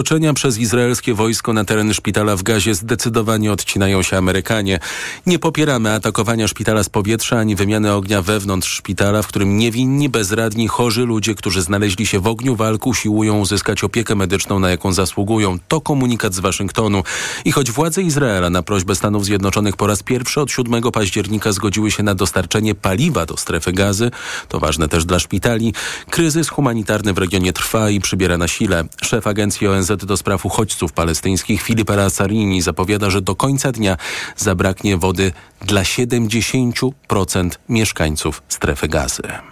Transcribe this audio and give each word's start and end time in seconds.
Otoczenia 0.00 0.34
przez 0.34 0.58
izraelskie 0.58 1.14
wojsko 1.14 1.52
na 1.52 1.64
teren 1.64 1.94
szpitala 1.94 2.36
w 2.36 2.42
Gazie 2.42 2.74
zdecydowanie 2.74 3.52
odcinają 3.52 4.02
się 4.02 4.16
Amerykanie. 4.16 4.78
Nie 5.26 5.38
popieramy 5.38 5.92
atakowania 5.92 6.48
szpitala 6.48 6.82
z 6.82 6.88
powietrza 6.88 7.38
ani 7.38 7.56
wymiany 7.56 7.92
ognia 7.92 8.22
wewnątrz 8.22 8.68
szpitala, 8.68 9.22
w 9.22 9.26
którym 9.26 9.56
niewinni, 9.56 10.08
bezradni, 10.08 10.68
chorzy 10.68 11.04
ludzie, 11.04 11.34
którzy 11.34 11.62
znaleźli 11.62 12.06
się 12.06 12.20
w 12.20 12.26
ogniu 12.26 12.56
walk, 12.56 12.86
usiłują 12.86 13.38
uzyskać 13.38 13.84
opiekę 13.84 14.14
medyczną, 14.14 14.58
na 14.58 14.70
jaką 14.70 14.92
zasługują. 14.92 15.58
To 15.68 15.80
komunikat 15.80 16.34
z 16.34 16.40
Waszyngtonu. 16.40 17.02
I 17.44 17.52
choć 17.52 17.70
władze 17.70 18.02
Izraela 18.02 18.50
na 18.50 18.62
prośbę 18.62 18.94
Stanów 18.94 19.24
Zjednoczonych 19.24 19.76
po 19.76 19.86
raz 19.86 20.02
pierwszy 20.02 20.40
od 20.40 20.50
7 20.50 20.82
października 20.82 21.52
zgodziły 21.52 21.90
się 21.90 22.02
na 22.02 22.14
dostarczenie 22.14 22.74
paliwa 22.74 23.26
do 23.26 23.36
strefy 23.36 23.72
gazy, 23.72 24.10
to 24.48 24.60
ważne 24.60 24.88
też 24.88 25.04
dla 25.04 25.18
szpitali, 25.18 25.74
kryzys 26.10 26.48
humanitarny 26.48 27.12
w 27.12 27.18
regionie 27.18 27.52
trwa 27.52 27.90
i 27.90 28.00
przybiera 28.00 28.38
na 28.38 28.48
sile. 28.48 28.84
Szef 29.02 29.26
agencji 29.26 29.68
ONZ 29.68 29.89
do 29.96 30.16
spraw 30.16 30.46
uchodźców 30.46 30.92
palestyńskich 30.92 31.62
Filip 31.62 31.90
Rassarini 31.90 32.62
zapowiada, 32.62 33.10
że 33.10 33.22
do 33.22 33.34
końca 33.34 33.72
dnia 33.72 33.96
zabraknie 34.36 34.96
wody 34.96 35.32
dla 35.60 35.82
70% 35.82 37.50
mieszkańców 37.68 38.42
strefy 38.48 38.88
gazy. 38.88 39.49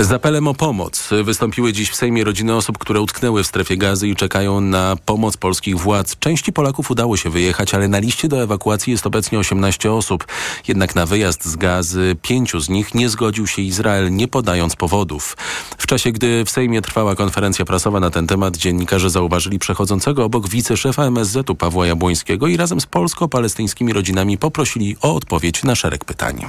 Z 0.00 0.12
apelem 0.12 0.48
o 0.48 0.54
pomoc 0.54 1.08
wystąpiły 1.24 1.72
dziś 1.72 1.90
w 1.90 1.96
Sejmie 1.96 2.24
rodziny 2.24 2.54
osób, 2.54 2.78
które 2.78 3.00
utknęły 3.00 3.44
w 3.44 3.46
strefie 3.46 3.76
gazy 3.76 4.08
i 4.08 4.16
czekają 4.16 4.60
na 4.60 4.96
pomoc 5.06 5.36
polskich 5.36 5.78
władz. 5.78 6.16
Części 6.18 6.52
Polaków 6.52 6.90
udało 6.90 7.16
się 7.16 7.30
wyjechać, 7.30 7.74
ale 7.74 7.88
na 7.88 7.98
liście 7.98 8.28
do 8.28 8.42
ewakuacji 8.42 8.90
jest 8.90 9.06
obecnie 9.06 9.38
18 9.38 9.92
osób. 9.92 10.26
Jednak 10.68 10.94
na 10.94 11.06
wyjazd 11.06 11.44
z 11.44 11.56
gazy 11.56 12.16
pięciu 12.22 12.60
z 12.60 12.68
nich 12.68 12.94
nie 12.94 13.08
zgodził 13.08 13.46
się 13.46 13.62
Izrael, 13.62 14.12
nie 14.14 14.28
podając 14.28 14.76
powodów. 14.76 15.36
W 15.78 15.86
czasie, 15.86 16.12
gdy 16.12 16.44
w 16.44 16.50
Sejmie 16.50 16.82
trwała 16.82 17.14
konferencja 17.14 17.64
prasowa 17.64 18.00
na 18.00 18.10
ten 18.10 18.26
temat, 18.26 18.56
dziennikarze 18.56 19.10
zauważyli 19.10 19.58
przechodzącego 19.58 20.24
obok 20.24 20.48
wiceszefa 20.48 21.04
MSZ-u 21.04 21.54
Pawła 21.54 21.86
Jabłońskiego 21.86 22.46
i 22.46 22.56
razem 22.56 22.80
z 22.80 22.86
polsko-palestyńskimi 22.86 23.92
rodzinami 23.92 24.38
poprosili 24.38 24.96
o 25.02 25.14
odpowiedź 25.14 25.64
na 25.64 25.74
szereg 25.74 26.04
pytań. 26.04 26.46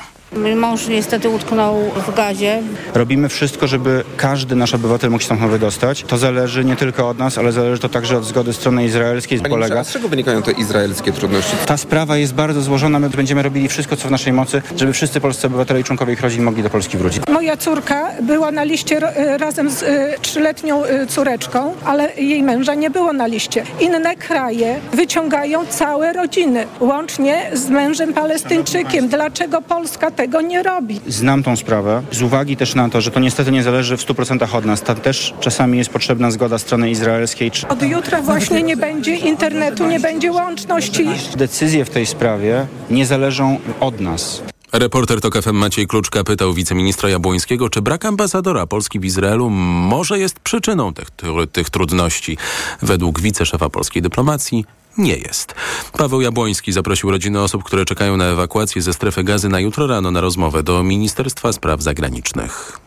Mąż 0.56 0.88
niestety 0.88 1.30
utknął 1.30 1.76
w 2.08 2.16
gazie. 2.16 2.62
Robimy 2.94 3.30
wszystko, 3.30 3.68
żeby 3.68 4.04
każdy 4.18 4.56
nasz 4.56 4.74
obywatel 4.74 5.10
mógł 5.10 5.24
się 5.24 5.30
tam 5.30 5.50
wydostać. 5.50 6.04
To 6.08 6.18
zależy 6.18 6.66
nie 6.66 6.76
tylko 6.76 7.10
od 7.10 7.20
nas, 7.20 7.38
ale 7.38 7.52
zależy 7.52 7.82
to 7.82 7.90
także 7.90 8.18
od 8.18 8.26
zgody 8.26 8.54
strony 8.54 8.86
izraelskiej. 8.86 9.40
Panie 9.40 9.50
polega. 9.50 9.84
z 9.84 9.92
czego 9.92 10.10
wynikają 10.10 10.42
te 10.42 10.52
izraelskie 10.52 11.12
trudności? 11.12 11.58
Ta 11.66 11.78
sprawa 11.78 12.18
jest 12.18 12.34
bardzo 12.34 12.62
złożona. 12.62 13.00
My 13.00 13.10
będziemy 13.10 13.44
robili 13.44 13.68
wszystko, 13.68 13.96
co 13.96 14.08
w 14.08 14.12
naszej 14.12 14.34
mocy, 14.34 14.62
żeby 14.78 14.94
wszyscy 14.94 15.22
polscy 15.22 15.48
obywatele 15.48 15.80
i 15.80 15.84
członkowie 15.84 16.14
ich 16.14 16.22
rodzin 16.22 16.44
mogli 16.44 16.64
do 16.64 16.70
Polski 16.70 16.98
wrócić. 16.98 17.24
Moja 17.30 17.58
córka 17.58 18.12
była 18.22 18.52
na 18.52 18.64
liście 18.64 18.98
e, 18.98 19.38
razem 19.38 19.70
z 19.70 19.84
e, 19.84 20.14
trzyletnią 20.22 20.84
e, 20.86 21.08
córeczką, 21.08 21.74
ale 21.86 22.16
jej 22.16 22.44
męża 22.44 22.74
nie 22.74 22.90
było 22.90 23.14
na 23.14 23.28
liście. 23.28 23.64
Inne 23.80 24.16
kraje 24.16 24.80
wyciągają 24.94 25.66
całe 25.66 26.14
rodziny, 26.14 26.68
łącznie 26.80 27.50
z 27.54 27.70
mężem 27.70 28.14
palestyńczykiem. 28.14 29.08
Dlaczego 29.08 29.62
Polska 29.62 30.12
tego 30.18 30.42
nie 30.42 30.64
robi. 30.64 31.02
Znam 31.08 31.44
tą 31.44 31.56
sprawę 31.56 32.02
z 32.12 32.22
uwagi 32.22 32.58
też 32.58 32.76
na 32.76 32.90
to, 32.90 33.02
że 33.02 33.12
to 33.12 33.20
niestety 33.20 33.52
nie 33.52 33.64
zależy 33.64 33.98
w 33.98 34.02
100% 34.02 34.58
od 34.58 34.66
nas. 34.66 34.82
Tam 34.82 34.96
też 34.96 35.34
czasami 35.40 35.78
jest 35.78 35.90
potrzebna 35.90 36.32
zgoda 36.32 36.58
strony 36.58 36.90
izraelskiej. 36.90 37.52
Czy... 37.52 37.68
Od 37.68 37.84
jutra 37.84 38.22
właśnie 38.22 38.64
nie 38.64 38.78
będzie 38.78 39.16
internetu, 39.16 39.88
nie 39.88 40.00
będzie 40.00 40.32
łączności. 40.32 41.06
Decyzje 41.36 41.86
w 41.86 41.90
tej 41.90 42.06
sprawie 42.06 42.68
nie 42.90 43.06
zależą 43.06 43.58
od 43.80 44.02
nas. 44.02 44.42
Reporter 44.74 45.22
TOK 45.22 45.42
FM 45.42 45.56
Maciej 45.56 45.88
Kluczka 45.88 46.24
pytał 46.24 46.54
wiceministra 46.54 47.10
Jabłońskiego, 47.10 47.70
czy 47.70 47.82
brak 47.82 48.06
ambasadora 48.06 48.68
Polski 48.68 49.00
w 49.00 49.06
Izraelu 49.06 49.50
może 49.50 50.20
jest 50.20 50.40
przyczyną 50.40 50.94
tych, 50.94 51.08
tych 51.52 51.70
trudności. 51.70 52.38
Według 52.82 53.20
wiceszefa 53.20 53.70
polskiej 53.70 54.02
dyplomacji 54.02 54.66
nie 54.98 55.18
jest. 55.18 55.56
Paweł 55.98 56.22
Jabłoński 56.22 56.72
zaprosił 56.72 57.12
rodziny 57.12 57.42
osób, 57.42 57.64
które 57.64 57.86
czekają 57.86 58.18
na 58.18 58.26
ewakuację 58.26 58.82
ze 58.82 58.94
strefy 58.94 59.24
gazy 59.24 59.50
na 59.50 59.60
jutro 59.60 59.88
rano 59.88 60.12
na 60.12 60.22
rozmowę 60.22 60.64
do 60.64 60.84
Ministerstwa 60.84 61.54
Spraw 61.54 61.82
Zagranicznych. 61.82 62.80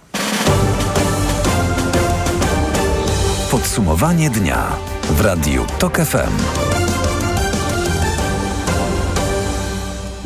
Podsumowanie 3.51 4.31
dnia 4.31 4.77
w 5.11 5.21
Radiu 5.21 5.67
TOK 5.79 5.97
FM. 5.97 6.80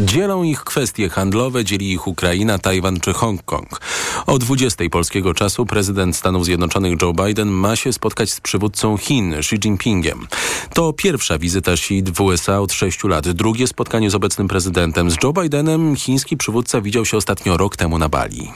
Dzielą 0.00 0.43
ich 0.43 0.65
kwestie 0.65 1.09
handlowe, 1.09 1.65
dzieli 1.65 1.93
ich 1.93 2.06
Ukraina, 2.06 2.59
Tajwan 2.59 3.00
czy 3.00 3.12
Hongkong. 3.12 3.81
O 4.27 4.38
20 4.38 4.84
polskiego 4.91 5.34
czasu 5.34 5.66
prezydent 5.66 6.16
Stanów 6.16 6.44
Zjednoczonych 6.44 7.03
Joe 7.03 7.12
Biden 7.12 7.49
ma 7.49 7.77
się 7.77 7.93
spotkać 7.93 8.31
z 8.31 8.41
przywódcą 8.41 8.97
Chin, 8.97 9.34
Xi 9.34 9.56
Jinpingiem. 9.56 10.27
To 10.75 10.93
pierwsza 10.93 11.38
wizyta 11.38 11.72
Xi 11.72 12.03
w 12.03 12.21
USA 12.21 12.60
od 12.60 12.72
6 12.72 13.04
lat. 13.04 13.28
Drugie 13.28 13.66
spotkanie 13.66 14.10
z 14.10 14.15
obecnym 14.15 14.49
prezydentem. 14.49 15.10
Z 15.10 15.16
Joe 15.22 15.33
Bidenem 15.33 15.97
chiński 15.97 16.37
przywódca 16.37 16.81
widział 16.81 17.04
się 17.04 17.16
ostatnio 17.16 17.56
rok 17.56 17.77
temu 17.77 17.99
na 17.99 18.09
Bali. 18.09 18.53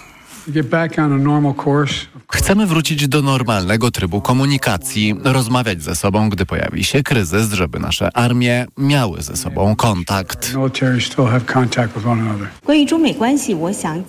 Chcemy 2.33 2.67
wrócić 2.67 3.09
do 3.09 3.23
normalnego 3.23 3.91
trybu 3.91 4.21
komunikacji, 4.21 5.15
rozmawiać 5.25 5.83
ze 5.83 5.95
sobą, 5.97 6.31
gdy 6.31 6.47
pojawi 6.47 6.85
się 6.85 7.03
kryzys, 7.03 7.53
żeby 7.53 7.79
nasze 7.79 8.17
armie 8.17 8.67
miały 8.79 9.23
ze 9.23 9.37
sobą 9.37 9.77
kontakt. 9.77 10.55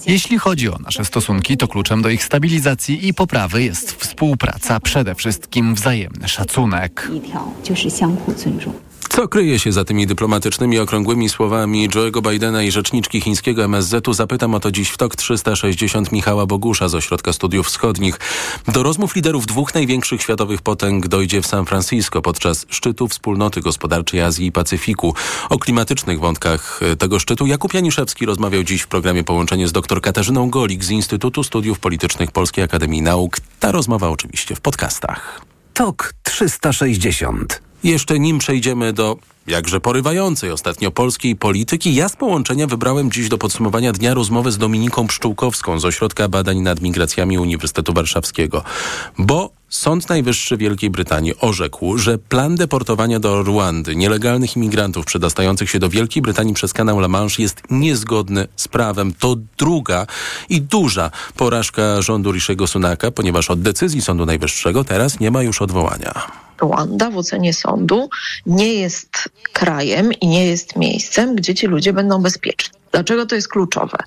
Jeśli 0.07 0.37
chodzi 0.37 0.69
o 0.69 0.77
nasze 0.77 1.05
stosunki, 1.05 1.57
to 1.57 1.67
kluczem 1.67 2.01
do 2.01 2.09
ich 2.09 2.23
stabilizacji 2.23 3.07
i 3.07 3.13
poprawy 3.13 3.63
jest 3.63 3.91
współpraca, 3.91 4.79
przede 4.79 5.15
wszystkim 5.15 5.75
wzajemny 5.75 6.27
szacunek. 6.27 7.11
Co 9.09 9.27
kryje 9.27 9.59
się 9.59 9.71
za 9.71 9.85
tymi 9.85 10.07
dyplomatycznymi, 10.07 10.79
okrągłymi 10.79 11.29
słowami 11.29 11.89
Joe'ego 11.89 12.31
Bidena 12.31 12.63
i 12.63 12.71
rzeczniczki 12.71 13.21
chińskiego 13.21 13.63
MSZ-u? 13.63 14.13
Zapytam 14.13 14.55
o 14.55 14.59
to 14.59 14.71
dziś 14.71 14.89
w 14.89 14.97
TOK 14.97 15.15
360 15.15 16.11
Michała 16.11 16.45
Bogusza 16.45 16.87
z 16.87 16.95
Ośrodka 16.95 17.33
Studiów 17.33 17.67
Wschodnich. 17.67 18.19
Do 18.67 18.83
rozmów 18.83 19.15
liderów 19.15 19.45
dwóch 19.45 19.73
największych 19.73 20.21
światowych 20.21 20.61
potęg 20.61 21.07
dojdzie 21.07 21.41
w 21.41 21.47
San 21.47 21.65
Francisco 21.65 22.21
podczas 22.21 22.65
szczytu 22.69 23.07
Wspólnoty 23.07 23.61
Gospodarczej 23.61 24.21
Azji 24.21 24.47
i 24.47 24.51
Pacyfiku. 24.51 25.13
O 25.49 25.59
klimatycznych 25.59 26.19
wątkach 26.19 26.79
tego 26.99 27.19
szczytu 27.19 27.45
Jakub 27.45 27.73
Janiszewski 27.73 28.25
rozmawiał 28.25 28.63
dziś 28.63 28.81
w 28.81 28.87
programie 28.87 29.23
Połączenie 29.23 29.67
z 29.67 29.71
dr 29.71 30.01
Katarzyną 30.01 30.49
Golik 30.49 30.83
z 30.83 30.89
Instytutu 30.89 31.43
Studiów 31.43 31.79
Politycznych 31.79 32.31
Polskiej 32.31 32.63
Akademii 32.63 33.01
Nauk. 33.01 33.37
Ta 33.59 33.71
rozmowa 33.71 34.09
oczywiście 34.09 34.55
w 34.55 34.61
podcastach. 34.61 35.41
TOK 35.73 36.13
360 36.23 37.68
jeszcze 37.83 38.19
nim 38.19 38.39
przejdziemy 38.39 38.93
do 38.93 39.17
jakże 39.47 39.79
porywającej 39.81 40.51
ostatnio 40.51 40.91
polskiej 40.91 41.35
polityki, 41.35 41.95
ja 41.95 42.09
z 42.09 42.15
połączenia 42.15 42.67
wybrałem 42.67 43.11
dziś 43.11 43.29
do 43.29 43.37
podsumowania 43.37 43.91
dnia 43.91 44.13
rozmowę 44.13 44.51
z 44.51 44.57
Dominiką 44.57 45.07
Pszczółkowską 45.07 45.79
z 45.79 45.85
Ośrodka 45.85 46.27
Badań 46.27 46.59
nad 46.59 46.81
Migracjami 46.81 47.37
Uniwersytetu 47.37 47.93
Warszawskiego. 47.93 48.63
Bo 49.17 49.58
Sąd 49.69 50.09
Najwyższy 50.09 50.57
Wielkiej 50.57 50.89
Brytanii 50.89 51.33
orzekł, 51.41 51.97
że 51.97 52.17
plan 52.17 52.55
deportowania 52.55 53.19
do 53.19 53.43
Ruandy 53.43 53.95
nielegalnych 53.95 54.55
imigrantów 54.55 55.05
przedostających 55.05 55.69
się 55.69 55.79
do 55.79 55.89
Wielkiej 55.89 56.21
Brytanii 56.21 56.53
przez 56.53 56.73
kanał 56.73 56.99
La 56.99 57.07
Manche 57.07 57.43
jest 57.43 57.61
niezgodny 57.69 58.47
z 58.55 58.67
prawem. 58.67 59.13
To 59.19 59.35
druga 59.57 60.07
i 60.49 60.61
duża 60.61 61.11
porażka 61.35 62.01
rządu 62.01 62.31
Rishiego 62.31 62.67
Sunaka, 62.67 63.11
ponieważ 63.11 63.49
od 63.49 63.61
decyzji 63.61 64.01
Sądu 64.01 64.25
Najwyższego 64.25 64.83
teraz 64.83 65.19
nie 65.19 65.31
ma 65.31 65.43
już 65.43 65.61
odwołania. 65.61 66.13
Rwanda 66.61 67.11
w 67.11 67.17
ocenie 67.17 67.53
sądu 67.53 68.09
nie 68.45 68.73
jest 68.73 69.29
krajem 69.53 70.13
i 70.13 70.27
nie 70.27 70.45
jest 70.45 70.75
miejscem, 70.75 71.35
gdzie 71.35 71.55
ci 71.55 71.67
ludzie 71.67 71.93
będą 71.93 72.21
bezpieczni. 72.21 72.78
Dlaczego 72.91 73.25
to 73.25 73.35
jest 73.35 73.47
kluczowe? 73.47 73.97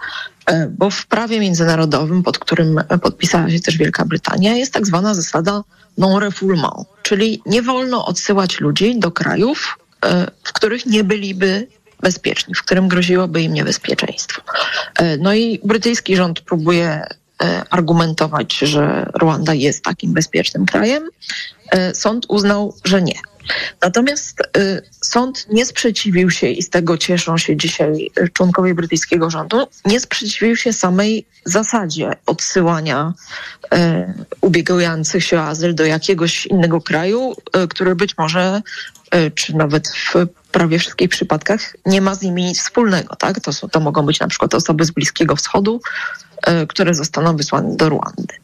E, 0.47 0.67
bo 0.79 0.91
w 0.91 1.07
prawie 1.07 1.41
międzynarodowym, 1.41 2.23
pod 2.23 2.39
którym 2.39 2.81
podpisała 3.03 3.51
się 3.51 3.61
też 3.61 3.77
Wielka 3.77 4.05
Brytania, 4.05 4.55
jest 4.55 4.73
tak 4.73 4.87
zwana 4.87 5.15
zasada 5.15 5.63
non-refoulement, 5.99 6.85
czyli 7.03 7.43
nie 7.47 7.63
wolno 7.63 8.07
odsyłać 8.07 8.61
ludzi 8.61 8.99
do 8.99 9.11
krajów, 9.11 9.79
e, 10.05 10.27
w 10.45 10.53
których 10.53 10.87
nie 10.87 11.05
byliby 11.05 11.67
bezpieczni, 12.01 12.55
w 12.55 12.63
którym 12.63 12.89
groziłoby 12.89 13.43
im 13.43 13.55
niebezpieczeństwo. 13.55 14.43
E, 14.99 15.17
no 15.17 15.35
i 15.35 15.61
brytyjski 15.65 16.17
rząd 16.17 16.41
próbuje 16.41 17.07
argumentować, 17.71 18.59
że 18.59 19.11
Rwanda 19.23 19.55
jest 19.55 19.85
takim 19.85 20.13
bezpiecznym 20.13 20.67
krajem. 20.67 21.09
Sąd 21.93 22.27
uznał, 22.29 22.75
że 22.85 23.03
nie. 23.03 23.15
Natomiast 23.83 24.41
y, 24.57 24.83
sąd 25.01 25.47
nie 25.51 25.67
sprzeciwił 25.67 26.31
się 26.31 26.47
i 26.47 26.63
z 26.63 26.71
tego 26.71 26.99
cieszą 26.99 27.39
się 27.39 27.57
dzisiaj 27.57 28.11
członkowie 28.33 28.75
brytyjskiego 28.75 29.31
rządu, 29.31 29.67
nie 29.85 30.01
sprzeciwił 30.01 30.57
się 30.57 30.73
samej 30.73 31.27
zasadzie 31.45 32.11
odsyłania 32.27 33.13
y, 33.65 33.79
ubiegających 34.41 35.25
się 35.25 35.39
o 35.39 35.43
azyl 35.43 35.75
do 35.75 35.85
jakiegoś 35.85 36.47
innego 36.47 36.81
kraju, 36.81 37.33
y, 37.57 37.69
który 37.69 37.95
być 37.95 38.19
może, 38.19 38.63
y, 39.15 39.31
czy 39.31 39.57
nawet 39.57 39.89
w 39.89 40.27
prawie 40.53 40.79
wszystkich 40.79 41.09
przypadkach 41.09 41.77
nie 41.87 42.01
ma 42.01 42.15
z 42.15 42.23
nimi 42.23 42.45
nic 42.45 42.61
wspólnego. 42.61 43.17
Tak? 43.17 43.41
To, 43.41 43.53
są, 43.53 43.69
to 43.69 43.81
mogą 43.81 44.07
być 44.07 44.21
na 44.21 44.29
przykład 44.29 44.55
osoby 44.55 44.85
z 44.85 44.91
Bliskiego 44.91 45.37
Wschodu, 45.37 45.81
y, 46.63 46.67
które 46.67 46.95
zostaną 46.95 47.37
wysłane 47.37 47.77
do 47.77 47.89
Ruandy. 47.89 48.42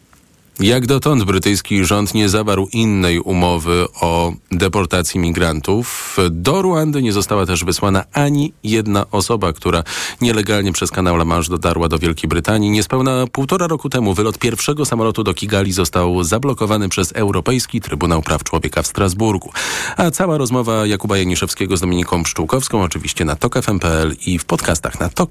Jak 0.60 0.87
dotąd 0.87 1.25
brytyjski 1.25 1.84
rząd 1.84 2.14
nie 2.14 2.28
zawarł 2.28 2.69
innej 2.72 3.20
umowy 3.20 3.87
o 4.00 4.32
deportacji 4.52 5.20
migrantów. 5.20 6.16
Do 6.31 6.62
Ruandy 6.62 7.02
nie 7.02 7.12
została 7.12 7.46
też 7.46 7.64
wysłana 7.64 8.05
ani 8.12 8.52
jedna 8.64 9.10
osoba, 9.10 9.52
która 9.52 9.84
nielegalnie 10.20 10.72
przez 10.72 10.90
kanał 10.90 11.16
La 11.16 11.25
Manche 11.25 11.50
dotarła 11.50 11.88
do 11.88 11.99
Wielkiej 11.99 12.28
Brytanii. 12.28 12.70
Niespełna 12.70 13.25
półtora 13.32 13.66
roku 13.66 13.90
temu 13.90 14.14
wylot 14.14 14.38
pierwszego 14.38 14.84
samolotu 14.84 15.25
do 15.25 15.34
Kigali 15.34 15.72
został 15.72 16.25
zablokowany 16.25 16.88
przez 16.88 17.12
Europejski 17.12 17.81
Trybunał 17.81 18.22
Praw 18.22 18.44
Człowieka 18.44 18.82
w 18.82 18.87
Strasburgu. 18.87 19.50
A 19.96 20.11
cała 20.11 20.38
rozmowa 20.38 20.87
Jakuba 20.87 21.19
Janiszewskiego 21.19 21.76
z 21.76 21.81
Dominiką 21.81 22.22
Pszczółkowską 22.22 22.82
oczywiście 22.82 23.25
na 23.25 23.37
tokfm.pl 23.37 24.16
i 24.26 24.38
w 24.38 24.44
podcastach 24.44 25.00
na 25.00 25.08
Tok. 25.08 25.28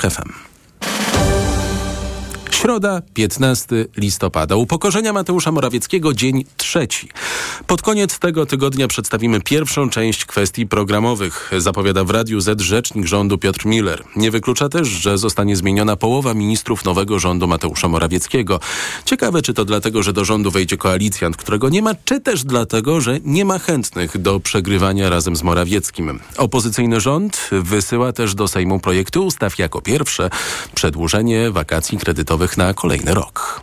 Środa, 2.51 3.01
15 3.13 3.85
listopada. 3.97 4.55
Upokorzenia 4.55 5.13
Mateusza 5.13 5.51
Morawieckiego, 5.51 6.13
dzień 6.13 6.45
trzeci. 6.57 7.09
Pod 7.67 7.81
koniec 7.81 8.19
tego 8.19 8.45
tygodnia 8.45 8.88
przedstawimy 8.88 9.41
pierwszą 9.41 9.89
część 9.89 10.25
kwestii 10.25 10.67
programowych, 10.67 11.51
zapowiada 11.57 12.03
w 12.03 12.09
Radiu 12.09 12.41
Z 12.41 12.61
rzecznik 12.61 13.05
rządu 13.05 13.38
Piotr 13.38 13.65
Miller. 13.65 14.03
Nie 14.15 14.31
wyklucza 14.31 14.69
też, 14.69 14.88
że 14.88 15.17
zostanie 15.17 15.55
zmieniona 15.55 15.95
połowa 15.95 16.33
ministrów 16.33 16.85
nowego 16.85 17.19
rządu 17.19 17.47
Mateusza 17.47 17.88
Morawieckiego. 17.88 18.59
Ciekawe, 19.05 19.41
czy 19.41 19.53
to 19.53 19.65
dlatego, 19.65 20.03
że 20.03 20.13
do 20.13 20.25
rządu 20.25 20.51
wejdzie 20.51 20.77
koalicjant, 20.77 21.38
którego 21.38 21.69
nie 21.69 21.81
ma, 21.81 21.95
czy 22.05 22.19
też 22.19 22.44
dlatego, 22.44 23.01
że 23.01 23.19
nie 23.23 23.45
ma 23.45 23.59
chętnych 23.59 24.17
do 24.17 24.39
przegrywania 24.39 25.09
razem 25.09 25.35
z 25.35 25.44
Morawieckim. 25.44 26.19
Opozycyjny 26.38 26.99
rząd 26.99 27.49
wysyła 27.51 28.13
też 28.13 28.35
do 28.35 28.47
Sejmu 28.47 28.79
projekty 28.79 29.19
ustaw 29.19 29.59
jako 29.59 29.81
pierwsze 29.81 30.29
przedłużenie 30.75 31.51
wakacji 31.51 31.97
kredytowych 31.97 32.37
na 32.57 32.74
kolejny 32.74 33.13
rok. 33.13 33.62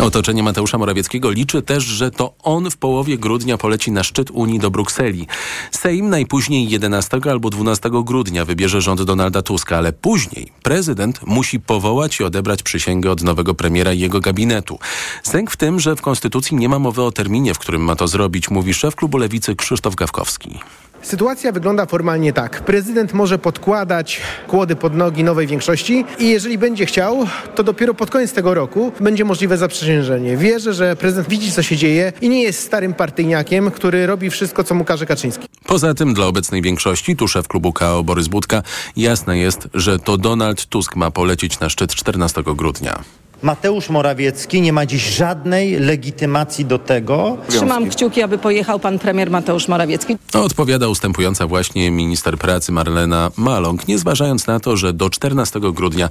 Otoczenie 0.00 0.42
Mateusza 0.42 0.78
Morawieckiego 0.78 1.30
liczy 1.30 1.62
też, 1.62 1.84
że 1.84 2.10
to 2.10 2.34
on 2.42 2.70
w 2.70 2.76
połowie 2.76 3.18
grudnia 3.18 3.58
poleci 3.58 3.92
na 3.92 4.04
szczyt 4.04 4.30
Unii 4.30 4.58
do 4.58 4.70
Brukseli. 4.70 5.26
Sejm 5.70 6.10
najpóźniej 6.10 6.68
11 6.68 7.20
albo 7.30 7.50
12 7.50 7.90
grudnia 8.04 8.44
wybierze 8.44 8.80
rząd 8.80 9.02
Donalda 9.02 9.42
Tuska, 9.42 9.76
ale 9.76 9.92
później 9.92 10.52
prezydent 10.62 11.20
musi 11.26 11.60
powołać 11.60 12.20
i 12.20 12.24
odebrać 12.24 12.62
przysięgę 12.62 13.10
od 13.10 13.22
nowego 13.22 13.54
premiera 13.54 13.92
i 13.92 13.98
jego 13.98 14.20
gabinetu. 14.20 14.78
Sęk 15.22 15.50
w 15.50 15.56
tym, 15.56 15.80
że 15.80 15.96
w 15.96 16.02
Konstytucji 16.02 16.56
nie 16.56 16.68
ma 16.68 16.78
mowy 16.78 17.02
o 17.02 17.12
terminie, 17.12 17.54
w 17.54 17.58
którym 17.58 17.82
ma 17.82 17.96
to 17.96 18.08
zrobić, 18.08 18.50
mówi 18.50 18.74
szef 18.74 18.96
klubu 18.96 19.18
Lewicy 19.18 19.56
Krzysztof 19.56 19.94
Gawkowski. 19.94 20.58
Sytuacja 21.02 21.52
wygląda 21.52 21.86
formalnie 21.86 22.32
tak. 22.32 22.60
Prezydent 22.60 23.12
może 23.12 23.38
podkładać 23.38 24.20
kłody 24.48 24.76
pod 24.76 24.94
nogi 24.94 25.24
nowej 25.24 25.46
większości 25.46 26.04
i 26.18 26.28
jeżeli 26.28 26.58
będzie 26.58 26.86
chciał, 26.86 27.26
to 27.54 27.62
dopiero 27.62 27.94
pod 27.94 28.10
koniec 28.10 28.32
tego 28.32 28.54
roku 28.54 28.92
będzie 29.00 29.24
możliwe 29.24 29.58
zaprzysiężenie. 29.58 30.36
Wierzę, 30.36 30.74
że 30.74 30.96
prezydent 30.96 31.28
widzi, 31.28 31.52
co 31.52 31.62
się 31.62 31.76
dzieje 31.76 32.12
i 32.20 32.28
nie 32.28 32.42
jest 32.42 32.60
starym 32.60 32.94
partyjniakiem, 32.94 33.70
który 33.70 34.06
robi 34.06 34.30
wszystko, 34.30 34.64
co 34.64 34.74
mu 34.74 34.84
każe 34.84 35.06
Kaczyński. 35.06 35.46
Poza 35.66 35.94
tym 35.94 36.14
dla 36.14 36.26
obecnej 36.26 36.62
większości, 36.62 37.16
tu 37.16 37.28
szef 37.28 37.48
klubu 37.48 37.72
KO 37.72 38.04
Borys 38.04 38.28
Budka, 38.28 38.62
jasne 38.96 39.38
jest, 39.38 39.68
że 39.74 39.98
to 39.98 40.16
Donald 40.16 40.66
Tusk 40.66 40.96
ma 40.96 41.10
polecieć 41.10 41.60
na 41.60 41.68
szczyt 41.68 41.94
14 41.94 42.42
grudnia. 42.56 43.02
Mateusz 43.42 43.90
Morawiecki 43.90 44.60
nie 44.60 44.72
ma 44.72 44.86
dziś 44.86 45.02
żadnej 45.02 45.80
legitymacji 45.80 46.64
do 46.64 46.78
tego. 46.78 47.36
Trzymam 47.48 47.90
kciuki, 47.90 48.22
aby 48.22 48.38
pojechał 48.38 48.80
pan 48.80 48.98
premier 48.98 49.30
Mateusz 49.30 49.68
Morawiecki. 49.68 50.16
Odpowiada 50.34 50.88
ustępująca 50.88 51.46
właśnie 51.46 51.90
minister 51.90 52.38
pracy 52.38 52.72
Marlena 52.72 53.30
Maląg, 53.36 53.88
nie 53.88 53.98
zważając 53.98 54.46
na 54.46 54.60
to, 54.60 54.76
że 54.76 54.92
do 54.92 55.10
14 55.10 55.60
grudnia 55.60 56.10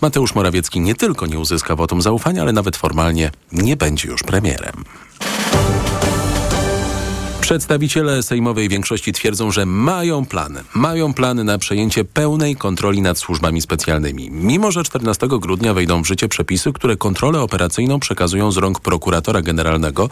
Mateusz 0.00 0.34
Morawiecki 0.34 0.80
nie 0.80 0.94
tylko 0.94 1.26
nie 1.26 1.38
uzyska 1.38 1.76
wotum 1.76 2.02
zaufania, 2.02 2.42
ale 2.42 2.52
nawet 2.52 2.76
formalnie 2.76 3.30
nie 3.52 3.76
będzie 3.76 4.08
już 4.08 4.22
premierem. 4.22 4.84
Przedstawiciele 7.46 8.22
sejmowej 8.22 8.68
większości 8.68 9.12
twierdzą, 9.12 9.50
że 9.50 9.66
mają 9.66 10.26
plany. 10.26 10.62
Mają 10.74 11.14
plany 11.14 11.44
na 11.44 11.58
przejęcie 11.58 12.04
pełnej 12.04 12.56
kontroli 12.56 13.02
nad 13.02 13.18
służbami 13.18 13.60
specjalnymi. 13.60 14.30
Mimo, 14.30 14.72
że 14.72 14.84
14 14.84 15.28
grudnia 15.28 15.74
wejdą 15.74 16.02
w 16.02 16.06
życie 16.06 16.28
przepisy, 16.28 16.72
które 16.72 16.96
kontrolę 16.96 17.40
operacyjną 17.40 18.00
przekazują 18.00 18.52
z 18.52 18.56
rąk 18.56 18.80
prokuratora 18.80 19.42
generalnego, 19.42 20.08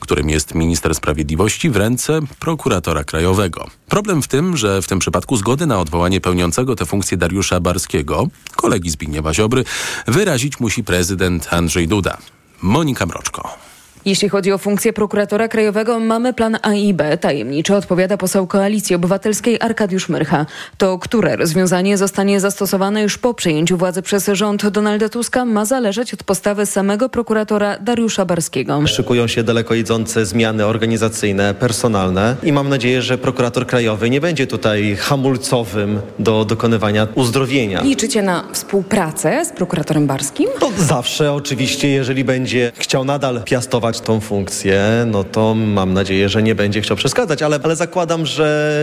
którym 0.00 0.30
jest 0.30 0.54
minister 0.54 0.94
sprawiedliwości, 0.94 1.70
w 1.70 1.76
ręce 1.76 2.20
prokuratora 2.40 3.04
krajowego. 3.04 3.66
Problem 3.88 4.22
w 4.22 4.28
tym, 4.28 4.56
że 4.56 4.82
w 4.82 4.86
tym 4.86 4.98
przypadku 4.98 5.36
zgody 5.36 5.66
na 5.66 5.80
odwołanie 5.80 6.20
pełniącego 6.20 6.76
tę 6.76 6.86
funkcję 6.86 7.16
Dariusza 7.16 7.60
Barskiego, 7.60 8.28
kolegi 8.56 8.90
Zbigniewa 8.90 9.34
Ziobry, 9.34 9.64
wyrazić 10.06 10.60
musi 10.60 10.84
prezydent 10.84 11.48
Andrzej 11.50 11.88
Duda. 11.88 12.18
Monika 12.62 13.06
Mroczko. 13.06 13.75
Jeśli 14.06 14.28
chodzi 14.28 14.52
o 14.52 14.58
funkcję 14.58 14.92
prokuratora 14.92 15.48
krajowego, 15.48 16.00
mamy 16.00 16.32
plan 16.32 16.56
A 16.62 16.74
i 16.74 16.94
B. 16.94 17.18
Tajemniczo 17.18 17.76
odpowiada 17.76 18.16
poseł 18.16 18.46
Koalicji 18.46 18.96
Obywatelskiej 18.96 19.56
Arkadiusz 19.60 20.08
Myrcha. 20.08 20.46
To, 20.78 20.98
które 20.98 21.36
rozwiązanie 21.36 21.98
zostanie 21.98 22.40
zastosowane 22.40 23.02
już 23.02 23.18
po 23.18 23.34
przejęciu 23.34 23.76
władzy 23.76 24.02
przez 24.02 24.30
rząd 24.32 24.68
Donalda 24.68 25.08
Tuska, 25.08 25.44
ma 25.44 25.64
zależeć 25.64 26.14
od 26.14 26.24
postawy 26.24 26.66
samego 26.66 27.08
prokuratora 27.08 27.78
Dariusza 27.78 28.24
Barskiego. 28.24 28.86
Szykują 28.86 29.26
się 29.26 29.42
daleko 29.42 29.74
idące 29.74 30.26
zmiany 30.26 30.66
organizacyjne, 30.66 31.54
personalne 31.54 32.36
i 32.42 32.52
mam 32.52 32.68
nadzieję, 32.68 33.02
że 33.02 33.18
prokurator 33.18 33.66
krajowy 33.66 34.10
nie 34.10 34.20
będzie 34.20 34.46
tutaj 34.46 34.96
hamulcowym 34.96 36.00
do 36.18 36.44
dokonywania 36.44 37.08
uzdrowienia. 37.14 37.82
Liczycie 37.82 38.22
na 38.22 38.44
współpracę 38.52 39.44
z 39.44 39.52
prokuratorem 39.52 40.06
Barskim? 40.06 40.48
To 40.60 40.70
zawsze 40.78 41.32
oczywiście, 41.32 41.88
jeżeli 41.88 42.24
będzie 42.24 42.72
chciał 42.74 43.04
nadal 43.04 43.42
piastować 43.44 43.95
tą 44.00 44.20
funkcję, 44.20 45.06
no 45.06 45.24
to 45.24 45.54
mam 45.54 45.94
nadzieję, 45.94 46.28
że 46.28 46.42
nie 46.42 46.54
będzie 46.54 46.80
chciał 46.80 46.96
przeszkadzać, 46.96 47.42
ale, 47.42 47.60
ale 47.62 47.76
zakładam, 47.76 48.26
że 48.26 48.76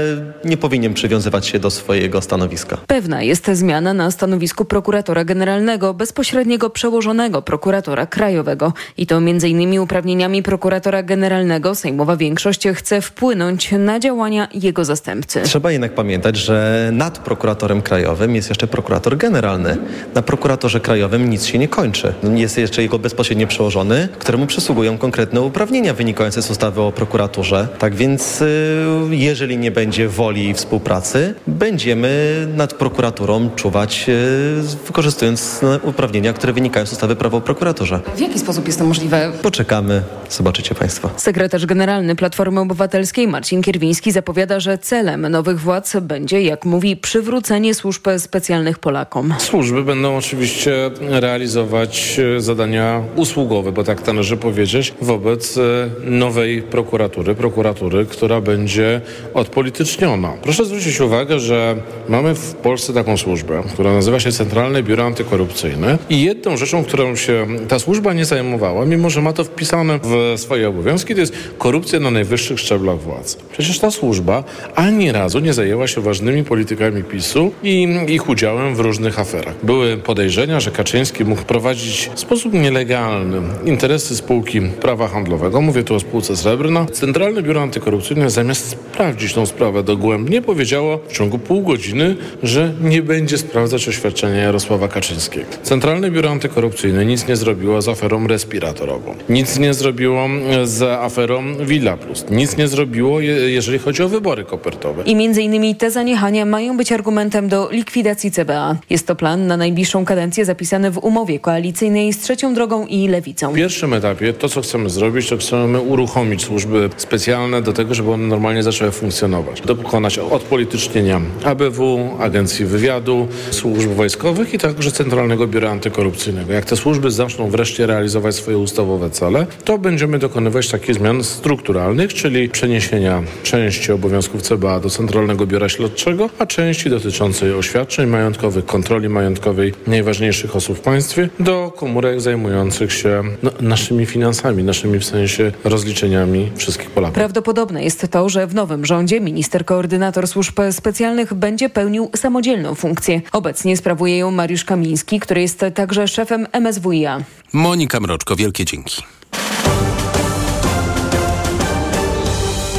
nie 0.46 0.58
powinien 0.58 0.94
przywiązywać 0.94 1.48
się 1.48 1.60
do 1.60 1.70
swojego 1.70 2.22
stanowiska. 2.22 2.78
Pewna 2.88 3.22
jest 3.22 3.48
zmiana 3.54 3.94
na 3.94 4.12
stanowisku 4.12 4.66
prokuratora 4.66 5.26
generalnego, 5.26 5.94
bezpośredniego 5.94 6.70
przełożonego 6.70 7.42
prokuratora 7.42 8.06
krajowego. 8.06 8.74
I 8.98 9.08
to 9.08 9.18
m.in. 9.18 9.80
uprawnieniami 9.80 10.44
prokuratora 10.44 11.04
generalnego 11.04 11.76
Sejmowa 11.76 12.18
większość 12.18 12.68
chce 12.68 13.02
wpłynąć 13.02 13.72
na 13.72 14.00
działania 14.00 14.48
jego 14.54 14.86
zastępcy. 14.86 15.42
Trzeba 15.42 15.72
jednak 15.72 15.96
pamiętać, 15.96 16.38
że 16.38 16.90
nad 16.94 17.20
prokuratorem 17.20 17.82
krajowym 17.82 18.36
jest 18.36 18.50
jeszcze 18.50 18.68
prokurator 18.68 19.18
generalny. 19.18 19.78
Na 20.16 20.22
prokuratorze 20.22 20.80
krajowym 20.80 21.30
nic 21.30 21.46
się 21.46 21.58
nie 21.58 21.68
kończy. 21.68 22.14
Jest 22.36 22.58
jeszcze 22.58 22.82
jego 22.82 23.00
bezpośrednio 23.00 23.48
przełożony, 23.48 24.08
któremu 24.20 24.48
przysługują 24.48 24.98
konkretne 25.04 25.42
uprawnienia 25.42 25.94
wynikające 25.94 26.42
z 26.42 26.52
ustawy 26.52 26.82
o 26.82 26.92
prokuraturze. 26.92 27.68
Tak 27.80 27.96
więc 27.96 28.42
y, 28.42 28.86
jeżeli 29.10 29.58
nie 29.58 29.72
będzie 29.72 30.08
woli 30.08 30.50
i 30.50 30.54
współpracy, 30.54 31.36
będziemy 31.48 32.48
nad 32.56 32.74
prokuraturą 32.74 33.50
czuwać 33.56 34.06
y, 34.10 34.86
wykorzystując 34.88 35.62
uprawnienia, 35.84 36.34
które 36.34 36.54
wynikają 36.54 36.86
z 36.86 36.92
ustawy 36.92 37.16
prawo 37.16 37.38
o 37.38 37.42
prokuraturze. 37.42 38.00
W 38.16 38.20
jaki 38.20 38.40
sposób 38.40 38.68
jest 38.68 38.80
to 38.80 38.86
możliwe? 38.86 39.32
Poczekamy, 39.42 40.02
zobaczycie 40.30 40.76
Państwo. 40.76 41.10
Sekretarz 41.18 41.66
Generalny 41.66 42.16
Platformy 42.16 42.60
Obywatelskiej 42.60 43.28
Marcin 43.28 43.62
Kierwiński 43.62 44.12
zapowiada, 44.12 44.60
że 44.60 44.78
celem 44.78 45.28
nowych 45.28 45.60
władz 45.60 45.96
będzie, 46.02 46.42
jak 46.42 46.66
mówi, 46.66 46.98
przywrócenie 46.98 47.74
służb 47.74 48.08
specjalnych 48.18 48.80
Polakom. 48.80 49.34
Służby 49.38 49.84
będą 49.84 50.18
oczywiście 50.18 50.92
realizować 51.00 52.20
e, 52.20 52.42
zadania 52.42 53.02
usługowe, 53.16 53.72
bo 53.72 53.84
tak 53.84 54.08
należy 54.08 54.38
powiedzieć, 54.38 54.93
wobec 55.02 55.58
e, 55.58 55.90
nowej 56.04 56.62
prokuratury, 56.62 57.36
prokuratury, 57.36 58.06
która 58.06 58.42
będzie 58.42 59.02
odpolityczniona. 59.34 60.34
Proszę 60.42 60.66
zwrócić 60.66 61.02
uwagę, 61.02 61.40
że 61.40 61.76
mamy 62.10 62.36
w 62.36 62.54
Polsce 62.54 62.94
taką 62.94 63.18
służbę, 63.18 63.64
która 63.74 63.94
nazywa 63.94 64.20
się 64.20 64.32
Centralne 64.32 64.84
Biuro 64.84 65.04
Antykorupcyjne 65.04 65.98
i 66.10 66.22
jedną 66.24 66.58
rzeczą, 66.58 66.84
którą 66.84 67.16
się 67.16 67.48
ta 67.68 67.80
służba 67.80 68.14
nie 68.14 68.26
zajmowała, 68.26 68.86
mimo 68.86 69.10
że 69.10 69.22
ma 69.22 69.34
to 69.34 69.44
wpisane 69.44 70.00
w 70.04 70.40
swoje 70.40 70.70
obowiązki, 70.70 71.14
to 71.14 71.20
jest 71.20 71.34
korupcja 71.58 72.00
na 72.00 72.12
najwyższych 72.12 72.60
szczeblach 72.60 73.00
władzy. 73.00 73.38
Przecież 73.52 73.80
ta 73.80 73.92
służba 73.92 74.44
ani 74.76 75.12
razu 75.12 75.40
nie 75.40 75.54
zajęła 75.54 75.88
się 75.88 76.02
ważnymi 76.02 76.44
politykami 76.44 77.04
PiSu 77.04 77.52
i 77.64 77.88
ich 78.08 78.30
udziałem 78.30 78.76
w 78.76 78.80
różnych 78.80 79.20
aferach. 79.20 79.56
Były 79.64 79.98
podejrzenia, 79.98 80.60
że 80.60 80.72
Kaczyński 80.72 81.26
mógł 81.26 81.44
prowadzić 81.44 82.10
w 82.16 82.20
sposób 82.20 82.54
nielegalny 82.54 83.42
interesy 83.66 84.16
spółki 84.16 84.62
prawa 84.76 85.08
handlowego, 85.08 85.62
mówię 85.62 85.84
tu 85.84 85.96
o 85.96 86.00
spółce 86.00 86.38
Srebrna, 86.38 86.86
Centralne 86.86 87.42
Biuro 87.42 87.62
Antykorupcyjne 87.62 88.30
zamiast 88.30 88.70
sprawdzić 88.70 89.34
tą 89.34 89.46
sprawę 89.46 89.84
dogłębnie 89.84 90.42
powiedziało 90.42 91.00
w 91.08 91.14
ciągu 91.14 91.40
pół 91.40 91.62
godziny, 91.62 92.16
że 92.44 92.74
nie 92.82 93.02
będzie 93.02 93.38
sprawdzać 93.38 93.88
oświadczenia 93.88 94.42
Jarosława 94.42 94.88
Kaczyńskiego. 94.88 95.46
Centralne 95.64 96.12
Biuro 96.12 96.30
Antykorupcyjne 96.30 97.06
nic 97.06 97.28
nie 97.28 97.36
zrobiło 97.36 97.82
z 97.82 97.88
aferą 97.88 98.28
respiratorową, 98.28 99.16
nic 99.30 99.60
nie 99.60 99.74
zrobiło 99.74 100.28
z 100.64 100.82
aferą 100.82 101.44
Villa 101.66 101.98
Plus, 101.98 102.26
nic 102.30 102.58
nie 102.58 102.68
zrobiło, 102.68 103.20
jeżeli 103.22 103.80
chodzi 103.80 104.04
o 104.04 104.10
wybory 104.10 104.44
kopertowe. 104.44 105.04
I 105.04 105.16
między 105.16 105.42
innymi 105.42 105.76
te 105.76 105.92
zaniechania 105.92 106.46
mają 106.46 106.78
być 106.78 106.92
argumentem 106.92 107.48
do 107.48 107.70
likwidacji 107.72 108.32
CBA. 108.32 108.76
Jest 108.90 109.08
to 109.08 109.16
plan 109.16 109.48
na 109.48 109.58
najbliższą 109.58 110.06
kadencję 110.06 110.46
zapisany 110.46 110.92
w 110.92 110.98
umowie 110.98 111.40
koalicyjnej 111.40 112.14
z 112.14 112.20
Trzecią 112.20 112.54
Drogą 112.54 112.86
i 112.86 113.08
Lewicą. 113.08 113.52
W 113.52 113.56
pierwszym 113.56 113.94
etapie 113.94 114.34
to, 114.34 114.50
co 114.50 114.63
chcemy 114.64 114.90
zrobić, 114.90 115.30
to 115.30 115.38
chcemy 115.38 115.82
uruchomić 115.82 116.44
służby 116.44 116.90
specjalne 116.98 117.62
do 117.62 117.74
tego, 117.74 117.94
żeby 117.94 118.12
one 118.12 118.28
normalnie 118.28 118.64
zaczęły 118.64 118.92
funkcjonować. 118.92 119.62
Dokonać 119.62 120.20
odpolitycznienia 120.20 121.22
ABW, 121.44 122.10
Agencji 122.20 122.66
Wywiadu, 122.66 123.28
służb 123.52 123.90
wojskowych 123.90 124.54
i 124.54 124.58
także 124.58 124.92
Centralnego 124.92 125.48
Biura 125.48 125.72
Antykorupcyjnego. 125.72 126.54
Jak 126.54 126.66
te 126.66 126.76
służby 126.76 127.12
zaczną 127.12 127.50
wreszcie 127.50 127.88
realizować 127.88 128.36
swoje 128.36 128.58
ustawowe 128.58 129.10
cele, 129.10 129.46
to 129.66 129.78
będziemy 129.78 130.20
dokonywać 130.20 130.70
takich 130.70 130.96
zmian 130.96 131.24
strukturalnych, 131.24 132.14
czyli 132.14 132.50
przeniesienia 132.50 133.24
części 133.44 133.92
obowiązków 133.92 134.42
CBA 134.42 134.80
do 134.80 134.90
Centralnego 134.90 135.48
Biura 135.48 135.70
Śledczego, 135.70 136.30
a 136.40 136.46
części 136.46 136.90
dotyczącej 136.90 137.54
oświadczeń 137.54 138.10
majątkowych, 138.10 138.66
kontroli 138.66 139.10
majątkowej 139.10 139.74
najważniejszych 139.88 140.56
osób 140.56 140.78
w 140.78 140.82
państwie 140.82 141.30
do 141.40 141.74
komórek 141.76 142.22
zajmujących 142.22 142.94
się 142.94 143.24
no, 143.44 143.52
naszymi 143.62 144.06
finansami, 144.06 144.53
naszymi 144.62 145.00
w 145.00 145.06
sensie 145.06 145.52
rozliczeniami 145.64 146.52
wszystkich 146.56 146.90
Polaków. 146.90 147.16
Prawdopodobne 147.16 147.84
jest 147.84 148.08
to, 148.12 148.30
że 148.30 148.48
w 148.48 148.56
nowym 148.56 148.86
rządzie 148.86 149.22
minister 149.22 149.66
koordynator 149.66 150.28
służb 150.28 150.60
specjalnych 150.72 151.34
będzie 151.34 151.70
pełnił 151.70 152.10
samodzielną 152.16 152.76
funkcję. 152.76 153.22
Obecnie 153.32 153.78
sprawuje 153.78 154.18
ją 154.18 154.32
Mariusz 154.32 154.66
Kamiński, 154.66 155.20
który 155.20 155.42
jest 155.42 155.66
także 155.74 156.08
szefem 156.08 156.48
MSWiA. 156.54 157.24
Monika 157.54 158.00
Mroczko, 158.00 158.36
wielkie 158.36 158.66
dzięki. 158.66 159.04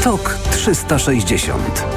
TOK 0.04 0.38
360 0.50 1.93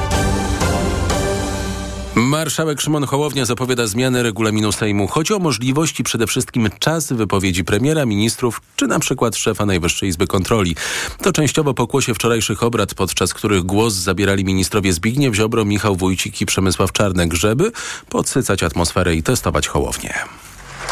Marszałek 2.18 2.82
Szymon 2.82 3.06
Hołownia 3.06 3.46
zapowiada 3.46 3.88
zmianę 3.88 4.24
regulaminu 4.24 4.72
Sejmu. 4.72 5.08
Chodzi 5.08 5.34
o 5.34 5.40
możliwość 5.40 6.00
i 6.00 6.04
przede 6.04 6.28
wszystkim 6.28 6.70
czas 6.80 7.14
wypowiedzi 7.14 7.64
premiera, 7.64 8.06
ministrów 8.06 8.62
czy 8.76 8.88
na 8.88 9.00
przykład 9.00 9.36
szefa 9.36 9.66
Najwyższej 9.66 10.10
Izby 10.10 10.28
Kontroli. 10.28 10.76
To 11.22 11.34
częściowo 11.34 11.74
pokłosie 11.74 12.14
wczorajszych 12.14 12.64
obrad, 12.64 12.94
podczas 12.94 13.34
których 13.34 13.64
głos 13.64 13.94
zabierali 13.94 14.46
ministrowie 14.46 14.94
Zbigniew 14.94 15.36
Ziobro, 15.36 15.66
Michał 15.66 15.96
Wójcik 15.96 16.42
i 16.42 16.46
Przemysław 16.46 16.92
Czarnek, 16.92 17.34
żeby 17.34 17.72
podsycać 18.10 18.64
atmosferę 18.64 19.16
i 19.16 19.24
testować 19.24 19.68
Hołownię. 19.68 20.14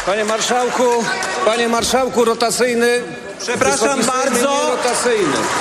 Panie 0.06 0.24
marszałku, 0.24 1.04
panie 1.44 1.68
marszałku 1.68 2.24
rotacyjny, 2.24 3.02
Przepraszam 3.40 4.00
bardzo, 4.02 4.76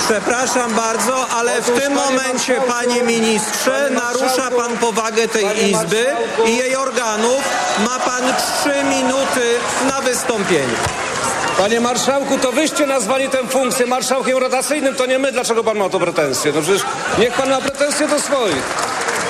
przepraszam 0.05 0.73
bardzo, 0.73 1.27
ale 1.29 1.61
w 1.61 1.81
tym 1.81 1.93
momencie, 1.93 2.61
panie 2.67 3.03
ministrze, 3.03 3.89
narusza 3.89 4.51
pan 4.57 4.77
powagę 4.77 5.27
tej 5.27 5.71
Izby 5.71 6.05
i 6.45 6.57
jej 6.57 6.75
organów. 6.75 7.41
Ma 7.85 7.99
pan 7.99 8.23
trzy 8.23 8.83
minuty 8.83 9.41
na 9.89 10.01
wystąpienie. 10.01 10.75
Panie 11.57 11.79
marszałku, 11.79 12.37
to 12.37 12.51
wyście 12.51 12.85
nazwali 12.85 13.29
tę 13.29 13.37
funkcję 13.47 13.85
marszałkiem 13.85 14.37
rotacyjnym, 14.37 14.95
to 14.95 15.05
nie 15.05 15.19
my. 15.19 15.31
Dlaczego 15.31 15.63
pan 15.63 15.77
ma 15.77 15.85
o 15.85 15.89
to 15.89 15.99
pretensje? 15.99 16.51
No 16.55 16.61
przecież 16.61 16.81
niech 17.19 17.33
pan 17.33 17.49
ma 17.49 17.61
pretensje 17.61 18.07
do 18.07 18.19
swoich. 18.19 18.63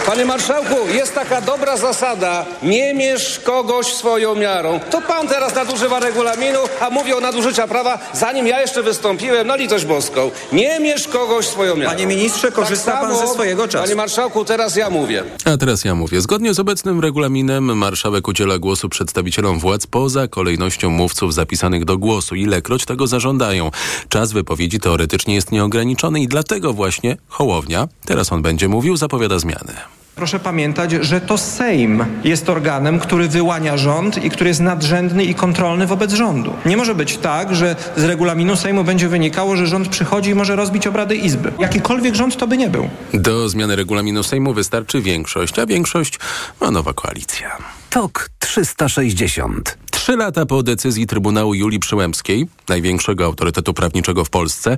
Panie 0.05 0.25
marszałku, 0.25 0.75
jest 0.93 1.15
taka 1.15 1.41
dobra 1.41 1.77
zasada, 1.77 2.45
nie 2.63 2.93
mierz 2.93 3.39
kogoś 3.39 3.93
swoją 3.93 4.35
miarą. 4.35 4.79
To 4.91 5.01
pan 5.01 5.27
teraz 5.27 5.55
nadużywa 5.55 5.99
regulaminu, 5.99 6.59
a 6.79 6.89
mówi 6.89 7.13
o 7.13 7.19
nadużycia 7.19 7.67
prawa, 7.67 7.99
zanim 8.13 8.47
ja 8.47 8.61
jeszcze 8.61 8.83
wystąpiłem, 8.83 9.47
na 9.47 9.55
litość 9.55 9.85
boską. 9.85 10.31
Nie 10.51 10.79
mierz 10.79 11.07
kogoś 11.07 11.47
swoją 11.47 11.75
miarą. 11.75 11.91
Panie 11.91 12.07
ministrze, 12.07 12.51
korzysta 12.51 12.91
tak 12.91 13.01
pan 13.01 13.17
ze 13.17 13.27
swojego 13.27 13.67
czasu. 13.67 13.83
Panie 13.83 13.95
marszałku, 13.95 14.45
teraz 14.45 14.75
ja 14.75 14.89
mówię. 14.89 15.23
A 15.45 15.57
teraz 15.57 15.85
ja 15.85 15.95
mówię. 15.95 16.21
Zgodnie 16.21 16.53
z 16.53 16.59
obecnym 16.59 16.99
regulaminem 16.99 17.77
marszałek 17.77 18.27
udziela 18.27 18.57
głosu 18.57 18.89
przedstawicielom 18.89 19.59
władz 19.59 19.87
poza 19.87 20.27
kolejnością 20.27 20.89
mówców 20.89 21.33
zapisanych 21.33 21.85
do 21.85 21.97
głosu, 21.97 22.35
ilekroć 22.35 22.85
tego 22.85 23.07
zażądają. 23.07 23.71
Czas 24.09 24.31
wypowiedzi 24.31 24.79
teoretycznie 24.79 25.35
jest 25.35 25.51
nieograniczony 25.51 26.21
i 26.21 26.27
dlatego 26.27 26.73
właśnie 26.73 27.17
Hołownia, 27.27 27.87
teraz 28.05 28.31
on 28.31 28.41
będzie 28.41 28.67
mówił, 28.67 28.97
zapowiada 28.97 29.39
zmiany. 29.39 29.94
Proszę 30.15 30.39
pamiętać, 30.39 30.91
że 30.91 31.21
to 31.21 31.37
Sejm 31.37 32.05
jest 32.23 32.49
organem, 32.49 32.99
który 32.99 33.27
wyłania 33.27 33.77
rząd 33.77 34.23
i 34.23 34.29
który 34.29 34.49
jest 34.49 34.59
nadrzędny 34.59 35.25
i 35.25 35.35
kontrolny 35.35 35.87
wobec 35.87 36.13
rządu. 36.13 36.53
Nie 36.65 36.77
może 36.77 36.95
być 36.95 37.17
tak, 37.17 37.55
że 37.55 37.75
z 37.97 38.03
regulaminu 38.03 38.55
Sejmu 38.55 38.83
będzie 38.83 39.09
wynikało, 39.09 39.55
że 39.55 39.67
rząd 39.67 39.87
przychodzi 39.87 40.29
i 40.29 40.35
może 40.35 40.55
rozbić 40.55 40.87
obrady 40.87 41.15
Izby. 41.15 41.51
Jakikolwiek 41.59 42.15
rząd 42.15 42.37
to 42.37 42.47
by 42.47 42.57
nie 42.57 42.69
był. 42.69 42.89
Do 43.13 43.49
zmiany 43.49 43.75
regulaminu 43.75 44.23
Sejmu 44.23 44.53
wystarczy 44.53 45.01
większość, 45.01 45.59
a 45.59 45.65
większość 45.65 46.19
ma 46.61 46.71
nowa 46.71 46.93
koalicja. 46.93 47.57
TOK 47.89 48.29
360. 48.39 49.77
Trzy 49.91 50.15
lata 50.15 50.45
po 50.45 50.63
decyzji 50.63 51.07
Trybunału 51.07 51.53
Julii 51.53 51.79
Przyłębskiej, 51.79 52.47
największego 52.69 53.25
autorytetu 53.25 53.73
prawniczego 53.73 54.25
w 54.25 54.29
Polsce, 54.29 54.77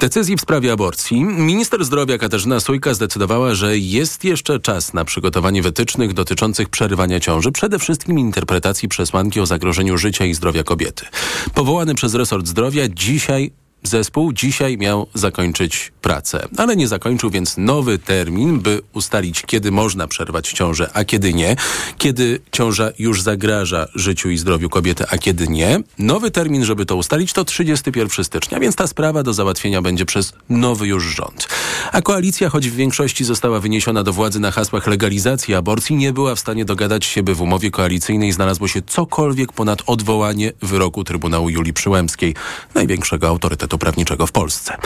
decyzji 0.00 0.36
w 0.36 0.40
sprawie 0.40 0.72
aborcji 0.72 1.24
minister 1.24 1.84
zdrowia 1.84 2.18
Katarzyna 2.18 2.60
Sujka 2.60 2.94
zdecydowała, 2.94 3.54
że 3.54 3.78
jest 3.78 4.24
jeszcze 4.24 4.60
czas 4.60 4.94
na 4.94 5.04
przygotowanie 5.04 5.62
wytycznych 5.62 6.12
dotyczących 6.12 6.68
przerywania 6.68 7.20
ciąży, 7.20 7.52
przede 7.52 7.78
wszystkim 7.78 8.18
interpretacji 8.18 8.88
przesłanki 8.88 9.40
o 9.40 9.46
zagrożeniu 9.46 9.98
życia 9.98 10.24
i 10.24 10.34
zdrowia 10.34 10.64
kobiety. 10.64 11.06
Powołany 11.54 11.94
przez 11.94 12.14
resort 12.14 12.46
zdrowia 12.46 12.88
dzisiaj 12.88 13.52
Zespół 13.86 14.32
dzisiaj 14.32 14.78
miał 14.78 15.06
zakończyć 15.14 15.92
pracę, 16.02 16.48
ale 16.56 16.76
nie 16.76 16.88
zakończył, 16.88 17.30
więc 17.30 17.54
nowy 17.58 17.98
termin, 17.98 18.60
by 18.60 18.80
ustalić, 18.92 19.42
kiedy 19.42 19.70
można 19.70 20.06
przerwać 20.06 20.52
ciążę, 20.52 20.90
a 20.94 21.04
kiedy 21.04 21.34
nie, 21.34 21.56
kiedy 21.98 22.40
ciąża 22.52 22.90
już 22.98 23.22
zagraża 23.22 23.86
życiu 23.94 24.30
i 24.30 24.38
zdrowiu 24.38 24.68
kobiety, 24.68 25.04
a 25.10 25.18
kiedy 25.18 25.48
nie. 25.48 25.80
Nowy 25.98 26.30
termin, 26.30 26.64
żeby 26.64 26.86
to 26.86 26.96
ustalić, 26.96 27.32
to 27.32 27.44
31 27.44 28.24
stycznia, 28.24 28.60
więc 28.60 28.76
ta 28.76 28.86
sprawa 28.86 29.22
do 29.22 29.32
załatwienia 29.32 29.82
będzie 29.82 30.06
przez 30.06 30.32
nowy 30.48 30.86
już 30.86 31.04
rząd. 31.04 31.48
A 31.92 32.02
koalicja, 32.02 32.50
choć 32.50 32.68
w 32.70 32.74
większości 32.74 33.24
została 33.24 33.60
wyniesiona 33.60 34.02
do 34.02 34.12
władzy 34.12 34.40
na 34.40 34.50
hasłach 34.50 34.86
legalizacji 34.86 35.54
aborcji, 35.54 35.96
nie 35.96 36.12
była 36.12 36.34
w 36.34 36.40
stanie 36.40 36.64
dogadać 36.64 37.04
się, 37.04 37.22
by 37.22 37.34
w 37.34 37.42
umowie 37.42 37.70
koalicyjnej 37.70 38.32
znalazło 38.32 38.68
się 38.68 38.82
cokolwiek 38.82 39.52
ponad 39.52 39.82
odwołanie 39.86 40.52
wyroku 40.62 41.04
Trybunału 41.04 41.50
Julii 41.50 41.72
Przyłębskiej, 41.72 42.34
największego 42.74 43.28
autorytetu 43.28 43.75
prawniczego 43.78 44.26
w 44.26 44.32
Polsce. 44.32 44.76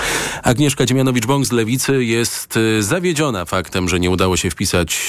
Agnieszka 0.42 0.84
Dziemianowicz-Bąk 0.84 1.44
z 1.44 1.52
Lewicy 1.52 2.04
jest 2.04 2.56
y, 2.56 2.82
zawiedziona 2.82 3.44
faktem, 3.44 3.88
że 3.88 4.00
nie 4.00 4.10
udało 4.10 4.36
się 4.36 4.50
wpisać 4.50 5.00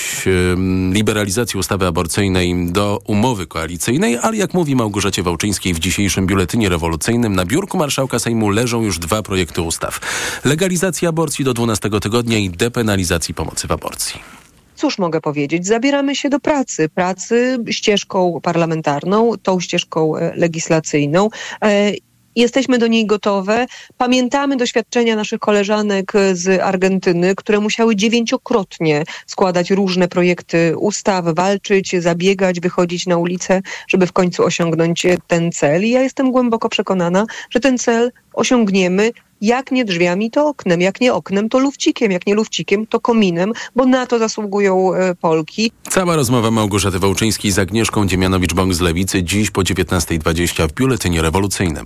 liberalizacji 0.91 1.59
ustawy 1.59 1.87
aborcyjnej 1.87 2.71
do 2.71 2.99
umowy 3.07 3.47
koalicyjnej, 3.47 4.17
ale 4.17 4.37
jak 4.37 4.53
mówi 4.53 4.75
Małgorzacie 4.75 5.23
Wałczyńskiej 5.23 5.73
w 5.73 5.79
dzisiejszym 5.79 6.27
biuletynie 6.27 6.69
rewolucyjnym, 6.69 7.35
na 7.35 7.45
biurku 7.45 7.77
marszałka 7.77 8.19
Sejmu 8.19 8.49
leżą 8.49 8.81
już 8.81 8.99
dwa 8.99 9.23
projekty 9.23 9.61
ustaw. 9.61 9.99
Legalizacji 10.45 11.07
aborcji 11.07 11.45
do 11.45 11.53
12 11.53 11.89
tygodnia 12.01 12.37
i 12.37 12.49
depenalizacji 12.49 13.33
pomocy 13.33 13.67
w 13.67 13.71
aborcji 13.71 14.41
cóż 14.81 14.97
mogę 14.97 15.21
powiedzieć, 15.21 15.67
zabieramy 15.67 16.15
się 16.15 16.29
do 16.29 16.39
pracy. 16.39 16.89
Pracy 16.89 17.57
ścieżką 17.69 18.39
parlamentarną, 18.43 19.33
tą 19.43 19.59
ścieżką 19.59 20.17
e, 20.17 20.33
legislacyjną 20.35 21.29
e, 21.63 21.91
Jesteśmy 22.35 22.77
do 22.77 22.87
niej 22.87 23.05
gotowe. 23.05 23.65
Pamiętamy 23.97 24.57
doświadczenia 24.57 25.15
naszych 25.15 25.39
koleżanek 25.39 26.13
z 26.33 26.61
Argentyny, 26.61 27.35
które 27.35 27.59
musiały 27.59 27.95
dziewięciokrotnie 27.95 29.03
składać 29.27 29.71
różne 29.71 30.07
projekty 30.07 30.77
ustaw, 30.77 31.25
walczyć, 31.25 31.95
zabiegać, 31.99 32.59
wychodzić 32.59 33.07
na 33.07 33.17
ulicę, 33.17 33.61
żeby 33.87 34.07
w 34.07 34.13
końcu 34.13 34.43
osiągnąć 34.43 35.05
ten 35.27 35.51
cel. 35.51 35.85
I 35.85 35.89
ja 35.89 36.01
jestem 36.01 36.31
głęboko 36.31 36.69
przekonana, 36.69 37.25
że 37.49 37.59
ten 37.59 37.77
cel 37.77 38.11
osiągniemy 38.33 39.11
jak 39.41 39.71
nie 39.71 39.85
drzwiami, 39.85 40.31
to 40.31 40.47
oknem, 40.47 40.81
jak 40.81 41.01
nie 41.01 41.13
oknem, 41.13 41.49
to 41.49 41.59
lufcikiem, 41.59 42.11
jak 42.11 42.27
nie 42.27 42.35
lufcikiem, 42.35 42.87
to 42.87 42.99
kominem, 42.99 43.53
bo 43.75 43.85
na 43.85 44.05
to 44.05 44.19
zasługują 44.19 44.93
e, 44.93 45.15
Polki. 45.15 45.71
Cała 45.89 46.15
rozmowa 46.15 46.51
Małgorzaty 46.51 46.99
Wołczyńskiej 46.99 47.51
z 47.51 47.59
Agnieszką 47.59 48.05
Dziemianowicz-Bąk 48.05 48.73
z 48.73 48.81
Lewicy 48.81 49.23
dziś 49.23 49.51
po 49.51 49.61
19.20 49.61 50.67
w 50.67 50.73
Biuletynie 50.73 51.21
Rewolucyjnym. 51.21 51.85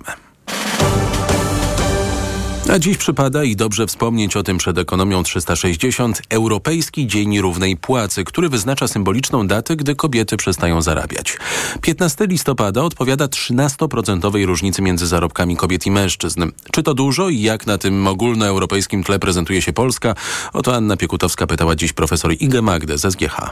A 2.72 2.78
dziś 2.78 2.96
przypada 2.96 3.44
i 3.44 3.56
dobrze 3.56 3.86
wspomnieć 3.86 4.36
o 4.36 4.42
tym 4.42 4.58
przed 4.58 4.78
ekonomią 4.78 5.22
360 5.22 6.22
Europejski 6.30 7.06
Dzień 7.06 7.40
Równej 7.40 7.76
Płacy, 7.76 8.24
który 8.24 8.48
wyznacza 8.48 8.88
symboliczną 8.88 9.46
datę, 9.46 9.76
gdy 9.76 9.94
kobiety 9.94 10.36
przestają 10.36 10.82
zarabiać. 10.82 11.38
15 11.82 12.26
listopada 12.26 12.82
odpowiada 12.82 13.26
13% 13.26 14.44
różnicy 14.44 14.82
między 14.82 15.06
zarobkami 15.06 15.56
kobiet 15.56 15.86
i 15.86 15.90
mężczyzn. 15.90 16.44
Czy 16.72 16.82
to 16.82 16.94
dużo 16.94 17.28
i 17.28 17.40
jak 17.40 17.66
na 17.66 17.78
tym 17.78 18.06
ogólnoeuropejskim 18.06 19.04
tle 19.04 19.18
prezentuje 19.18 19.62
się 19.62 19.72
Polska? 19.72 20.14
Oto 20.52 20.74
Anna 20.74 20.96
Piekutowska 20.96 21.46
pytała 21.46 21.76
dziś 21.76 21.92
profesor 21.92 22.32
Igę 22.40 22.62
Magdę 22.62 22.98
z 22.98 23.12
SGH. 23.12 23.50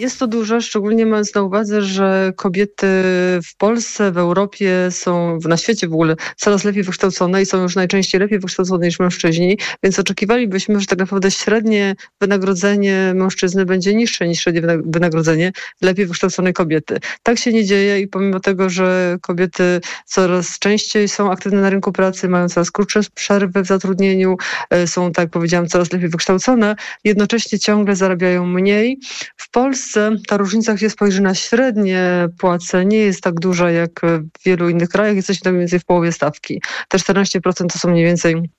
Jest 0.00 0.18
to 0.18 0.26
dużo, 0.26 0.60
szczególnie 0.60 1.06
mając 1.06 1.34
na 1.34 1.42
uwadze, 1.42 1.82
że 1.82 2.32
kobiety 2.36 2.86
w 3.44 3.56
Polsce, 3.58 4.12
w 4.12 4.18
Europie 4.18 4.88
są, 4.90 5.38
na 5.48 5.56
świecie 5.56 5.88
w 5.88 5.92
ogóle 5.92 6.16
coraz 6.36 6.64
lepiej 6.64 6.82
wykształcone 6.82 7.42
i 7.42 7.46
są 7.46 7.62
już 7.62 7.76
najczęściej 7.76 8.20
lepiej 8.20 8.38
wykształcone 8.38 8.86
niż 8.86 8.98
mężczyźni, 8.98 9.58
więc 9.82 9.98
oczekiwalibyśmy, 9.98 10.80
że 10.80 10.86
tak 10.86 10.98
naprawdę 10.98 11.30
średnie 11.30 11.94
wynagrodzenie 12.20 13.12
mężczyzny 13.14 13.66
będzie 13.66 13.94
niższe 13.94 14.28
niż 14.28 14.40
średnie 14.40 14.62
wynagrodzenie 14.84 15.52
lepiej 15.82 16.06
wykształconej 16.06 16.52
kobiety. 16.52 16.98
Tak 17.22 17.38
się 17.38 17.52
nie 17.52 17.64
dzieje 17.64 18.00
i 18.00 18.08
pomimo 18.08 18.40
tego, 18.40 18.70
że 18.70 19.16
kobiety 19.20 19.80
coraz 20.06 20.58
częściej 20.58 21.08
są 21.08 21.32
aktywne 21.32 21.60
na 21.60 21.70
rynku 21.70 21.92
pracy, 21.92 22.28
mają 22.28 22.48
coraz 22.48 22.70
krótsze 22.70 23.00
przerwy 23.14 23.62
w 23.62 23.66
zatrudnieniu, 23.66 24.36
e, 24.70 24.86
są, 24.86 25.12
tak 25.12 25.22
jak 25.22 25.30
powiedziałam, 25.30 25.68
coraz 25.68 25.92
lepiej 25.92 26.08
wykształcone, 26.08 26.76
jednocześnie 27.04 27.58
ciągle 27.58 27.96
zarabiają 27.96 28.46
mniej. 28.46 28.98
W 29.36 29.50
Polsce 29.50 29.89
Polsce 29.94 30.22
ta 30.28 30.36
różnica, 30.36 30.74
gdzie 30.74 30.90
spojrzy 30.90 31.22
na 31.22 31.34
średnie 31.34 32.28
płace, 32.38 32.84
nie 32.84 32.98
jest 32.98 33.22
tak 33.22 33.34
duża 33.34 33.70
jak 33.70 34.00
w 34.38 34.44
wielu 34.44 34.68
innych 34.68 34.88
krajach. 34.88 35.16
Jesteśmy 35.16 35.44
tam 35.44 35.52
mniej 35.52 35.62
więcej 35.62 35.80
w 35.80 35.84
połowie 35.84 36.12
stawki. 36.12 36.62
Te 36.88 36.98
14% 36.98 37.66
to 37.72 37.78
są 37.78 37.90
mniej 37.90 38.04
więcej 38.04 38.50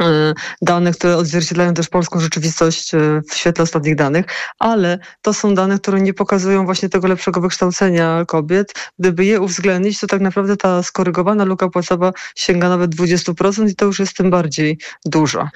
E, 0.00 0.34
dane, 0.62 0.92
które 0.92 1.16
odzwierciedlają 1.16 1.74
też 1.74 1.88
polską 1.88 2.20
rzeczywistość 2.20 2.94
e, 2.94 3.22
w 3.30 3.34
świetle 3.34 3.62
ostatnich 3.62 3.96
danych, 3.96 4.26
ale 4.58 4.98
to 5.22 5.34
są 5.34 5.54
dane, 5.54 5.78
które 5.78 6.00
nie 6.00 6.14
pokazują 6.14 6.64
właśnie 6.64 6.88
tego 6.88 7.08
lepszego 7.08 7.40
wykształcenia 7.40 8.24
kobiet. 8.26 8.74
Gdyby 8.98 9.24
je 9.24 9.40
uwzględnić, 9.40 10.00
to 10.00 10.06
tak 10.06 10.20
naprawdę 10.20 10.56
ta 10.56 10.82
skorygowana 10.82 11.44
luka 11.44 11.68
płacowa 11.68 12.12
sięga 12.34 12.68
nawet 12.68 12.96
20% 12.96 13.68
i 13.68 13.74
to 13.74 13.86
już 13.86 13.98
jest 13.98 14.16
tym 14.16 14.30
bardziej 14.30 14.78
dużo. 15.04 15.48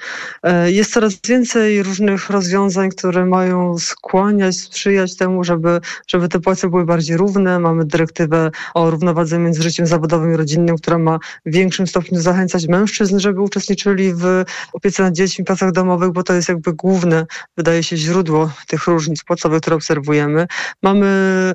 E, 0.43 0.71
jest 0.71 0.93
coraz 0.93 1.13
więcej 1.27 1.83
różnych 1.83 2.29
rozwiązań, 2.29 2.89
które 2.89 3.25
mają 3.25 3.77
skłaniać, 3.77 4.57
sprzyjać 4.57 5.15
temu, 5.15 5.43
żeby, 5.43 5.81
żeby 6.07 6.29
te 6.29 6.39
płace 6.39 6.69
były 6.69 6.85
bardziej 6.85 7.17
równe. 7.17 7.59
Mamy 7.59 7.85
dyrektywę 7.85 8.51
o 8.73 8.89
równowadze 8.89 9.39
między 9.39 9.63
życiem 9.63 9.87
zawodowym 9.87 10.33
i 10.33 10.37
rodzinnym, 10.37 10.77
która 10.77 10.97
ma 10.97 11.19
w 11.45 11.51
większym 11.51 11.87
stopniu 11.87 12.21
zachęcać 12.21 12.67
mężczyzn, 12.67 13.19
żeby 13.19 13.41
uczestniczyli 13.41 14.13
w 14.13 14.34
opiece 14.73 15.03
nad 15.03 15.13
dziećmi, 15.13 15.45
pracach 15.45 15.71
domowych, 15.71 16.11
bo 16.11 16.23
to 16.23 16.33
jest 16.33 16.49
jakby 16.49 16.73
główne, 16.73 17.25
wydaje 17.57 17.83
się, 17.83 17.97
źródło 17.97 18.51
tych 18.67 18.87
różnic 18.87 19.23
płacowych, 19.23 19.61
które 19.61 19.75
obserwujemy. 19.75 20.47
Mamy 20.83 21.07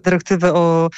dyrektywę 0.05 0.55
o 0.55 0.91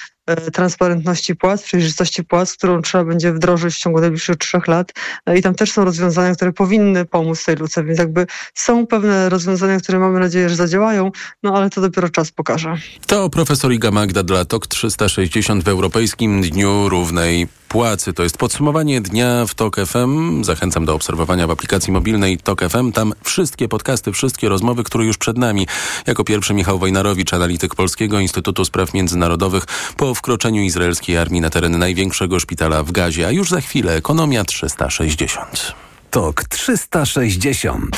transparentności 0.53 1.37
płac, 1.37 1.63
przejrzystości 1.63 2.25
płac, 2.25 2.53
którą 2.53 2.83
trzeba 2.83 3.05
będzie 3.05 3.33
wdrożyć 3.33 3.75
w 3.75 3.79
ciągu 3.79 4.01
najbliższych 4.01 4.37
trzech 4.37 4.69
lat. 4.69 4.93
E, 5.27 5.39
I 5.39 5.43
tam 5.43 5.55
też 5.55 5.73
są 5.73 5.85
rozwiązania, 5.85 6.35
które 6.35 6.53
powinny 6.53 7.05
pomóc 7.05 7.45
tej 7.45 7.57
luce, 7.57 7.85
więc 7.85 7.99
jakby 7.99 8.27
są 8.55 8.87
pewne 8.87 9.29
rozwiązania, 9.29 9.81
które 9.81 9.99
mamy 9.99 10.21
nadzieję, 10.21 10.49
że 10.49 10.57
zadziałają, 10.57 11.11
no 11.43 11.57
ale 11.57 11.71
to 11.71 11.81
dopiero 11.81 12.09
czas 12.09 12.33
pokaże. 12.33 12.75
To 13.07 13.31
profesor 13.31 13.73
Iga 13.73 13.91
Magda 13.91 14.23
dla 14.23 14.45
TOK 14.45 14.67
360 14.67 15.65
w 15.65 15.69
Europejskim 15.69 16.43
Dniu 16.43 16.89
Równej 16.89 17.49
Płacy. 17.73 18.13
To 18.13 18.23
jest 18.23 18.39
podsumowanie 18.39 19.01
dnia 19.01 19.47
w 19.47 19.55
TOK 19.55 19.77
FM. 19.87 20.45
Zachęcam 20.45 20.85
do 20.85 20.95
obserwowania 20.95 21.47
w 21.47 21.51
aplikacji 21.51 21.93
mobilnej 21.93 22.39
TOK 22.39 22.61
FM. 22.69 22.93
Tam 22.93 23.13
wszystkie 23.25 23.69
podcasty, 23.69 24.13
wszystkie 24.13 24.49
rozmowy, 24.49 24.85
które 24.85 25.05
już 25.05 25.19
przed 25.19 25.39
nami. 25.39 25.67
Jako 26.07 26.25
pierwszy 26.25 26.55
Michał 26.55 26.79
Wojnarowicz, 26.79 27.35
analityk 27.35 27.75
Polskiego 27.75 28.21
Instytutu 28.21 28.65
Spraw 28.65 28.95
Międzynarodowych 28.95 29.65
po 29.97 30.12
wkroczeniu 30.15 30.63
izraelskiej 30.63 31.17
armii 31.17 31.41
na 31.41 31.51
teren 31.51 31.79
największego 31.79 32.41
szpitala 32.41 32.83
w 32.83 32.93
Gazie, 32.93 33.27
a 33.27 33.31
już 33.31 33.51
za 33.51 33.61
chwilę 33.61 33.95
ekonomia 33.95 34.45
360. 34.45 35.75
TOK 36.11 36.45
360. 36.45 37.97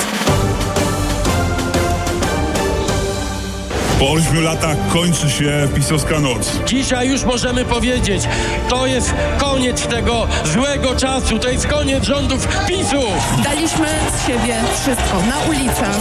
Po 3.98 4.10
ośmiu 4.12 4.40
latach 4.40 4.76
kończy 4.92 5.30
się 5.30 5.68
pisowska 5.74 6.20
noc. 6.20 6.52
Dzisiaj 6.66 7.08
już 7.08 7.24
możemy 7.24 7.64
powiedzieć, 7.64 8.22
to 8.68 8.86
jest 8.86 9.14
koniec 9.38 9.86
tego 9.86 10.26
złego 10.44 10.96
czasu, 10.96 11.38
to 11.38 11.48
jest 11.48 11.66
koniec 11.66 12.04
rządów 12.04 12.48
PiSu. 12.68 13.02
Daliśmy 13.44 13.86
z 14.16 14.26
siebie 14.26 14.56
wszystko, 14.82 15.22
na 15.28 15.38
ulicach, 15.48 15.96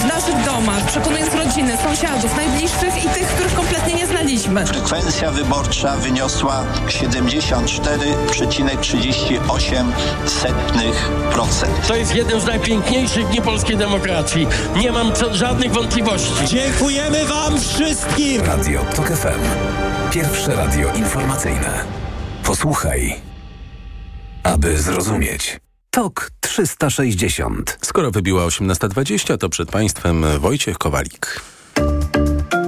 w 0.00 0.04
naszych 0.04 0.44
domach, 0.44 0.84
przekonując 0.86 1.34
rodziny, 1.34 1.76
sąsiadów, 1.76 2.36
najbliższych 2.36 3.04
i 3.04 3.08
tych, 3.08 3.26
których 3.28 3.54
kompletnie 3.54 3.94
nie 3.94 4.06
znaliśmy. 4.06 4.66
Frekwencja 4.66 5.30
wyborcza 5.30 5.96
wyniosła 5.96 6.64
74,38%. 6.86 9.84
To 11.88 11.96
jest 11.96 12.14
jeden 12.14 12.40
z 12.40 12.44
najpiękniejszych 12.44 13.28
dni 13.28 13.42
polskiej 13.42 13.76
demokracji. 13.76 14.46
Nie 14.76 14.92
mam 14.92 15.12
żadnych 15.32 15.72
wątpliwości. 15.72 16.46
Dziękujemy 16.46 17.24
Wam! 17.24 17.35
Wam 17.36 17.60
wszystkim! 17.60 18.42
Radio 18.42 18.84
TOK 18.84 19.06
FM. 19.06 19.40
Pierwsze 20.12 20.54
radio 20.54 20.94
informacyjne. 20.94 21.84
Posłuchaj, 22.44 23.14
aby 24.42 24.78
zrozumieć. 24.78 25.60
TOK 25.90 26.30
360. 26.40 27.78
Skoro 27.82 28.10
wybiła 28.10 28.46
18.20, 28.46 29.38
to 29.38 29.48
przed 29.48 29.70
Państwem 29.70 30.24
Wojciech 30.38 30.78
Kowalik. 30.78 31.40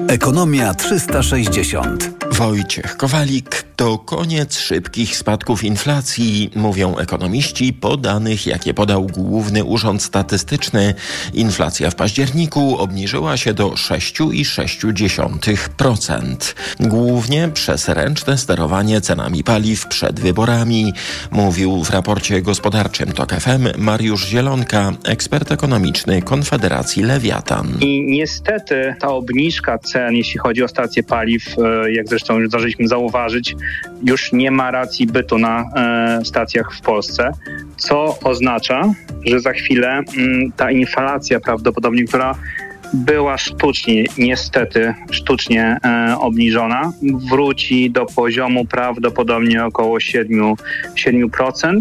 Ekonomia 0.09 0.75
360. 0.75 2.11
Wojciech 2.33 2.97
Kowalik. 2.97 3.65
To 3.77 3.99
koniec 3.99 4.59
szybkich 4.59 5.17
spadków 5.17 5.65
inflacji, 5.65 6.51
mówią 6.55 6.97
ekonomiści 6.97 7.73
po 7.73 7.97
danych, 7.97 8.47
jakie 8.47 8.75
podał 8.75 9.07
Główny 9.07 9.65
Urząd 9.65 10.03
Statystyczny. 10.03 10.95
Inflacja 11.35 11.91
w 11.91 11.95
październiku 11.95 12.79
obniżyła 12.79 13.37
się 13.37 13.55
do 13.55 13.69
6,6%. 13.69 16.55
Głównie 16.81 17.49
przez 17.49 17.89
ręczne 17.89 18.39
sterowanie 18.39 19.01
cenami 19.01 19.45
paliw 19.45 19.87
przed 19.87 20.21
wyborami, 20.21 20.93
mówił 21.31 21.85
w 21.85 21.91
raporcie 21.91 22.43
gospodarczym 22.43 23.13
TOK 23.13 23.35
FM 23.35 23.69
Mariusz 23.77 24.27
Zielonka, 24.27 24.93
ekspert 25.05 25.53
ekonomiczny 25.53 26.23
Konfederacji 26.23 27.03
Lewiatan. 27.03 27.79
I 27.81 28.07
niestety 28.07 28.95
ta 29.01 29.09
obniżka 29.09 29.79
cen, 29.79 29.98
jeśli 30.11 30.39
chodzi 30.39 30.63
o 30.63 30.69
stacje 30.69 31.03
paliw, 31.03 31.45
e, 31.59 31.93
jak 31.93 32.09
zresztą 32.09 32.39
już 32.39 32.49
zdążyliśmy 32.49 32.89
zauważyć, 32.89 33.57
już 34.03 34.33
nie 34.33 34.51
ma 34.51 34.71
racji 34.71 35.07
bytu 35.07 35.39
na 35.39 35.65
e, 36.21 36.25
stacjach 36.25 36.75
w 36.75 36.81
Polsce, 36.81 37.31
co 37.77 38.19
oznacza, 38.25 38.83
że 39.25 39.41
za 39.41 39.53
chwilę 39.53 39.89
mm, 39.89 40.53
ta 40.57 40.71
inflacja 40.71 41.41
prawdopodobnie, 41.41 42.05
która 42.05 42.35
była 42.95 43.39
sztucznie, 43.39 44.05
niestety 44.19 44.95
sztucznie 45.11 45.77
e, 45.85 46.17
obniżona, 46.19 46.93
wróci 47.31 47.91
do 47.91 48.07
poziomu 48.07 48.65
prawdopodobnie 48.65 49.65
około 49.65 49.99
7%, 49.99 50.55
7% 50.97 51.81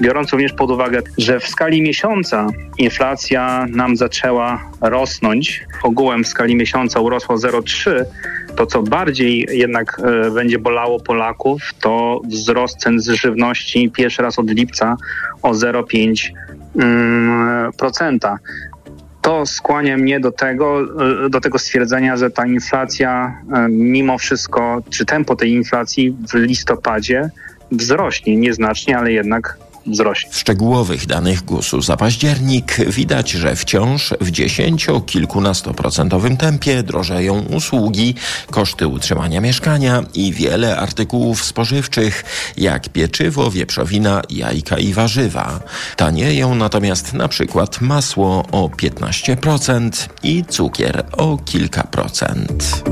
biorąc 0.00 0.32
również 0.32 0.52
pod 0.52 0.70
uwagę, 0.70 1.02
że 1.18 1.40
w 1.40 1.46
skali 1.46 1.82
miesiąca 1.82 2.46
inflacja 2.78 3.66
nam 3.70 3.96
zaczęła 3.96 4.70
rosnąć, 4.80 5.64
ogółem 5.82 6.24
w 6.24 6.28
skali 6.28 6.56
miesiąca 6.56 7.00
urosła 7.00 7.36
0,3, 7.36 8.04
to, 8.56 8.66
co 8.66 8.82
bardziej 8.82 9.48
jednak 9.50 10.00
e, 10.26 10.30
będzie 10.30 10.58
bolało 10.58 11.00
Polaków, 11.00 11.62
to 11.80 12.20
wzrost 12.28 12.76
cen 12.76 13.00
żywności 13.02 13.90
pierwszy 13.90 14.22
raz 14.22 14.38
od 14.38 14.50
lipca 14.50 14.96
o 15.42 15.50
0,5%. 15.52 16.30
Mm, 16.78 18.38
to 19.22 19.46
skłania 19.46 19.96
mnie 19.96 20.20
do 20.20 20.32
tego, 20.32 20.80
e, 21.26 21.30
do 21.30 21.40
tego 21.40 21.58
stwierdzenia, 21.58 22.16
że 22.16 22.30
ta 22.30 22.46
inflacja 22.46 23.40
e, 23.52 23.68
mimo 23.68 24.18
wszystko, 24.18 24.82
czy 24.90 25.04
tempo 25.04 25.36
tej 25.36 25.50
inflacji 25.50 26.16
w 26.32 26.34
listopadzie 26.34 27.30
wzrośnie 27.70 28.36
nieznacznie, 28.36 28.98
ale 28.98 29.12
jednak 29.12 29.58
wzrośnie. 29.86 30.30
W 30.32 30.38
szczegółowych 30.38 31.06
danych 31.06 31.44
GUS-u 31.44 31.82
za 31.82 31.96
październik 31.96 32.76
widać, 32.90 33.30
że 33.30 33.56
wciąż 33.56 34.14
w 34.20 34.30
dziesięcio-kilkunastoprocentowym 34.30 36.36
tempie 36.36 36.82
drożeją 36.82 37.40
usługi, 37.40 38.14
koszty 38.50 38.86
utrzymania 38.86 39.40
mieszkania 39.40 40.02
i 40.14 40.32
wiele 40.32 40.76
artykułów 40.76 41.44
spożywczych, 41.44 42.24
jak 42.56 42.88
pieczywo, 42.88 43.50
wieprzowina, 43.50 44.22
jajka 44.30 44.78
i 44.78 44.92
warzywa. 44.92 45.60
Tanieją 45.96 46.54
natomiast 46.54 47.12
na 47.12 47.28
przykład 47.28 47.80
masło 47.80 48.44
o 48.52 48.68
15% 48.68 50.08
i 50.22 50.44
cukier 50.44 51.04
o 51.16 51.38
kilka 51.44 51.82
procent. 51.82 52.82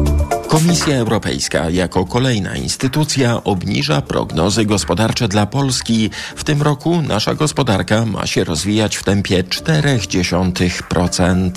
Komisja 0.49 0.97
Europejska 0.97 1.71
jako 1.71 2.05
kolejna 2.05 2.57
instytucja 2.57 3.45
obniża 3.45 4.03
prognozy 4.03 4.65
gospodarcze 4.65 5.29
dla 5.29 5.47
Polski 5.47 6.11
w 6.37 6.45
tym 6.45 6.63
roku 6.63 6.76
roku 6.77 7.03
nasza 7.03 7.35
gospodarka 7.35 8.07
ma 8.07 8.27
się 8.27 8.45
rozwijać 8.45 8.97
w 8.97 9.03
tempie 9.03 9.45
0,4%. 9.45 11.51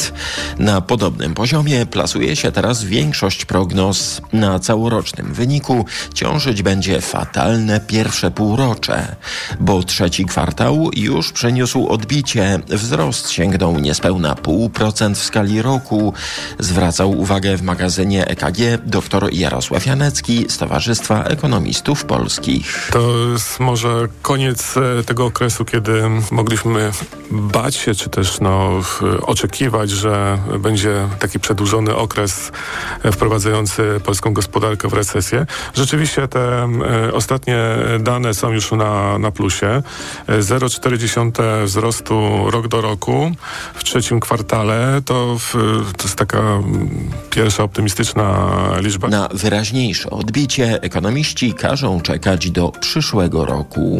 Na 0.59 0.81
podobnym 0.81 1.33
poziomie 1.33 1.85
plasuje 1.85 2.35
się 2.35 2.51
teraz 2.51 2.83
większość 2.83 3.45
prognoz. 3.45 4.21
Na 4.33 4.59
całorocznym 4.59 5.33
wyniku 5.33 5.85
ciążyć 6.13 6.63
będzie 6.63 7.01
fatalne 7.01 7.79
pierwsze 7.79 8.31
półrocze, 8.31 9.15
bo 9.59 9.83
trzeci 9.83 10.25
kwartał 10.25 10.89
już 10.95 11.31
przyniósł 11.31 11.87
odbicie. 11.87 12.59
Wzrost 12.67 13.29
sięgnął 13.29 13.79
niespełna 13.79 14.33
0,5% 14.33 15.15
w 15.15 15.23
skali 15.23 15.61
roku. 15.61 16.13
Zwracał 16.59 17.11
uwagę 17.11 17.57
w 17.57 17.61
magazynie 17.61 18.27
EKG 18.27 18.57
dr 18.85 19.33
Jarosław 19.33 19.85
Janecki 19.85 20.45
z 20.49 20.57
Towarzystwa 20.57 21.23
Ekonomistów 21.23 22.05
Polskich. 22.05 22.89
To 22.93 23.29
jest 23.31 23.59
może 23.59 24.07
koniec 24.21 24.77
e, 24.77 25.03
tego 25.09 25.25
okresu, 25.25 25.65
kiedy 25.65 26.03
mogliśmy 26.31 26.91
bać 27.31 27.75
się, 27.75 27.95
czy 27.95 28.09
też 28.09 28.39
no, 28.39 28.81
oczekiwać, 29.21 29.89
że 29.89 30.37
będzie 30.59 31.07
taki 31.19 31.39
przedłużony 31.39 31.95
okres 31.95 32.51
e, 33.03 33.11
wprowadzający 33.11 33.99
polską 34.03 34.33
gospodarkę 34.33 34.87
w 34.87 34.93
recesję. 34.93 35.45
Rzeczywiście 35.73 36.27
te 36.27 36.63
e, 36.63 37.13
ostatnie 37.13 37.57
dane 37.99 38.33
są 38.33 38.51
już 38.51 38.71
na, 38.71 39.19
na 39.19 39.31
plusie. 39.31 39.81
0,4 40.27 41.63
wzrostu 41.65 42.29
rok 42.51 42.67
do 42.67 42.81
roku 42.81 43.31
w 43.75 43.83
trzecim 43.83 44.19
kwartale 44.19 45.01
to, 45.05 45.37
w, 45.39 45.53
to 45.97 46.03
jest 46.03 46.15
taka 46.15 46.41
pierwsza 47.29 47.63
optymistyczna 47.63 48.49
liczba. 48.79 49.07
Na 49.07 49.29
wyraźniejsze 49.33 50.09
odbicie 50.09 50.81
ekonomiści 50.81 51.53
każą 51.53 52.01
czekać 52.01 52.51
do 52.51 52.71
przyszłego 52.71 53.45
roku. 53.45 53.97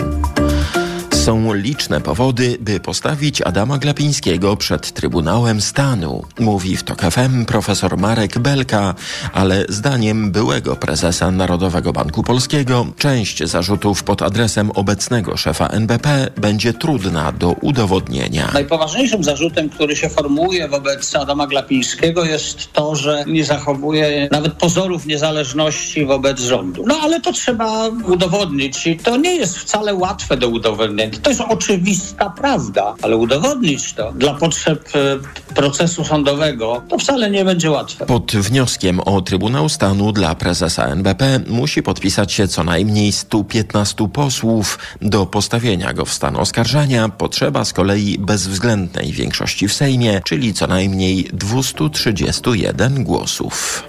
Są 1.30 1.54
liczne 1.54 2.02
powody, 2.02 2.58
by 2.60 2.80
postawić 2.80 3.42
Adama 3.42 3.78
Glapińskiego 3.78 4.58
przed 4.58 4.92
Trybunałem 4.92 5.62
Stanu, 5.62 6.24
mówi 6.40 6.78
w 6.78 6.84
TOK 6.84 7.02
FM 7.02 7.46
profesor 7.46 7.98
Marek 7.98 8.40
Belka, 8.40 8.96
ale 9.34 9.66
zdaniem 9.70 10.32
byłego 10.32 10.76
prezesa 10.76 11.32
Narodowego 11.32 11.94
Banku 11.94 12.24
Polskiego 12.24 12.88
część 12.98 13.44
zarzutów 13.44 14.04
pod 14.04 14.22
adresem 14.22 14.72
obecnego 14.72 15.38
szefa 15.38 15.68
NBP 15.68 16.28
będzie 16.38 16.74
trudna 16.74 17.32
do 17.32 17.52
udowodnienia. 17.52 18.50
Najpoważniejszym 18.54 19.24
zarzutem, 19.24 19.70
który 19.70 19.96
się 19.96 20.10
formułuje 20.10 20.68
wobec 20.68 21.16
Adama 21.16 21.48
Glapińskiego 21.48 22.26
jest 22.26 22.74
to, 22.74 22.96
że 22.96 23.24
nie 23.28 23.46
zachowuje 23.46 24.28
nawet 24.32 24.54
pozorów 24.54 25.06
niezależności 25.06 26.06
wobec 26.06 26.40
rządu. 26.40 26.84
No 26.88 27.00
ale 27.04 27.22
to 27.22 27.34
trzeba 27.34 27.88
udowodnić 27.88 28.88
i 28.88 28.98
to 28.98 29.18
nie 29.18 29.36
jest 29.36 29.58
wcale 29.58 29.96
łatwe 29.96 30.38
do 30.38 30.50
udowodnienia. 30.50 31.19
To 31.24 31.30
jest 31.30 31.42
oczywista 31.42 32.30
prawda, 32.30 32.96
ale 33.02 33.18
udowodnić 33.18 33.94
to 33.94 34.12
dla 34.12 34.34
potrzeb 34.34 34.90
e, 34.96 35.54
procesu 35.54 36.04
sądowego 36.04 36.82
to 36.90 36.98
wcale 36.98 37.32
nie 37.32 37.46
będzie 37.46 37.72
łatwe. 37.72 38.06
Pod 38.06 38.32
wnioskiem 38.32 39.00
o 39.00 39.22
Trybunał 39.22 39.70
Stanu 39.70 40.12
dla 40.12 40.36
prezesa 40.36 40.86
NBP 40.86 41.40
musi 41.48 41.84
podpisać 41.84 42.34
się 42.34 42.48
co 42.48 42.64
najmniej 42.64 43.12
115 43.12 44.08
posłów. 44.08 44.80
Do 45.02 45.26
postawienia 45.26 45.94
go 45.94 46.06
w 46.06 46.14
stan 46.14 46.36
oskarżenia 46.36 47.10
potrzeba 47.10 47.66
z 47.66 47.74
kolei 47.74 48.18
bezwzględnej 48.20 49.12
większości 49.12 49.68
w 49.68 49.74
Sejmie, 49.74 50.22
czyli 50.26 50.54
co 50.54 50.68
najmniej 50.68 51.30
231 51.34 53.04
głosów. 53.04 53.89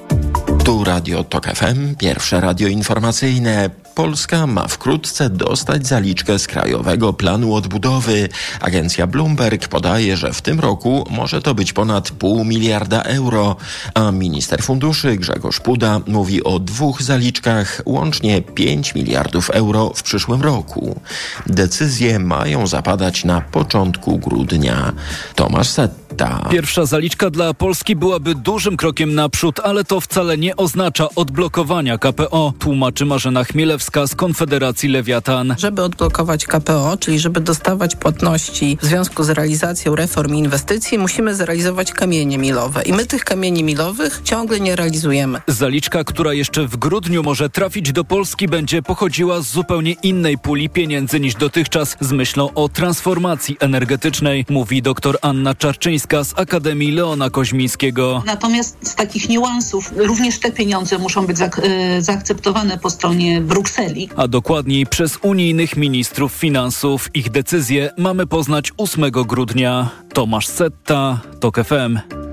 Tu 0.71 0.85
Radio 0.85 1.25
Tok 1.25 1.47
FM, 1.47 1.95
pierwsze 1.97 2.41
radio 2.41 2.69
informacyjne. 2.69 3.71
Polska 3.95 4.47
ma 4.47 4.69
wkrótce 4.69 5.31
dostać 5.31 5.87
zaliczkę 5.87 6.39
z 6.39 6.47
Krajowego 6.47 7.13
Planu 7.13 7.55
Odbudowy. 7.55 8.29
Agencja 8.61 9.07
Bloomberg 9.07 9.69
podaje, 9.69 10.17
że 10.17 10.33
w 10.33 10.43
tym 10.43 10.61
roku 10.61 11.07
może 11.11 11.43
to 11.43 11.55
być 11.55 11.73
ponad 11.73 12.11
pół 12.11 12.45
miliarda 12.45 13.03
euro, 13.03 13.57
a 13.95 14.11
minister 14.11 14.63
funduszy 14.63 15.17
Grzegorz 15.17 15.61
Puda 15.61 16.01
mówi 16.07 16.45
o 16.45 16.59
dwóch 16.59 17.03
zaliczkach, 17.03 17.83
łącznie 17.87 18.43
5 18.43 18.95
miliardów 18.95 19.51
euro 19.51 19.93
w 19.95 20.03
przyszłym 20.03 20.43
roku. 20.43 21.01
Decyzje 21.47 22.19
mają 22.19 22.67
zapadać 22.67 23.25
na 23.25 23.41
początku 23.41 24.19
grudnia. 24.19 24.93
Tomasz 25.35 25.69
Setta. 25.69 26.10
Pierwsza 26.51 26.87
zaliczka 26.87 27.31
dla 27.31 27.55
Polski 27.55 27.97
byłaby 27.97 28.35
dużym 28.35 28.77
krokiem 28.77 29.15
naprzód, 29.15 29.61
ale 29.61 29.85
to 29.85 30.01
wcale 30.01 30.39
nie 30.39 30.57
oznacza 30.57 31.09
odblokowania 31.17 31.99
KPO, 31.99 32.53
tłumaczy 32.59 33.07
Marzena 33.07 33.45
Chmielewska 33.45 34.07
z 34.07 34.15
Konfederacji 34.15 34.89
Lewiatan. 34.89 35.55
Żeby 35.59 35.83
odblokować 35.83 36.47
KPO, 36.47 36.97
czyli 37.01 37.19
żeby 37.19 37.41
dostawać 37.41 37.97
płatności 37.97 38.79
w 38.83 38.87
związku 38.87 39.25
z 39.25 39.31
realizacją 39.31 39.97
reform 39.97 40.35
i 40.35 40.39
inwestycji, 40.39 40.99
musimy 40.99 41.35
zrealizować 41.35 41.93
kamienie 41.93 42.39
milowe. 42.39 42.83
I 42.83 42.93
my 42.93 43.07
tych 43.07 43.25
kamieni 43.25 43.65
milowych 43.65 44.21
ciągle 44.25 44.61
nie 44.61 44.77
realizujemy. 44.77 45.41
Zaliczka, 45.47 46.05
która 46.05 46.33
jeszcze 46.33 46.67
w 46.67 46.77
grudniu 46.77 47.23
może 47.23 47.51
trafić 47.51 47.93
do 47.93 48.05
Polski, 48.05 48.49
będzie 48.49 48.83
pochodziła 48.83 49.41
z 49.41 49.47
zupełnie 49.47 49.93
innej 49.93 50.39
puli 50.39 50.69
pieniędzy 50.69 51.21
niż 51.21 51.35
dotychczas 51.35 51.97
z 52.01 52.13
myślą 52.13 52.55
o 52.55 52.69
transformacji 52.69 53.57
energetycznej, 53.61 54.47
mówi 54.49 54.83
dr 54.83 55.19
Anna 55.23 55.55
Czarczyńska 55.55 56.10
z 56.11 56.39
Akademii 56.39 56.93
Leona 56.93 57.31
Koźmińskiego. 57.31 58.23
Natomiast 58.27 58.77
z 58.83 58.95
takich 58.95 59.29
niuansów 59.29 59.93
również 59.97 60.39
te 60.39 60.53
pieniądze 60.53 60.99
muszą 60.99 61.27
być 61.27 61.39
zaak 61.39 61.61
e, 61.63 62.03
zaakceptowane 62.03 62.79
po 62.79 62.91
stronie 62.91 63.41
Brukseli. 63.41 64.09
A 64.17 64.29
dokładniej 64.29 64.87
przez 64.87 65.19
unijnych 65.23 65.77
ministrów 65.77 66.33
finansów. 66.33 67.09
Ich 67.15 67.31
decyzje 67.31 67.91
mamy 67.99 68.27
poznać 68.27 68.73
8 68.77 69.11
grudnia. 69.11 69.91
Tomasz 70.13 70.47
Setta, 70.47 71.21
TOK 71.41 71.57
FM. 71.65 72.30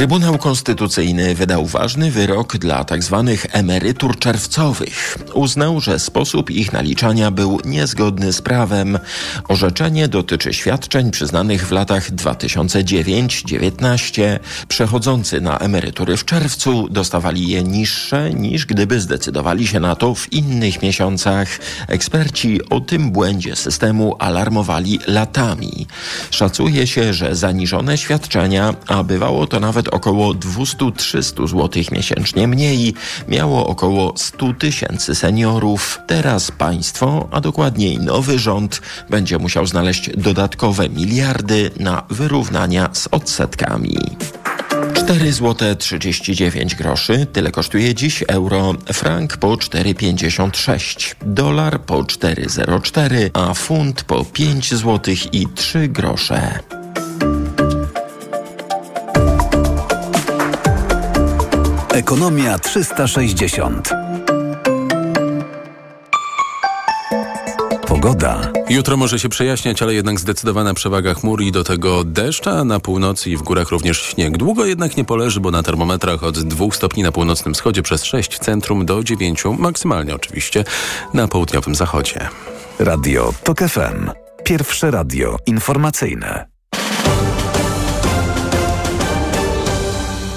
Trybunał 0.00 0.38
Konstytucyjny 0.38 1.34
wydał 1.34 1.66
ważny 1.66 2.10
wyrok 2.10 2.56
dla 2.56 2.84
tzw. 2.84 3.34
Tak 3.42 3.56
emerytur 3.56 4.18
czerwcowych. 4.18 5.18
Uznał, 5.34 5.80
że 5.80 5.98
sposób 5.98 6.50
ich 6.50 6.72
naliczania 6.72 7.30
był 7.30 7.60
niezgodny 7.64 8.32
z 8.32 8.42
prawem. 8.42 8.98
Orzeczenie 9.48 10.08
dotyczy 10.08 10.52
świadczeń 10.52 11.10
przyznanych 11.10 11.66
w 11.66 11.72
latach 11.72 12.10
2009-19. 12.10 14.38
Przechodzący 14.68 15.40
na 15.40 15.58
emerytury 15.58 16.16
w 16.16 16.24
czerwcu 16.24 16.88
dostawali 16.88 17.48
je 17.48 17.62
niższe 17.62 18.34
niż 18.34 18.66
gdyby 18.66 19.00
zdecydowali 19.00 19.66
się 19.66 19.80
na 19.80 19.96
to 19.96 20.14
w 20.14 20.32
innych 20.32 20.82
miesiącach. 20.82 21.48
Eksperci 21.88 22.68
o 22.68 22.80
tym 22.80 23.10
błędzie 23.10 23.56
systemu 23.56 24.16
alarmowali 24.18 24.98
latami. 25.06 25.86
Szacuje 26.30 26.86
się, 26.86 27.14
że 27.14 27.36
zaniżone 27.36 27.98
świadczenia, 27.98 28.74
a 28.86 29.02
bywało 29.02 29.46
to 29.46 29.60
nawet 29.60 29.89
około 29.90 30.34
200-300 30.34 31.48
zł 31.48 31.82
miesięcznie 31.92 32.48
mniej, 32.48 32.94
miało 33.28 33.66
około 33.66 34.12
100 34.16 34.52
tysięcy 34.52 35.14
seniorów. 35.14 35.98
Teraz 36.06 36.50
państwo, 36.50 37.28
a 37.30 37.40
dokładniej 37.40 37.98
nowy 37.98 38.38
rząd, 38.38 38.80
będzie 39.10 39.38
musiał 39.38 39.66
znaleźć 39.66 40.10
dodatkowe 40.16 40.88
miliardy 40.88 41.70
na 41.80 42.02
wyrównania 42.10 42.88
z 42.92 43.08
odsetkami. 43.10 43.98
4 44.94 45.32
zł 45.32 45.74
39 45.74 46.74
groszy, 46.74 47.26
tyle 47.32 47.50
kosztuje 47.50 47.94
dziś 47.94 48.24
euro, 48.28 48.74
frank 48.92 49.36
po 49.36 49.48
4,56, 49.48 51.14
dolar 51.22 51.80
po 51.80 52.02
4,04, 52.02 53.30
a 53.32 53.54
funt 53.54 54.04
po 54.04 54.24
5 54.24 54.74
zł 54.74 55.14
i 55.32 55.46
3 55.54 55.88
grosze. 55.88 56.79
Ekonomia 62.00 62.58
360. 62.58 63.90
Pogoda. 67.86 68.52
Jutro 68.68 68.96
może 68.96 69.18
się 69.18 69.28
przejaśniać, 69.28 69.82
ale 69.82 69.94
jednak 69.94 70.20
zdecydowana 70.20 70.74
przewaga 70.74 71.14
chmur 71.14 71.42
i 71.42 71.52
do 71.52 71.64
tego 71.64 72.04
deszcza, 72.04 72.64
na 72.64 72.80
północy 72.80 73.30
i 73.30 73.36
w 73.36 73.42
górach 73.42 73.70
również 73.70 74.02
śnieg. 74.02 74.36
Długo 74.36 74.64
jednak 74.64 74.96
nie 74.96 75.04
poleży, 75.04 75.40
bo 75.40 75.50
na 75.50 75.62
termometrach 75.62 76.24
od 76.24 76.38
2 76.38 76.66
stopni 76.72 77.02
na 77.02 77.12
północnym 77.12 77.54
wschodzie 77.54 77.82
przez 77.82 78.04
6 78.04 78.34
w 78.34 78.38
centrum 78.38 78.86
do 78.86 79.04
9, 79.04 79.44
maksymalnie 79.58 80.14
oczywiście, 80.14 80.64
na 81.14 81.28
południowym 81.28 81.74
zachodzie. 81.74 82.28
Radio 82.78 83.32
TOK 83.44 83.58
FM. 83.58 84.10
Pierwsze 84.44 84.90
radio 84.90 85.36
informacyjne. 85.46 86.46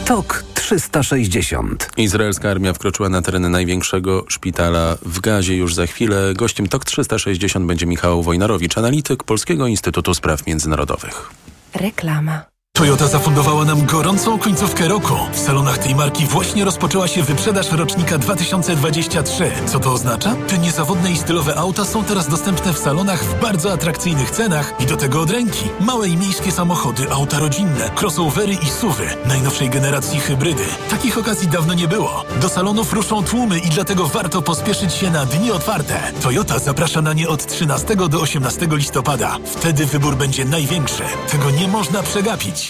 TOK 0.05 0.52
360. 0.63 1.89
Izraelska 1.97 2.49
armia 2.49 2.73
wkroczyła 2.73 3.09
na 3.09 3.21
teren 3.21 3.51
największego 3.51 4.25
szpitala 4.27 4.97
w 5.01 5.19
Gazie 5.19 5.55
już 5.55 5.73
za 5.73 5.87
chwilę. 5.87 6.33
Gościem 6.33 6.67
TOK 6.67 6.85
360 6.85 7.65
będzie 7.65 7.85
Michał 7.85 8.23
Wojnarowicz, 8.23 8.77
analityk 8.77 9.23
Polskiego 9.23 9.67
Instytutu 9.67 10.13
Spraw 10.13 10.47
Międzynarodowych. 10.47 11.29
Reklama. 11.73 12.52
Toyota 12.77 13.07
zafundowała 13.07 13.65
nam 13.65 13.85
gorącą 13.85 14.39
końcówkę 14.39 14.87
roku. 14.87 15.13
W 15.33 15.39
salonach 15.39 15.77
tej 15.77 15.95
marki 15.95 16.25
właśnie 16.25 16.65
rozpoczęła 16.65 17.07
się 17.07 17.23
wyprzedaż 17.23 17.71
rocznika 17.71 18.17
2023. 18.17 19.51
Co 19.65 19.79
to 19.79 19.91
oznacza? 19.91 20.35
Te 20.47 20.57
niezawodne 20.57 21.11
i 21.11 21.17
stylowe 21.17 21.55
auta 21.55 21.85
są 21.85 22.03
teraz 22.03 22.27
dostępne 22.27 22.73
w 22.73 22.77
salonach 22.77 23.23
w 23.23 23.41
bardzo 23.41 23.73
atrakcyjnych 23.73 24.31
cenach 24.31 24.73
i 24.79 24.85
do 24.85 24.97
tego 24.97 25.21
od 25.21 25.29
ręki. 25.29 25.63
Małe 25.79 26.07
i 26.07 26.17
miejskie 26.17 26.51
samochody, 26.51 27.11
auta 27.11 27.39
rodzinne, 27.39 27.91
crossovery 28.01 28.53
i 28.53 28.69
suwy, 28.69 29.07
najnowszej 29.25 29.69
generacji 29.69 30.19
hybrydy. 30.19 30.65
Takich 30.89 31.17
okazji 31.17 31.47
dawno 31.47 31.73
nie 31.73 31.87
było. 31.87 32.23
Do 32.41 32.49
salonów 32.49 32.93
ruszą 32.93 33.23
tłumy 33.23 33.59
i 33.59 33.69
dlatego 33.69 34.07
warto 34.07 34.41
pospieszyć 34.41 34.93
się 34.93 35.11
na 35.11 35.25
dni 35.25 35.51
otwarte. 35.51 35.99
Toyota 36.21 36.59
zaprasza 36.59 37.01
na 37.01 37.13
nie 37.13 37.29
od 37.29 37.45
13 37.45 37.95
do 37.95 38.21
18 38.21 38.67
listopada. 38.71 39.37
Wtedy 39.45 39.85
wybór 39.85 40.15
będzie 40.15 40.45
największy. 40.45 41.03
Tego 41.31 41.51
nie 41.51 41.67
można 41.67 42.03
przegapić. 42.03 42.62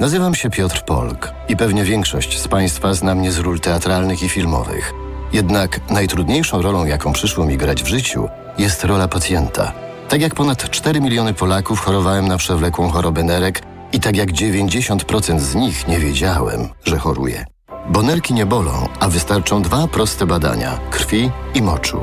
Nazywam 0.00 0.34
się 0.34 0.50
Piotr 0.50 0.84
Polk 0.84 1.32
i 1.48 1.56
pewnie 1.56 1.84
większość 1.84 2.38
z 2.38 2.48
Państwa 2.48 2.94
zna 2.94 3.14
mnie 3.14 3.32
z 3.32 3.38
ról 3.38 3.60
teatralnych 3.60 4.22
i 4.22 4.28
filmowych. 4.28 4.92
Jednak 5.32 5.90
najtrudniejszą 5.90 6.62
rolą, 6.62 6.84
jaką 6.84 7.12
przyszło 7.12 7.46
mi 7.46 7.56
grać 7.56 7.82
w 7.82 7.86
życiu, 7.86 8.28
jest 8.58 8.84
rola 8.84 9.08
pacjenta. 9.08 9.72
Tak 10.08 10.20
jak 10.20 10.34
ponad 10.34 10.70
4 10.70 11.00
miliony 11.00 11.34
Polaków 11.34 11.80
chorowałem 11.80 12.28
na 12.28 12.36
przewlekłą 12.36 12.90
chorobę 12.90 13.22
nerek 13.22 13.62
i 13.92 14.00
tak 14.00 14.16
jak 14.16 14.32
90% 14.32 15.38
z 15.38 15.54
nich 15.54 15.88
nie 15.88 15.98
wiedziałem, 15.98 16.68
że 16.84 16.98
choruję. 16.98 17.44
Bo 17.88 18.02
nerki 18.02 18.34
nie 18.34 18.46
bolą, 18.46 18.88
a 19.00 19.08
wystarczą 19.08 19.62
dwa 19.62 19.88
proste 19.88 20.26
badania 20.26 20.78
krwi 20.90 21.30
i 21.54 21.62
moczu. 21.62 22.00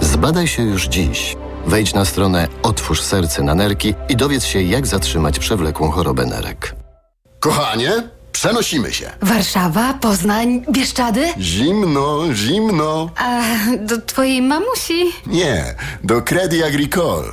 Zbadaj 0.00 0.48
się 0.48 0.62
już 0.62 0.88
dziś. 0.88 1.36
Wejdź 1.66 1.94
na 1.94 2.04
stronę 2.04 2.48
Otwórz 2.62 3.02
serce 3.02 3.42
na 3.42 3.54
nerki 3.54 3.94
i 4.08 4.16
dowiedz 4.16 4.44
się, 4.44 4.62
jak 4.62 4.86
zatrzymać 4.86 5.38
przewlekłą 5.38 5.90
chorobę 5.90 6.26
nerek. 6.26 6.77
Kochanie, 7.40 8.10
przenosimy 8.38 8.92
się. 8.92 9.10
Warszawa, 9.22 9.94
Poznań, 9.94 10.64
Bieszczady? 10.72 11.28
Zimno, 11.40 12.34
zimno. 12.34 13.10
A 13.16 13.42
do 13.78 14.00
twojej 14.00 14.42
mamusi? 14.42 15.04
Nie, 15.26 15.74
do 16.04 16.22
Credit 16.22 16.64
Agricole. 16.64 17.24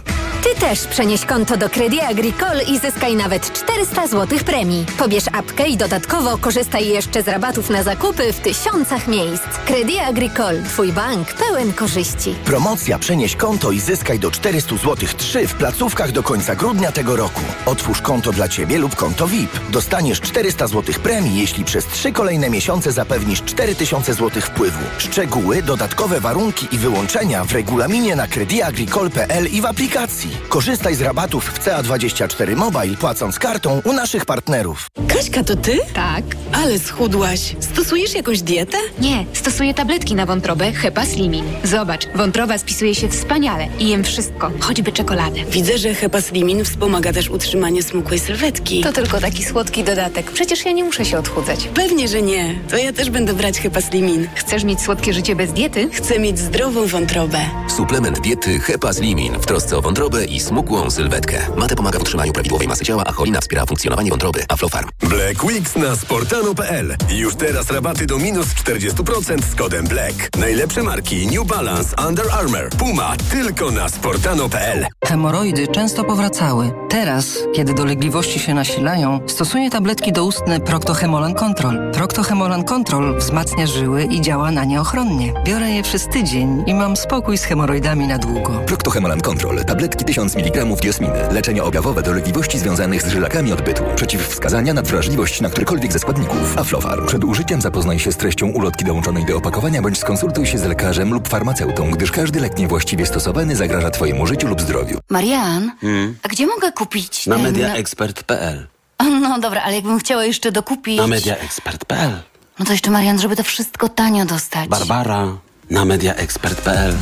Ty 0.46 0.60
też 0.60 0.88
przenieś 0.88 1.26
konto 1.26 1.58
do 1.58 1.70
Credit 1.70 2.02
Agricole 2.04 2.64
i 2.64 2.80
zyskaj 2.80 3.16
nawet 3.16 3.54
400 3.54 4.08
zł 4.08 4.40
premii. 4.46 4.86
Pobierz 4.98 5.24
apkę 5.34 5.68
i 5.68 5.78
dodatkowo 5.78 6.38
korzystaj 6.38 6.88
jeszcze 6.88 7.24
z 7.24 7.28
rabatów 7.28 7.70
na 7.70 7.84
zakupy 7.84 8.34
w 8.34 8.40
tysiącach 8.40 9.08
miejsc. 9.08 9.44
Credit 9.66 10.00
Agricole, 10.00 10.64
twój 10.64 10.92
bank 10.92 11.34
pełen 11.34 11.74
korzyści. 11.74 12.36
Promocja 12.46 13.00
Przenieś 13.00 13.36
konto 13.36 13.72
i 13.72 13.80
zyskaj 13.80 14.20
do 14.20 14.32
400 14.32 14.76
zł 14.76 14.96
3 15.18 15.48
w 15.48 15.54
placówkach 15.54 16.12
do 16.12 16.24
końca 16.24 16.56
grudnia 16.56 16.92
tego 16.92 17.16
roku. 17.16 17.42
Otwórz 17.66 18.02
konto 18.02 18.32
dla 18.32 18.48
Ciebie 18.48 18.78
lub 18.78 18.96
konto 18.96 19.28
VIP. 19.28 19.60
Dostaniesz 19.70 20.22
400 20.22 20.68
zł 20.68 20.95
premii, 21.00 21.40
jeśli 21.40 21.66
przez 21.66 21.86
3 21.86 22.12
kolejne 22.12 22.50
miesiące 22.50 22.92
zapewnisz 22.92 23.44
4000 23.44 24.14
zł 24.14 24.42
wpływu. 24.42 24.80
Szczegóły, 24.98 25.64
dodatkowe 25.64 26.20
warunki 26.20 26.68
i 26.72 26.78
wyłączenia 26.78 27.46
w 27.46 27.52
regulaminie 27.52 28.16
na 28.16 28.28
crediagricole.pl 28.28 29.48
i 29.48 29.62
w 29.62 29.66
aplikacji. 29.66 30.30
Korzystaj 30.50 30.96
z 30.96 31.02
rabatów 31.02 31.46
w 31.46 31.60
CA24 31.66 32.56
Mobile 32.56 32.98
płacąc 32.98 33.40
kartą 33.40 33.82
u 33.86 33.94
naszych 33.94 34.26
partnerów. 34.26 34.88
Kaśka, 35.08 35.44
to 35.44 35.56
ty? 35.56 35.80
Tak. 35.94 36.24
Ale 36.52 36.80
schudłaś. 36.80 37.56
Stosujesz 37.60 38.16
jakąś 38.16 38.42
dietę? 38.42 38.78
Nie, 39.00 39.26
stosuję 39.34 39.74
tabletki 39.74 40.16
na 40.16 40.26
wątrobę 40.26 40.72
Hepa 40.72 41.06
Slimin. 41.06 41.46
Zobacz, 41.64 42.08
wątroba 42.16 42.58
spisuje 42.58 42.96
się 42.96 43.10
wspaniale 43.10 43.68
i 43.80 43.90
jem 43.90 44.04
wszystko, 44.04 44.52
choćby 44.60 44.92
czekoladę. 44.92 45.46
Widzę, 45.50 45.78
że 45.78 45.94
Hepa 45.94 46.22
Slimin 46.22 46.66
wspomaga 46.66 47.14
też 47.14 47.30
utrzymanie 47.30 47.84
smukłej 47.84 48.20
sylwetki. 48.20 48.82
To 48.82 48.94
tylko 48.94 49.20
taki 49.22 49.44
słodki 49.44 49.84
dodatek. 49.84 50.32
Przecież 50.32 50.66
ja 50.66 50.72
nie 50.76 50.84
muszę 50.84 51.06
się 51.06 51.18
odchudzać. 51.20 51.70
Pewnie, 51.74 52.08
że 52.08 52.22
nie. 52.22 52.56
To 52.70 52.78
ja 52.78 52.94
też 52.94 53.10
będę 53.10 53.34
brać 53.34 53.60
Hepa 53.60 53.82
Slimin. 53.82 54.28
Chcesz 54.36 54.64
mieć 54.64 54.82
słodkie 54.82 55.14
życie 55.14 55.36
bez 55.36 55.54
diety? 55.54 55.90
Chcę 55.94 56.20
mieć 56.20 56.40
zdrową 56.40 56.88
wątrobę. 56.88 57.38
Suplement 57.78 58.20
diety 58.20 58.60
Hepa 58.60 58.94
Slimin 58.94 59.34
w 59.34 59.46
trosce 59.46 59.78
o 59.78 59.82
wątrobę 59.82 60.26
i 60.26 60.40
smukłą 60.40 60.90
sylwetkę. 60.92 61.38
Mate 61.58 61.76
pomaga 61.76 62.00
w 62.00 62.02
utrzymaniu 62.02 62.34
prawidłowej 62.34 62.68
masy 62.68 62.86
ciała, 62.86 63.04
a 63.06 63.12
cholina 63.12 63.42
wspiera 63.42 63.66
funkcjonowanie 63.66 64.10
wątroby. 64.10 64.40
Aflofarm. 64.50 64.90
Black 65.00 65.44
Weeks 65.44 65.76
na 65.76 65.96
sportano.pl. 65.96 66.96
Już 67.10 67.36
teraz 67.36 67.72
rabaty 67.72 68.06
do 68.06 68.18
minus 68.18 68.48
40% 68.48 69.42
z 69.52 69.56
kodem 69.56 69.88
BLACK. 69.88 70.30
Najlepsze 70.40 70.84
marki 70.84 71.28
New 71.28 71.48
Balance, 71.48 71.96
Under 72.08 72.26
Armour, 72.32 72.70
Puma 72.78 73.14
tylko 73.32 73.72
na 73.72 73.90
sportano.pl. 73.90 74.86
Hemoroidy 75.06 75.68
często 75.68 76.04
powracały. 76.04 76.72
Teraz, 76.90 77.38
kiedy 77.56 77.74
dolegliwości 77.74 78.40
się 78.40 78.54
nasilają, 78.54 79.20
stosuję 79.28 79.70
tabletki 79.70 80.12
doustne 80.12 80.60
Proctohemolan 80.66 81.34
Control. 81.34 81.92
Proctohemolan 81.92 82.64
Control 82.64 83.18
wzmacnia 83.20 83.68
żyły 83.68 84.04
i 84.04 84.22
działa 84.22 84.52
na 84.52 84.64
nie 84.66 84.82
ochronnie. 84.82 85.34
Biorę 85.46 85.72
je 85.72 85.84
przez 85.84 86.08
tydzień 86.08 86.64
i 86.68 86.74
mam 86.74 86.98
spokój 86.98 87.38
z 87.38 87.44
hemoroidami 87.44 88.08
na 88.08 88.18
długo. 88.18 88.60
Proctohemolan 88.68 89.22
Control. 89.22 89.66
Tabletki 89.66 90.06
1000 90.06 90.36
mg 90.36 90.66
diosminy. 90.82 91.14
Leczenie 91.32 91.64
objawowe 91.64 92.04
dolegliwości 92.04 92.60
związanych 92.60 93.02
z 93.02 93.08
żylakami 93.10 93.54
odbytu. 93.54 93.84
Przeciwwskazania 93.96 94.74
na 94.74 94.82
wrażliwość 94.82 95.42
na 95.42 95.50
którykolwiek 95.50 95.94
ze 95.94 96.00
składników. 96.00 96.58
Aflofarm. 96.58 97.08
Przed 97.08 97.24
użyciem 97.24 97.62
zapoznaj 97.62 98.00
się 98.00 98.12
z 98.12 98.18
treścią 98.18 98.48
ulotki 98.48 98.86
dołączonej 98.86 99.26
do 99.26 99.38
opakowania 99.38 99.82
bądź 99.82 99.98
skonsultuj 100.00 100.46
się 100.46 100.58
z 100.58 100.64
lekarzem 100.64 101.14
lub 101.14 101.28
farmaceutą, 101.28 101.92
gdyż 101.92 102.12
każdy 102.12 102.40
lek 102.40 102.58
niewłaściwie 102.58 103.06
stosowany 103.06 103.56
zagraża 103.56 103.90
Twojemu 103.92 104.28
życiu 104.28 104.48
lub 104.48 104.62
zdrowiu. 104.62 105.00
Marian, 105.10 105.72
Hmm? 105.82 106.16
a 106.24 106.28
gdzie 106.28 106.48
mogę 106.48 106.72
kupić 106.72 107.28
Na 107.28 107.36
ten... 107.36 107.44
mediaexpert.pl. 107.44 108.68
No 109.22 109.40
dobra, 109.40 109.62
ale 109.62 109.76
jakbym 109.76 110.00
chciała 110.00 110.26
jeszcze 110.26 110.52
dokupić... 110.52 110.98
Na 110.98 111.08
mediaexpert.pl. 111.08 112.12
No 112.60 112.66
to 112.66 112.72
jeszcze, 112.72 112.92
Marian, 112.92 113.20
żeby 113.20 113.36
to 113.36 113.44
wszystko 113.44 113.90
tanio 113.90 114.26
dostać. 114.26 114.70
Barbara 114.70 115.28
na 115.70 115.86
mediaexpert.pl. 115.86 116.94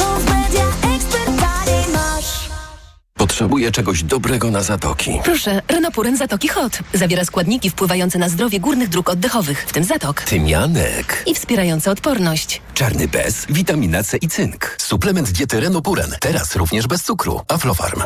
Potrzebuję 3.18 3.72
czegoś 3.72 4.04
dobrego 4.04 4.52
na 4.52 4.64
zatoki. 4.64 5.20
Proszę, 5.24 5.62
Renopuren 5.68 6.18
Zatoki 6.18 6.48
Hot. 6.48 6.80
Zawiera 6.94 7.26
składniki 7.26 7.70
wpływające 7.70 8.20
na 8.20 8.30
zdrowie 8.30 8.60
górnych 8.60 8.90
dróg 8.90 9.10
oddechowych, 9.10 9.66
w 9.68 9.74
tym 9.74 9.84
zatok. 9.84 10.22
Tymianek. 10.22 11.24
I 11.28 11.36
wspierające 11.36 11.92
odporność. 11.92 12.62
Czarny 12.74 13.08
bez, 13.08 13.46
witamina 13.50 14.04
C 14.04 14.18
i 14.18 14.28
cynk. 14.28 14.76
Suplement 14.82 15.32
diety 15.32 15.60
Renopuren. 15.60 16.16
Teraz 16.20 16.56
również 16.56 16.88
bez 16.88 17.04
cukru. 17.04 17.42
Aflofarm. 17.48 18.02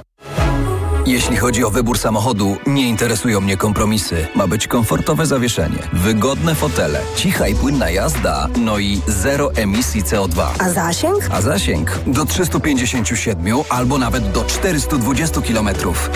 Jeśli 1.07 1.37
chodzi 1.37 1.63
o 1.63 1.69
wybór 1.69 1.99
samochodu, 1.99 2.57
nie 2.65 2.89
interesują 2.89 3.41
mnie 3.41 3.57
kompromisy. 3.57 4.27
Ma 4.35 4.47
być 4.47 4.67
komfortowe 4.67 5.25
zawieszenie, 5.25 5.77
wygodne 5.93 6.55
fotele, 6.55 7.01
cicha 7.15 7.47
i 7.47 7.55
płynna 7.55 7.89
jazda, 7.89 8.47
no 8.57 8.79
i 8.79 9.01
zero 9.07 9.53
emisji 9.55 10.03
CO2. 10.03 10.45
A 10.59 10.69
zasięg? 10.69 11.29
A 11.31 11.41
zasięg 11.41 11.99
do 12.07 12.25
357 12.25 13.57
albo 13.69 13.97
nawet 13.97 14.31
do 14.31 14.43
420 14.43 15.41
km 15.41 15.69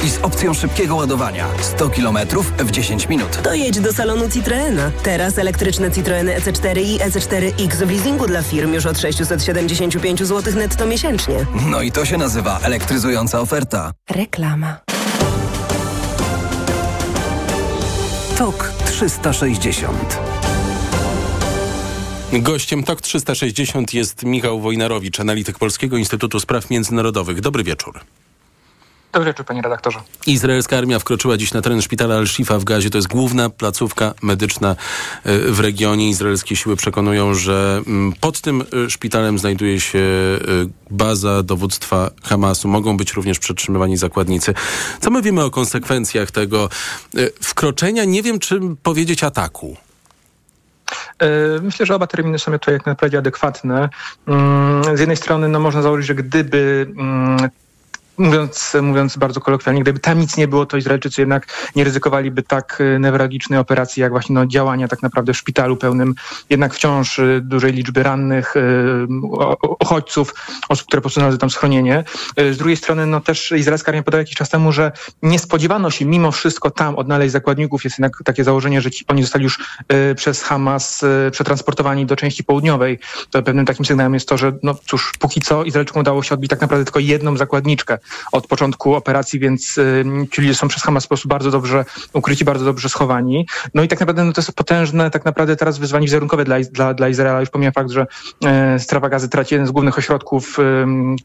i 0.06 0.10
z 0.10 0.18
opcją 0.18 0.54
szybkiego 0.54 0.96
ładowania 0.96 1.48
100 1.62 1.90
km 1.90 2.18
w 2.60 2.72
10 2.72 3.10
minut. 3.10 3.42
To 3.44 3.54
jedź 3.54 3.80
do 3.80 3.94
salonu 3.94 4.30
Citroena. 4.30 4.92
Teraz 5.04 5.38
elektryczne 5.38 5.92
Citroeny 5.92 6.40
EC4 6.40 6.80
i 6.80 7.00
EC4X 7.00 7.76
w 7.76 7.92
leasingu 7.92 8.28
dla 8.28 8.42
firm 8.44 8.74
już 8.74 8.86
od 8.86 9.00
675 9.00 10.24
zł 10.24 10.54
netto 10.56 10.86
miesięcznie. 10.86 11.36
No 11.70 11.82
i 11.82 11.92
to 11.92 12.06
się 12.06 12.18
nazywa 12.18 12.60
elektryzująca 12.64 13.40
oferta. 13.40 13.92
Reklama. 14.10 14.81
TOK 18.42 18.74
360 18.86 20.20
Gościem 22.34 22.84
TOK 22.84 23.02
360 23.02 23.94
jest 23.94 24.24
Michał 24.24 24.60
Wojnarowicz, 24.60 25.20
analityk 25.20 25.58
Polskiego 25.60 25.98
Instytutu 25.98 26.40
Spraw 26.40 26.70
Międzynarodowych. 26.70 27.42
Dobry 27.42 27.64
wieczór. 27.64 28.00
Dobry 29.12 29.30
wieczór, 29.30 29.46
panie 29.46 29.62
redaktorze. 29.62 30.00
Izraelska 30.28 30.78
armia 30.78 31.00
wkroczyła 31.00 31.38
dziś 31.38 31.54
na 31.54 31.62
teren 31.62 31.82
szpitala 31.82 32.16
Al-Shifa 32.16 32.60
w 32.60 32.64
Gazie. 32.64 32.90
To 32.90 32.98
jest 32.98 33.08
główna 33.08 33.50
placówka 33.50 34.14
medyczna 34.22 34.76
y, 35.26 35.52
w 35.52 35.60
regionie. 35.60 36.10
Izraelskie 36.10 36.56
siły 36.56 36.76
przekonują, 36.76 37.34
że 37.34 37.82
mm, 37.88 38.14
pod 38.22 38.42
tym 38.42 38.64
y, 38.86 38.90
szpitalem 38.90 39.40
znajduje 39.40 39.80
się 39.80 40.00
y, 40.00 40.40
baza 40.92 41.44
dowództwa 41.44 42.10
Hamasu. 42.24 42.68
Mogą 42.68 42.98
być 42.98 43.14
również 43.14 43.40
przetrzymywani 43.40 43.98
zakładnicy. 43.98 44.54
Co 45.00 45.10
my 45.10 45.22
wiemy 45.22 45.44
o 45.44 45.52
konsekwencjach 45.52 46.32
tego 46.32 46.70
wkroczenia? 47.42 48.06
Nie 48.06 48.24
wiem, 48.24 48.40
czy 48.40 48.60
powiedzieć 48.84 49.24
ataku. 49.24 49.78
Myślę, 51.62 51.86
że 51.86 51.96
oba 51.96 52.08
terminy 52.08 52.40
są 52.40 52.52
tutaj 52.52 52.74
jak 52.74 52.86
najbardziej 52.86 53.20
adekwatne. 53.20 53.90
Mm, 54.28 54.98
Z 54.98 55.00
jednej 55.00 55.18
strony 55.18 55.48
no, 55.50 55.60
można 55.60 55.82
założyć, 55.82 56.08
że 56.08 56.16
gdyby 56.16 56.88
mm, 56.98 57.50
mówiąc, 58.22 58.78
mówiąc 58.82 59.18
bardzo 59.18 59.42
kolokwialnie, 59.42 59.82
gdyby 59.82 60.00
tam 60.00 60.20
nic 60.20 60.38
nie 60.38 60.48
było, 60.48 60.66
to 60.66 60.78
Izraelczycy 60.78 61.22
jednak 61.22 61.72
nie 61.76 61.84
ryzykowaliby 61.84 62.44
tak 62.44 62.84
newralgicznej 63.00 63.60
operacji, 63.60 64.02
jak 64.02 64.12
właśnie 64.12 64.36
no, 64.36 64.46
działania 64.46 64.88
tak 64.88 65.02
naprawdę 65.02 65.34
w 65.34 65.38
szpitalu 65.38 65.78
pełnym 65.78 66.16
jednak 66.50 66.74
wciąż 66.74 67.22
dużej 67.42 67.74
liczby 67.74 68.04
rannych, 68.04 68.54
uchodźców, 69.80 70.34
osób, 70.70 70.88
które 70.88 71.02
posunęły 71.02 71.38
tam 71.38 71.50
schronienie. 71.50 72.04
Z 72.38 72.58
drugiej 72.58 72.78
strony 72.78 73.06
no 73.06 73.20
też 73.20 73.52
izraelska 73.52 73.90
armia 73.90 74.04
podała 74.04 74.22
jakiś 74.22 74.36
czas 74.36 74.50
temu, 74.50 74.72
że 74.72 74.92
nie 75.22 75.40
spodziewano 75.40 75.92
się 75.92 76.06
mimo 76.06 76.32
wszystko 76.32 76.72
tam 76.72 76.96
odnaleźć 76.96 77.32
zakładników. 77.32 77.84
Jest 77.84 78.00
jednak 78.00 78.14
takie 78.26 78.44
założenie, 78.44 78.82
że 78.82 78.92
ci, 78.92 79.06
oni 79.08 79.22
zostali 79.22 79.44
już 79.44 79.60
przez 80.16 80.44
Hamas 80.44 81.02
przetransportowani 81.32 82.06
do 82.06 82.16
części 82.16 82.44
południowej. 82.44 83.00
To 83.30 83.44
pewnym 83.44 83.66
takim 83.66 83.86
sygnałem 83.86 84.14
jest 84.14 84.30
to, 84.30 84.38
że 84.38 84.54
no 84.64 84.76
cóż, 84.88 85.14
póki 85.20 85.42
co 85.42 85.64
Izraelczykom 85.64 86.00
udało 86.00 86.24
się 86.24 86.36
odbić 86.36 86.50
tak 86.50 86.62
naprawdę 86.62 86.86
tylko 86.86 87.00
jedną 87.00 87.38
zakładniczkę 87.38 87.98
od 88.32 88.48
początku 88.48 88.96
operacji, 88.96 89.40
więc 89.40 89.78
y, 89.78 90.06
ci 90.32 90.42
ludzie 90.42 90.56
są 90.56 90.68
przez 90.68 90.84
Hamas 90.84 91.04
po 91.04 91.08
prostu 91.08 91.30
bardzo 91.30 91.52
dobrze 91.52 91.86
ukryci, 92.14 92.46
bardzo 92.46 92.66
dobrze 92.66 92.90
schowani. 92.90 93.48
No 93.74 93.84
i 93.84 93.88
tak 93.88 94.00
naprawdę 94.00 94.24
no, 94.24 94.34
to 94.34 94.42
jest 94.42 94.54
potężne 94.54 95.12
tak 95.12 95.26
naprawdę 95.26 95.56
teraz 95.56 95.78
wyzwanie 95.78 96.06
wizerunkowe 96.06 96.46
dla, 96.46 96.60
dla, 96.60 96.94
dla 96.94 97.10
Izraela. 97.10 97.40
Już 97.40 97.50
pomijam 97.50 97.74
fakt, 97.74 97.90
że 97.90 98.08
e, 98.46 98.80
Strefa 98.80 99.10
Gazy 99.10 99.30
traci 99.30 99.56
jeden 99.56 99.68
z 99.68 99.72
głównych 99.72 99.98
ośrodków, 99.98 100.60
y, 100.60 100.64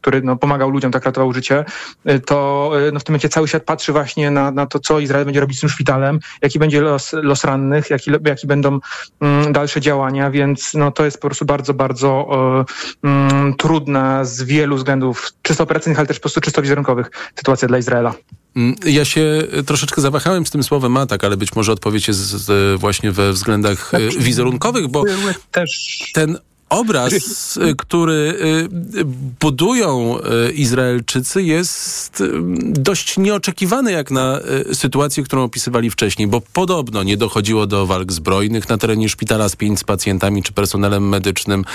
który 0.01 0.21
no, 0.21 0.37
pomagał 0.37 0.69
ludziom, 0.69 0.91
tak 0.91 1.05
ratował 1.05 1.33
życie, 1.33 1.65
y, 2.09 2.19
to 2.19 2.71
y, 2.87 2.91
no, 2.91 2.99
w 2.99 3.03
tym 3.03 3.13
momencie 3.13 3.29
cały 3.29 3.47
świat 3.47 3.63
patrzy 3.63 3.91
właśnie 3.91 4.31
na, 4.31 4.51
na 4.51 4.65
to, 4.65 4.79
co 4.79 4.99
Izrael 4.99 5.25
będzie 5.25 5.39
robić 5.39 5.57
z 5.57 5.61
tym 5.61 5.69
szpitalem, 5.69 6.19
jaki 6.41 6.59
będzie 6.59 6.81
los, 6.81 7.13
los 7.13 7.43
rannych, 7.43 7.89
jaki, 7.89 8.11
jaki 8.25 8.47
będą 8.47 8.79
mm, 9.21 9.53
dalsze 9.53 9.81
działania, 9.81 10.31
więc 10.31 10.73
no, 10.73 10.91
to 10.91 11.05
jest 11.05 11.21
po 11.21 11.27
prostu 11.27 11.45
bardzo, 11.45 11.73
bardzo 11.73 12.27
mm, 13.03 13.53
trudna 13.55 14.25
z 14.25 14.43
wielu 14.43 14.75
względów, 14.75 15.31
czysto 15.41 15.63
operacyjnych, 15.63 15.99
ale 15.99 16.07
też 16.07 16.17
po 16.17 16.21
prostu 16.21 16.41
czysto 16.41 16.61
wizerunkowych, 16.67 17.11
sytuacja 17.35 17.67
dla 17.67 17.77
Izraela. 17.77 18.13
Mm, 18.55 18.75
ja 18.85 19.05
się 19.05 19.43
troszeczkę 19.65 20.01
zawahałem 20.01 20.45
z 20.45 20.51
tym 20.51 20.63
słowem 20.63 20.97
atak, 20.97 21.23
ale 21.23 21.37
być 21.37 21.55
może 21.55 21.71
odpowiedź 21.71 22.07
jest 22.07 22.51
właśnie 22.77 23.11
we 23.11 23.33
względach 23.33 23.89
znaczy, 23.89 24.19
wizerunkowych, 24.19 24.87
bo 24.87 25.03
też... 25.51 25.99
ten 26.13 26.37
obraz, 26.69 27.57
y, 27.57 27.75
który 27.75 28.13
y, 28.13 29.05
budują 29.39 30.17
y, 30.47 30.51
Izraelczycy 30.51 31.43
jest 31.43 32.23
dość 32.59 33.17
nieoczekiwany 33.17 33.91
jak 33.91 34.11
na 34.11 34.39
sytuację, 34.73 35.23
którą 35.23 35.43
opisywali 35.43 35.89
wcześniej, 35.89 36.27
bo 36.27 36.41
podobno 36.53 37.03
nie 37.03 37.17
dochodziło 37.17 37.67
do 37.67 37.87
walk 37.87 38.11
zbrojnych 38.11 38.69
na 38.69 38.77
terenie 38.77 39.09
szpitala 39.09 39.49
z 39.49 39.55
pięć 39.55 39.79
z 39.79 39.83
pacjentami 39.83 40.43
czy 40.43 40.53
personelem 40.53 41.09
medycznym. 41.09 41.65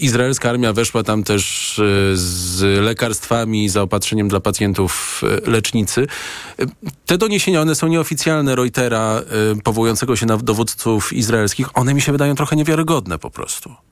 Izraelska 0.00 0.50
armia 0.50 0.72
weszła 0.72 1.02
tam 1.02 1.24
też 1.24 1.74
z 2.14 2.60
lekarstwami, 2.84 3.68
zaopatrzeniem 3.68 4.28
dla 4.28 4.40
pacjentów 4.40 5.22
lecznicy. 5.46 6.06
Te 7.06 7.18
doniesienia, 7.18 7.60
one 7.60 7.74
są 7.74 7.88
nieoficjalne 7.88 8.56
Reutera, 8.56 9.22
powołującego 9.64 10.16
się 10.16 10.26
na 10.26 10.36
dowódców 10.36 11.12
izraelskich. 11.12 11.78
One 11.78 11.94
mi 11.94 12.00
się 12.00 12.12
wydają 12.12 12.34
trochę 12.34 12.56
niewiarygodne 12.56 13.18
po 13.18 13.30
prostu. 13.30 13.89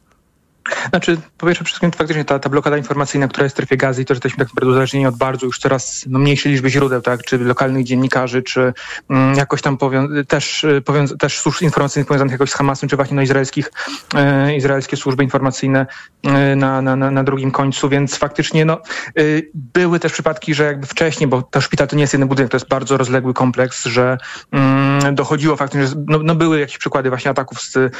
Znaczy, 0.90 1.18
po 1.38 1.46
pierwsze, 1.46 1.64
wszystkim 1.64 1.90
faktycznie 1.92 2.24
ta, 2.24 2.38
ta 2.38 2.48
blokada 2.48 2.76
informacyjna, 2.76 3.28
która 3.28 3.44
jest 3.44 3.54
w 3.54 3.56
strefie 3.56 3.76
gazy 3.76 4.04
to, 4.04 4.14
że 4.14 4.16
jesteśmy 4.16 4.38
tak 4.44 4.48
naprawdę 4.48 4.70
uzależnieni 4.70 5.06
od 5.06 5.16
bardzo 5.16 5.46
już 5.46 5.58
coraz 5.58 6.04
no, 6.08 6.18
mniejszej 6.18 6.52
liczby 6.52 6.70
źródeł, 6.70 7.00
tak, 7.00 7.22
czy 7.22 7.38
lokalnych 7.38 7.84
dziennikarzy, 7.84 8.42
czy 8.42 8.72
mm, 9.10 9.34
jakoś 9.34 9.62
tam 9.62 9.76
powią- 9.76 10.24
też, 10.24 10.64
y, 10.64 10.82
powią- 10.84 11.16
też 11.16 11.38
służb 11.38 11.62
informacyjnych 11.62 12.08
powiązanych 12.08 12.32
jakoś 12.32 12.50
z 12.50 12.54
Hamasem, 12.54 12.88
czy 12.88 12.96
właśnie 12.96 13.16
no, 13.16 13.22
izraelskich, 13.22 13.72
e, 14.14 14.56
izraelskie 14.56 14.96
służby 14.96 15.24
informacyjne 15.24 15.86
e, 16.24 16.56
na, 16.56 16.82
na, 16.82 16.96
na, 16.96 17.10
na 17.10 17.24
drugim 17.24 17.50
końcu, 17.50 17.88
więc 17.88 18.16
faktycznie 18.16 18.64
no, 18.64 18.74
e, 18.74 19.22
były 19.54 20.00
też 20.00 20.12
przypadki, 20.12 20.54
że 20.54 20.64
jakby 20.64 20.86
wcześniej, 20.86 21.28
bo 21.28 21.42
to 21.42 21.60
szpital 21.60 21.88
to 21.88 21.96
nie 21.96 22.02
jest 22.02 22.12
jeden 22.12 22.28
budynek, 22.28 22.50
to 22.50 22.56
jest 22.56 22.68
bardzo 22.68 22.96
rozległy 22.96 23.34
kompleks, 23.34 23.84
że 23.84 24.18
mm, 24.52 25.14
dochodziło 25.14 25.56
faktycznie, 25.56 25.86
że 25.86 25.94
no, 26.06 26.18
no, 26.22 26.34
były 26.34 26.60
jakieś 26.60 26.78
przykłady 26.78 27.08
właśnie 27.08 27.30
ataków 27.30 27.60
z, 27.60 27.94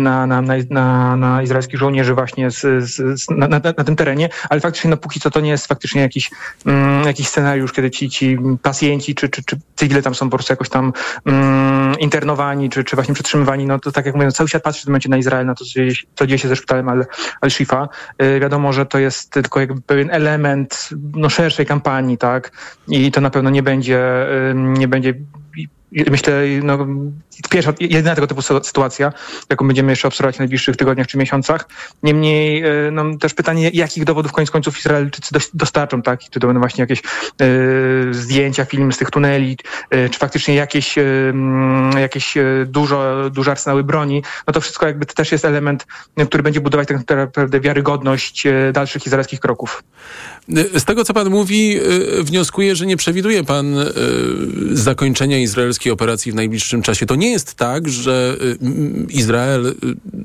na, 0.00 0.26
na, 0.26 0.42
na, 0.42 0.54
na, 0.70 1.16
na 1.16 1.42
izraelskich 1.42 1.78
żołnierzy 1.78 2.11
właśnie 2.14 2.50
z, 2.50 2.60
z, 2.60 3.30
na, 3.30 3.48
na, 3.48 3.60
na, 3.78 3.84
tym 3.84 3.96
terenie, 3.96 4.28
ale 4.50 4.60
faktycznie 4.60 4.90
no 4.90 4.96
póki 4.96 5.20
co 5.20 5.30
to 5.30 5.40
nie 5.40 5.50
jest 5.50 5.66
faktycznie 5.66 6.00
jakiś, 6.00 6.30
mm, 6.66 7.06
jakiś 7.06 7.28
scenariusz, 7.28 7.72
kiedy 7.72 7.90
ci, 7.90 8.10
ci 8.10 8.38
pacjenci 8.62 9.14
czy, 9.14 9.28
czy, 9.28 9.44
czy 9.44 9.56
cywile 9.76 10.02
tam 10.02 10.14
są 10.14 10.30
po 10.30 10.36
prostu 10.36 10.52
jakoś 10.52 10.68
tam 10.68 10.92
mm, 11.26 11.98
internowani, 11.98 12.70
czy, 12.70 12.84
czy 12.84 12.96
właśnie 12.96 13.14
przetrzymywani, 13.14 13.66
no 13.66 13.78
to 13.78 13.92
tak 13.92 14.06
jak 14.06 14.14
mówię, 14.14 14.26
no 14.26 14.32
cały 14.32 14.48
świat 14.48 14.62
patrzy 14.62 14.80
w 14.80 14.84
tym 14.84 14.90
momencie 14.92 15.08
na 15.08 15.16
Izrael, 15.16 15.46
na 15.46 15.54
to, 15.54 15.64
co 15.64 15.70
dzieje, 15.70 15.92
co 16.14 16.26
dzieje 16.26 16.38
się 16.38 16.48
ze 16.48 16.56
szpitalem 16.56 16.88
Al-Shifa. 17.40 17.88
Al 18.18 18.40
wiadomo, 18.40 18.72
że 18.72 18.86
to 18.86 18.98
jest 18.98 19.30
tylko 19.30 19.60
jakby 19.60 19.80
pewien 19.80 20.10
element 20.10 20.88
no, 21.14 21.30
szerszej 21.30 21.66
kampanii, 21.66 22.18
tak? 22.18 22.52
I 22.88 23.12
to 23.12 23.20
na 23.20 23.30
pewno 23.30 23.50
nie 23.50 23.62
będzie, 23.62 24.26
nie 24.54 24.88
będzie 24.88 25.14
myślę, 26.10 26.42
no, 26.62 26.86
pierwsza, 27.50 27.72
jedyna 27.80 28.14
tego 28.14 28.26
typu 28.26 28.42
sytuacja, 28.42 29.12
jaką 29.50 29.66
będziemy 29.66 29.92
jeszcze 29.92 30.08
obserwować 30.08 30.36
w 30.36 30.38
najbliższych 30.38 30.76
tygodniach 30.76 31.06
czy 31.06 31.18
miesiącach. 31.18 31.68
Niemniej 32.02 32.62
e, 32.62 32.90
no, 32.92 33.18
też 33.18 33.34
pytanie, 33.34 33.70
jakich 33.74 34.04
dowodów 34.04 34.32
koniec 34.32 34.50
końców 34.50 34.78
Izraelczycy 34.78 35.34
dostarczą, 35.54 36.02
tak? 36.02 36.20
Czy 36.30 36.40
to 36.40 36.46
będą 36.46 36.60
właśnie 36.60 36.82
jakieś 36.82 36.98
y, 36.98 38.14
zdjęcia, 38.14 38.64
filmy 38.64 38.92
z 38.92 38.98
tych 38.98 39.10
tuneli, 39.10 39.56
y, 39.94 40.10
czy 40.10 40.18
faktycznie 40.18 40.54
jakieś, 40.54 40.98
y, 40.98 41.32
jakieś 41.98 42.34
dużo, 42.66 43.30
duże 43.30 43.50
arsenały 43.50 43.84
broni. 43.84 44.22
No 44.46 44.52
to 44.52 44.60
wszystko 44.60 44.86
jakby 44.86 45.06
to 45.06 45.14
też 45.14 45.32
jest 45.32 45.44
element, 45.44 45.86
który 46.26 46.42
będzie 46.42 46.60
budować 46.60 46.88
tak 46.88 46.96
naprawdę 46.96 47.60
wiarygodność 47.60 48.44
dalszych 48.72 49.06
izraelskich 49.06 49.40
kroków. 49.40 49.84
Z 50.76 50.84
tego, 50.84 51.04
co 51.04 51.14
pan 51.14 51.30
mówi, 51.30 51.80
wnioskuję, 52.20 52.76
że 52.76 52.86
nie 52.86 52.96
przewiduje 52.96 53.44
pan 53.44 53.76
zakończenia 54.72 55.38
izraelskiej 55.42 55.92
operacji 55.92 56.32
w 56.32 56.34
najbliższym 56.34 56.82
czasie. 56.82 57.06
To 57.06 57.14
nie 57.14 57.30
jest 57.30 57.54
tak, 57.54 57.88
że 57.88 58.36
Izrael 59.08 59.74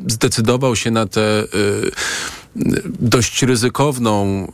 zdecydował 0.07 0.75
się 0.75 0.91
na 0.91 1.05
tę 1.05 1.43
dość 2.99 3.43
ryzykowną 3.43 4.47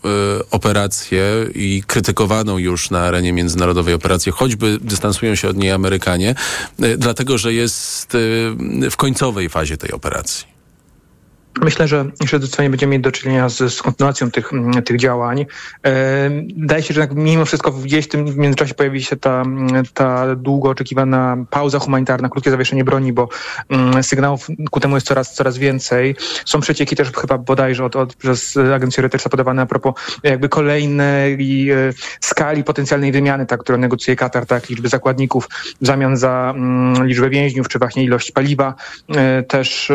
operację 0.52 1.24
i 1.56 1.84
krytykowaną 1.88 2.58
już 2.58 2.90
na 2.90 3.00
arenie 3.00 3.34
międzynarodowej 3.34 3.94
operację, 3.94 4.32
choćby 4.32 4.78
dystansują 4.82 5.36
się 5.36 5.48
od 5.48 5.58
niej 5.58 5.72
Amerykanie, 5.72 6.36
dlatego 6.98 7.38
że 7.38 7.54
jest 7.54 8.18
w 8.92 8.96
końcowej 8.98 9.50
fazie 9.50 9.78
tej 9.78 9.92
operacji. 9.92 10.53
Myślę, 11.62 11.88
że 11.88 12.06
zdecydowanie 12.28 12.70
będziemy 12.70 12.92
mieć 12.92 13.02
do 13.02 13.12
czynienia 13.12 13.50
z, 13.50 13.74
z 13.74 13.82
kontynuacją 13.82 14.32
tych, 14.32 14.54
mm, 14.54 14.84
tych 14.84 14.98
działań. 14.98 15.46
E, 15.86 16.30
wydaje 16.58 16.84
się, 16.84 16.94
że 16.94 17.08
mimo 17.16 17.46
wszystko 17.46 17.72
gdzieś 17.72 18.06
w 18.06 18.08
tym 18.08 18.38
międzyczasie 18.38 18.74
pojawi 18.74 19.04
się 19.04 19.16
ta, 19.16 19.44
ta 19.94 20.36
długo 20.36 20.70
oczekiwana 20.70 21.38
pauza 21.50 21.80
humanitarna, 21.80 22.30
krótkie 22.30 22.52
zawieszenie 22.52 22.84
broni, 22.84 23.14
bo 23.14 23.30
mm, 23.70 24.04
sygnałów 24.04 24.48
ku 24.72 24.80
temu 24.80 24.96
jest 24.96 25.08
coraz, 25.08 25.34
coraz 25.34 25.58
więcej. 25.58 26.16
Są 26.46 26.60
przecieki 26.60 26.96
też 26.96 27.12
chyba 27.12 27.38
bodajże 27.38 27.86
od, 27.86 27.96
od, 27.96 28.16
przez 28.16 28.58
agencję 28.58 29.02
Reutersa 29.02 29.30
podawane 29.30 29.62
a 29.62 29.66
propos 29.66 29.94
jakby 30.24 30.50
kolejnej 30.50 31.72
e, 31.72 31.76
skali 32.22 32.64
potencjalnej 32.64 33.12
wymiany, 33.12 33.46
tak, 33.46 33.60
którą 33.60 33.78
negocjuje 33.78 34.16
Katar, 34.16 34.46
tak, 34.46 34.70
liczby 34.70 34.90
zakładników 34.90 35.50
w 35.82 35.86
zamian 35.88 36.18
za 36.18 36.54
mm, 36.56 37.08
liczbę 37.08 37.30
więźniów, 37.30 37.68
czy 37.68 37.80
właśnie 37.80 38.04
ilość 38.04 38.32
paliwa. 38.32 38.76
E, 39.16 39.44
też 39.44 39.92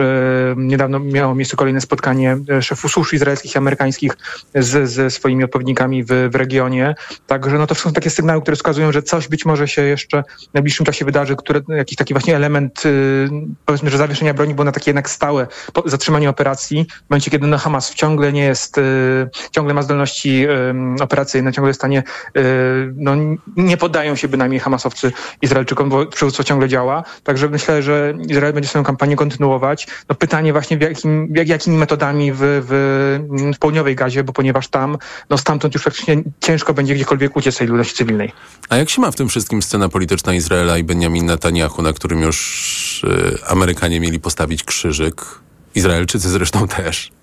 niedawno 0.57 0.99
miało 0.99 1.35
miejsce 1.35 1.48
miejscu 1.49 1.57
kolejne 1.57 1.81
spotkanie 1.81 2.39
e, 2.51 2.63
szefów 2.63 2.93
służb 2.93 3.13
izraelskich 3.15 3.55
i 3.55 3.59
amerykańskich 3.59 4.13
z, 4.55 4.91
ze 4.91 5.11
swoimi 5.11 5.45
odpowiednikami 5.45 6.05
w, 6.05 6.09
w 6.31 6.35
regionie. 6.35 6.95
Także 7.27 7.59
no 7.59 7.67
to 7.67 7.75
są 7.75 7.93
takie 7.93 8.11
sygnały, 8.11 8.43
które 8.43 8.57
wskazują, 8.57 8.93
że 8.93 9.03
coś 9.03 9.29
być 9.29 9.45
może 9.45 9.69
się 9.69 9.83
jeszcze 9.83 10.25
w 10.51 10.55
najbliższym 10.55 10.87
czasie 10.87 11.05
wydarzy, 11.05 11.37
które, 11.37 11.61
jakiś 11.69 11.97
taki 11.97 12.15
właśnie 12.15 12.37
element, 12.37 12.87
y, 12.87 13.29
powiedzmy, 13.67 13.91
że 13.91 13.99
zawieszenia 13.99 14.35
broni 14.35 14.55
było 14.55 14.65
na 14.65 14.73
takie 14.73 14.91
jednak 14.91 15.11
stałe 15.11 15.47
zatrzymanie 15.85 16.31
operacji, 16.31 16.87
w 17.07 17.11
momencie, 17.11 17.31
kiedy 17.31 17.47
no 17.47 17.59
Hamas 17.59 17.95
ciągle 17.95 18.33
nie 18.33 18.45
jest, 18.45 18.79
y, 18.79 18.83
ciągle 19.51 19.75
ma 19.75 19.83
zdolności 19.83 20.47
y, 20.99 21.03
operacyjne, 21.03 21.53
ciągle 21.53 21.71
jest 21.71 21.79
w 21.79 21.83
stanie, 21.83 22.03
no 22.97 23.15
nie 23.57 23.77
poddają 23.77 24.17
się 24.17 24.29
bynajmniej 24.29 24.61
Hamasowcy 24.61 25.13
Izraelczykom, 25.43 25.89
bo 25.89 26.07
przywództwo 26.07 26.45
ciągle 26.45 26.69
działa. 26.69 27.05
Także 27.25 27.49
myślę, 27.49 27.83
że 27.83 28.15
Izrael 28.29 28.53
będzie 28.53 28.69
swoją 28.69 28.85
kampanię 28.85 29.17
kontynuować. 29.17 29.87
No 30.09 30.15
pytanie 30.15 30.53
właśnie 30.53 30.79
w 30.79 30.81
jakim, 30.83 31.29
jak, 31.39 31.49
jakimi 31.49 31.77
metodami 31.77 32.33
w, 32.33 32.39
w, 32.41 33.53
w 33.55 33.59
południowej 33.59 33.97
gazie, 33.97 34.25
bo 34.25 34.33
ponieważ 34.33 34.69
tam, 34.69 34.99
no 35.31 35.39
stamtąd 35.39 35.75
już 35.75 35.83
praktycznie 35.83 36.23
ciężko 36.41 36.75
będzie 36.75 36.95
gdziekolwiek 36.95 37.37
uciec 37.37 37.57
tej 37.57 37.67
ludności 37.67 37.95
cywilnej. 37.97 38.33
A 38.69 38.77
jak 38.77 38.91
się 38.91 39.01
ma 39.01 39.11
w 39.11 39.17
tym 39.17 39.29
wszystkim 39.29 39.63
scena 39.63 39.89
polityczna 39.89 40.35
Izraela 40.35 40.79
i 40.79 40.85
Benjamin 40.85 41.27
Netanyahu, 41.27 41.83
na 41.83 41.93
którym 41.93 42.23
już 42.23 43.05
y, 43.05 43.39
Amerykanie 43.47 44.01
mieli 44.01 44.21
postawić 44.21 44.65
krzyżyk, 44.65 45.25
Izraelczycy 45.75 46.29
zresztą 46.29 46.69
też? 46.69 47.18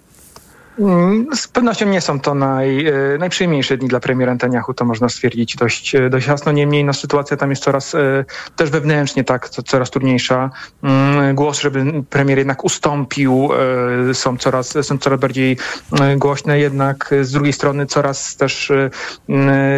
Mm, 0.80 1.28
z 1.36 1.48
pewnością 1.48 1.86
nie 1.86 2.02
są 2.02 2.20
to 2.20 2.36
naj, 2.36 2.88
e, 2.88 2.94
najprzyjemniejsze 3.20 3.78
dni 3.78 3.88
dla 3.88 4.00
premiera 4.00 4.34
Netanyahu, 4.34 4.74
to 4.74 4.86
można 4.86 5.10
stwierdzić 5.10 5.56
dość, 5.56 5.96
e, 5.96 6.10
dość 6.10 6.28
jasno. 6.28 6.52
Niemniej 6.52 6.86
no, 6.86 6.94
sytuacja 6.94 7.38
tam 7.38 7.50
jest 7.50 7.64
coraz 7.64 7.96
e, 7.96 8.26
też 8.56 8.70
wewnętrznie 8.70 9.24
tak, 9.24 9.50
co, 9.50 9.64
coraz 9.64 9.92
trudniejsza. 9.92 10.50
Mm, 10.84 11.36
głos, 11.36 11.60
żeby 11.60 12.04
premier 12.10 12.38
jednak 12.38 12.64
ustąpił, 12.64 13.50
są 14.14 14.38
coraz, 14.38 14.74
są 14.82 14.98
coraz 14.98 15.20
bardziej 15.20 15.58
głośne, 16.18 16.60
jednak 16.60 17.14
z 17.22 17.32
drugiej 17.32 17.54
strony 17.54 17.86
coraz 17.86 18.36
też 18.36 18.72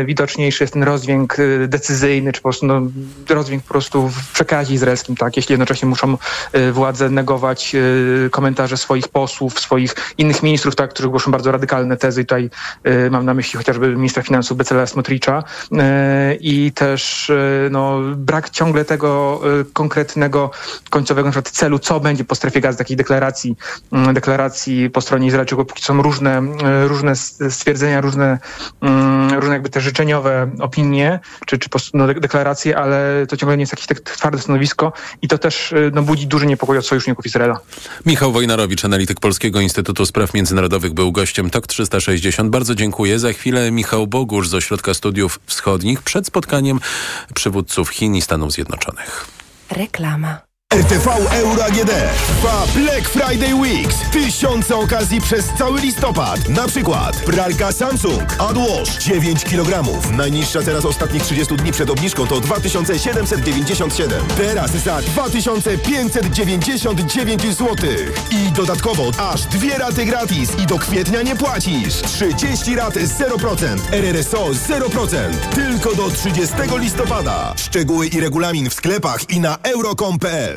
widoczniejszy 0.05 0.63
jest 0.63 0.73
ten 0.73 0.83
rozdźwięk 0.83 1.37
decyzyjny, 1.67 2.33
czy 2.33 2.41
po 2.41 2.43
prostu 2.43 2.65
no, 2.65 2.81
rozdźwięk 3.29 3.63
po 3.63 3.69
prostu 3.69 4.09
w 4.09 4.31
przekazie 4.33 4.73
izraelskim, 4.73 5.15
tak, 5.15 5.37
jeśli 5.37 5.53
jednocześnie 5.53 5.87
muszą 5.87 6.17
władze 6.71 7.09
negować 7.09 7.75
komentarze 8.31 8.77
swoich 8.77 9.07
posłów, 9.07 9.59
swoich 9.59 9.95
innych 10.17 10.43
ministrów, 10.43 10.75
tak, 10.75 10.86
którzy 10.87 11.09
głoszą 11.09 11.31
bardzo 11.31 11.51
radykalne 11.51 11.97
tezy. 11.97 12.21
I 12.21 12.25
tutaj 12.25 12.49
y, 12.87 13.11
mam 13.11 13.25
na 13.25 13.33
myśli 13.33 13.57
chociażby 13.57 13.95
ministra 13.95 14.23
finansów 14.23 14.57
Becela 14.57 14.87
Smotricza 14.87 15.43
y, 15.71 15.75
i 16.39 16.71
też 16.71 17.29
y, 17.29 17.67
no, 17.71 17.99
brak 18.15 18.49
ciągle 18.49 18.85
tego 18.85 19.41
konkretnego, 19.73 20.51
końcowego 20.89 21.29
na 21.29 21.41
celu, 21.41 21.79
co 21.79 21.99
będzie 21.99 22.23
po 22.23 22.35
strefie 22.35 22.61
gazy, 22.61 22.77
takiej 22.77 22.97
deklaracji, 22.97 23.55
deklaracji 24.13 24.89
po 24.89 25.01
stronie 25.01 25.27
Izraelczyków, 25.27 25.67
póki 25.67 25.83
są 25.83 26.01
różne, 26.01 26.41
różne 26.87 27.15
stwierdzenia, 27.49 28.01
różne, 28.01 28.39
różne 29.39 29.53
jakby 29.53 29.69
te 29.69 29.81
życzeniowe 29.81 30.51
opinie, 30.59 31.19
czy, 31.45 31.57
czy 31.57 31.69
no, 31.93 32.07
deklaracje, 32.07 32.77
ale 32.77 33.25
to 33.29 33.37
ciągle 33.37 33.57
nie 33.57 33.61
jest 33.61 33.73
jakieś 33.73 33.87
tak 33.87 33.99
twarde 33.99 34.41
stanowisko 34.41 34.93
i 35.21 35.27
to 35.27 35.37
też 35.37 35.73
no, 35.93 36.01
budzi 36.01 36.27
duży 36.27 36.45
niepokój 36.45 36.77
od 36.77 36.85
sojuszników 36.85 37.25
Izraela. 37.25 37.59
Michał 38.05 38.31
Wojnarowicz, 38.31 38.85
analityk 38.85 39.19
Polskiego 39.19 39.59
Instytutu 39.59 40.05
Spraw 40.05 40.33
Międzynarodowych 40.33 40.76
Narodowych 40.77 40.93
był 40.93 41.11
gościem 41.11 41.49
TOK 41.49 41.67
360. 41.67 42.49
Bardzo 42.49 42.75
dziękuję. 42.75 43.19
Za 43.19 43.33
chwilę 43.33 43.71
Michał 43.71 44.07
Bogusz 44.07 44.49
z 44.49 44.53
Ośrodka 44.53 44.93
Studiów 44.93 45.39
Wschodnich 45.45 46.01
przed 46.01 46.27
spotkaniem 46.27 46.79
przywódców 47.33 47.89
Chin 47.89 48.15
i 48.15 48.21
Stanów 48.21 48.51
Zjednoczonych. 48.51 49.27
Reklama. 49.69 50.46
RTV 50.77 51.07
Euro 51.33 51.65
AGD 51.65 51.91
trwa 52.27 52.65
Black 52.75 53.09
Friday 53.09 53.55
Weeks. 53.55 53.95
Tysiące 54.11 54.75
okazji 54.75 55.21
przez 55.21 55.45
cały 55.57 55.81
listopad. 55.81 56.49
Na 56.49 56.67
przykład 56.67 57.17
pralka 57.17 57.71
Samsung 57.71 58.35
AdWash 58.39 59.03
9 59.03 59.45
kg. 59.45 59.83
Najniższa 60.11 60.61
teraz 60.61 60.85
ostatnich 60.85 61.23
30 61.23 61.55
dni 61.55 61.71
przed 61.71 61.89
obniżką 61.89 62.27
to 62.27 62.41
2797. 62.41 64.23
Teraz 64.37 64.71
za 64.71 65.01
2599 65.01 67.41
zł. 67.41 67.75
I 68.31 68.51
dodatkowo 68.51 69.11
aż 69.31 69.41
dwie 69.41 69.77
raty 69.77 70.05
gratis 70.05 70.49
i 70.63 70.65
do 70.65 70.79
kwietnia 70.79 71.21
nie 71.21 71.35
płacisz. 71.35 72.01
30 72.01 72.75
rat 72.75 72.93
0%. 72.93 73.77
RRSO 73.91 74.49
0%. 74.49 75.15
Tylko 75.55 75.95
do 75.95 76.09
30 76.09 76.55
listopada. 76.77 77.53
Szczegóły 77.57 78.07
i 78.07 78.19
regulamin 78.19 78.69
w 78.69 78.73
sklepach 78.73 79.29
i 79.29 79.39
na 79.39 79.57
euro.com.pl 79.63 80.56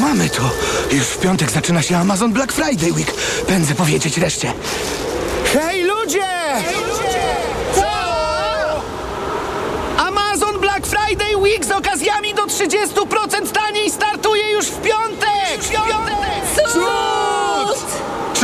Mamy 0.00 0.28
to! 0.30 0.42
Już 0.92 1.06
w 1.06 1.18
piątek 1.18 1.50
zaczyna 1.50 1.82
się 1.82 1.96
Amazon 1.96 2.32
Black 2.32 2.52
Friday 2.52 2.92
Week. 2.92 3.14
Pędzę 3.46 3.74
powiedzieć 3.74 4.18
reszcie. 4.18 4.52
Hej 5.52 5.84
ludzie! 5.84 6.26
Hej 6.64 6.74
ludzie! 6.74 7.36
Co? 7.74 7.82
Amazon 9.98 10.60
Black 10.60 10.86
Friday 10.86 11.36
Week 11.36 11.64
z 11.64 11.70
okazjami 11.70 12.34
do 12.34 12.46
30% 12.46 13.52
taniej 13.52 13.90
startuje 13.90 14.50
już 14.52 14.66
w 14.66 14.80
piątek! 14.80 15.56
Już 15.56 15.66
w 15.66 15.70
piątek! 15.70 16.33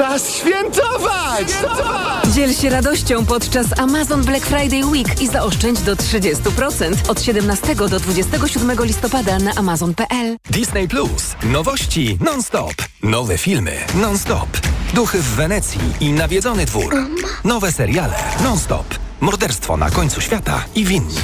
Czas 0.01 0.35
świętować! 0.35 1.51
świętować! 1.51 2.27
Dziel 2.35 2.55
się 2.55 2.71
radością 2.71 3.27
podczas 3.27 3.67
Amazon 3.79 4.25
Black 4.25 4.47
Friday 4.47 4.85
Week 4.85 5.23
i 5.23 5.29
zaoszczędź 5.29 5.81
do 5.81 5.97
30% 5.97 7.11
od 7.11 7.23
17 7.23 7.75
do 7.75 8.01
27 8.01 8.85
listopada 8.85 9.39
na 9.39 9.55
amazon.pl. 9.55 10.37
Disney 10.51 10.89
Plus. 10.89 11.37
Nowości 11.43 12.19
non-stop. 12.25 12.75
Nowe 13.03 13.39
filmy 13.39 13.73
non-stop. 13.95 14.49
Duchy 14.95 15.19
w 15.19 15.35
Wenecji 15.35 15.81
i 16.01 16.13
nawiedzony 16.13 16.67
dwór. 16.67 16.97
Nowe 17.45 17.73
seriale 17.73 18.17
non-stop. 18.43 19.10
Morderstwo 19.21 19.77
na 19.77 19.91
końcu 19.91 20.21
świata 20.21 20.65
i 20.75 20.85
winni. 20.85 21.15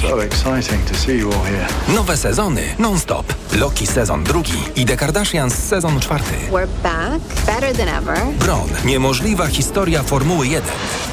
Nowe 1.95 2.17
sezony 2.17 2.61
non-stop. 2.79 3.33
Loki 3.53 3.87
sezon 3.87 4.23
drugi 4.23 4.63
i 4.75 4.85
The 4.85 4.97
Kardashians 4.97 5.53
sezon 5.53 5.99
czwarty. 5.99 6.35
We're 6.51 6.67
back, 6.83 7.45
better 7.45 7.77
than 7.77 7.87
ever. 7.87 8.17
Bron. 8.39 8.69
Niemożliwa 8.85 9.47
historia 9.47 10.03
Formuły 10.03 10.47
1. 10.47 10.69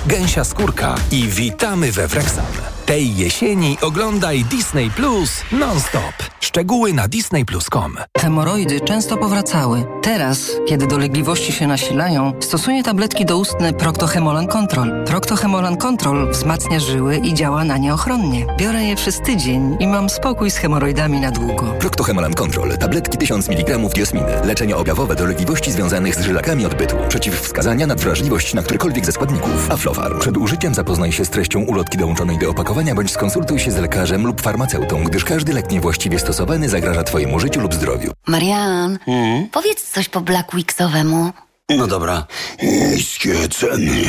Gęsia 0.06 0.44
skórka 0.44 0.94
i 1.10 1.28
witamy 1.28 1.92
we 1.92 2.08
Wrexham. 2.08 2.73
Tej 2.86 3.16
jesieni 3.16 3.76
oglądaj 3.82 4.44
Disney 4.44 4.90
Plus 4.90 5.42
non-stop. 5.52 6.14
Szczegóły 6.40 6.92
na 6.92 7.08
disneyplus.com. 7.08 7.96
Hemoroidy 8.18 8.80
często 8.80 9.16
powracały. 9.16 9.84
Teraz, 10.02 10.50
kiedy 10.66 10.86
dolegliwości 10.86 11.52
się 11.52 11.66
nasilają, 11.66 12.32
stosuję 12.40 12.82
tabletki 12.82 13.24
doustne 13.24 13.72
Proctohemolan 13.72 14.46
Control. 14.46 15.04
Proctohemolan 15.04 15.76
Control 15.76 16.30
wzmacnia 16.30 16.80
żyły 16.80 17.16
i 17.16 17.34
działa 17.34 17.64
na 17.64 17.76
nie 17.78 17.94
ochronnie. 17.94 18.46
Biorę 18.58 18.84
je 18.84 18.96
przez 18.96 19.20
tydzień 19.20 19.76
i 19.80 19.86
mam 19.86 20.10
spokój 20.10 20.50
z 20.50 20.56
hemoroidami 20.56 21.20
na 21.20 21.30
długo. 21.30 21.74
Proctohemolan 21.80 22.34
Control. 22.34 22.78
Tabletki 22.78 23.18
1000 23.18 23.48
mg 23.48 23.78
diosminy. 23.94 24.32
Leczenie 24.44 24.76
objawowe 24.76 25.16
dolegliwości 25.16 25.72
związanych 25.72 26.14
z 26.14 26.20
żylakami 26.20 26.66
odbytu. 26.66 26.96
Przeciwwskazania 27.08 27.86
na 27.86 27.94
wrażliwość 27.94 28.54
na 28.54 28.62
którykolwiek 28.62 29.06
ze 29.06 29.12
składników. 29.12 29.70
Aflofarm. 29.70 30.18
Przed 30.20 30.36
użyciem 30.36 30.74
zapoznaj 30.74 31.12
się 31.12 31.24
z 31.24 31.30
treścią 31.30 31.60
ulotki 31.60 31.98
dołączonej 31.98 32.38
do 32.38 32.50
opakowania 32.50 32.73
bądź 32.74 33.10
skonsultuj 33.10 33.58
się 33.58 33.70
z 33.70 33.76
lekarzem 33.76 34.26
lub 34.26 34.40
farmaceutą, 34.40 35.04
gdyż 35.04 35.24
każdy 35.24 35.52
lek 35.52 35.70
niewłaściwie 35.70 36.18
stosowany 36.18 36.68
zagraża 36.68 37.02
Twojemu 37.04 37.40
życiu 37.40 37.60
lub 37.60 37.74
zdrowiu. 37.74 38.12
Marian, 38.26 38.98
hmm? 39.04 39.48
powiedz 39.48 39.90
coś 39.90 40.08
po 40.08 40.20
Black 40.20 40.54
Weeksowemu. 40.54 41.30
No 41.68 41.86
dobra. 41.86 42.26
Niskie 42.62 43.48
ceny 43.48 44.02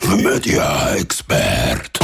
w 0.00 0.22
Media 0.22 0.88
Expert. 0.88 1.97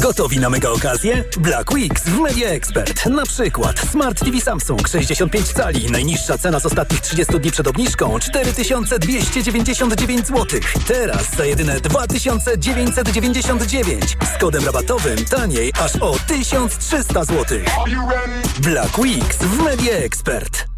Gotowi 0.00 0.40
na 0.40 0.50
mega 0.50 0.70
okazję? 0.70 1.24
Black 1.40 1.72
Weeks 1.72 2.02
w 2.02 2.20
Media 2.20 2.48
Expert. 2.48 3.06
Na 3.06 3.26
przykład 3.26 3.80
Smart 3.80 4.24
TV 4.24 4.40
Samsung 4.40 4.88
65 4.88 5.52
cali. 5.52 5.90
Najniższa 5.90 6.38
cena 6.38 6.60
z 6.60 6.66
ostatnich 6.66 7.00
30 7.00 7.40
dni 7.40 7.50
przed 7.50 7.66
obniżką 7.66 8.18
4299 8.18 10.26
zł. 10.26 10.60
Teraz 10.86 11.36
za 11.36 11.44
jedyne 11.44 11.80
2999. 11.80 14.16
Z 14.36 14.40
kodem 14.40 14.64
rabatowym 14.64 15.24
taniej 15.24 15.72
aż 15.80 15.96
o 15.96 16.16
1300 16.26 17.24
zł. 17.24 17.58
Black 18.62 18.98
Weeks 18.98 19.38
w 19.38 19.62
Media 19.62 19.92
Expert. 19.92 20.77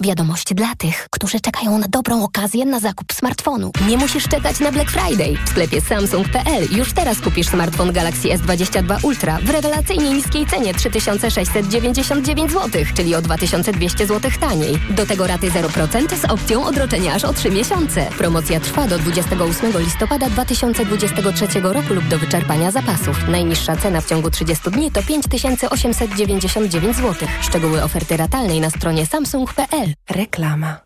Wiadomość 0.00 0.54
dla 0.54 0.74
tych, 0.78 1.06
którzy 1.10 1.40
czekają 1.40 1.78
na 1.78 1.86
dobrą 1.88 2.24
okazję 2.24 2.64
na 2.64 2.80
zakup 2.80 3.12
smartfonu. 3.12 3.70
Nie 3.88 3.96
musisz 3.96 4.28
czekać 4.28 4.60
na 4.60 4.72
Black 4.72 4.90
Friday. 4.90 5.36
W 5.44 5.48
sklepie 5.48 5.80
Samsung.pl 5.80 6.68
już 6.72 6.92
teraz 6.92 7.20
kupisz 7.20 7.48
smartfon 7.48 7.92
Galaxy 7.92 8.28
S22 8.28 9.04
Ultra 9.04 9.38
w 9.38 9.50
rewelacyjnie 9.50 10.10
niskiej 10.10 10.46
cenie 10.46 10.74
3699 10.74 12.52
zł, 12.52 12.82
czyli 12.94 13.14
o 13.14 13.22
2200 13.22 14.06
zł 14.06 14.30
taniej. 14.40 14.78
Do 14.90 15.06
tego 15.06 15.26
raty 15.26 15.50
0% 15.50 16.16
z 16.16 16.24
opcją 16.24 16.64
odroczenia 16.64 17.14
aż 17.14 17.24
o 17.24 17.32
3 17.32 17.50
miesiące. 17.50 18.06
Promocja 18.18 18.60
trwa 18.60 18.86
do 18.86 18.98
28 18.98 19.78
listopada 19.78 20.30
2023 20.30 21.60
roku 21.60 21.94
lub 21.94 22.08
do 22.08 22.18
wyczerpania 22.18 22.70
zapasów. 22.70 23.28
Najniższa 23.28 23.76
cena 23.76 24.00
w 24.00 24.06
ciągu 24.06 24.30
30 24.30 24.70
dni 24.70 24.90
to 24.90 25.02
5899 25.02 26.96
zł. 26.96 27.28
Szczegóły 27.40 27.82
oferty 27.82 28.16
ratalnej 28.16 28.60
na 28.60 28.70
stronie 28.70 29.06
samsung.pl. 29.06 29.81
Reklama. 30.10 30.80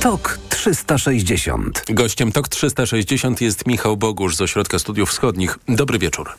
TOK 0.00 0.38
360. 0.48 1.84
Gościem 1.88 2.32
TOK 2.32 2.48
360 2.48 3.40
jest 3.40 3.66
Michał 3.66 3.96
Bogusz 3.96 4.36
z 4.36 4.40
Ośrodka 4.40 4.78
Studiów 4.78 5.10
Wschodnich. 5.10 5.58
Dobry 5.68 5.98
wieczór. 5.98 6.30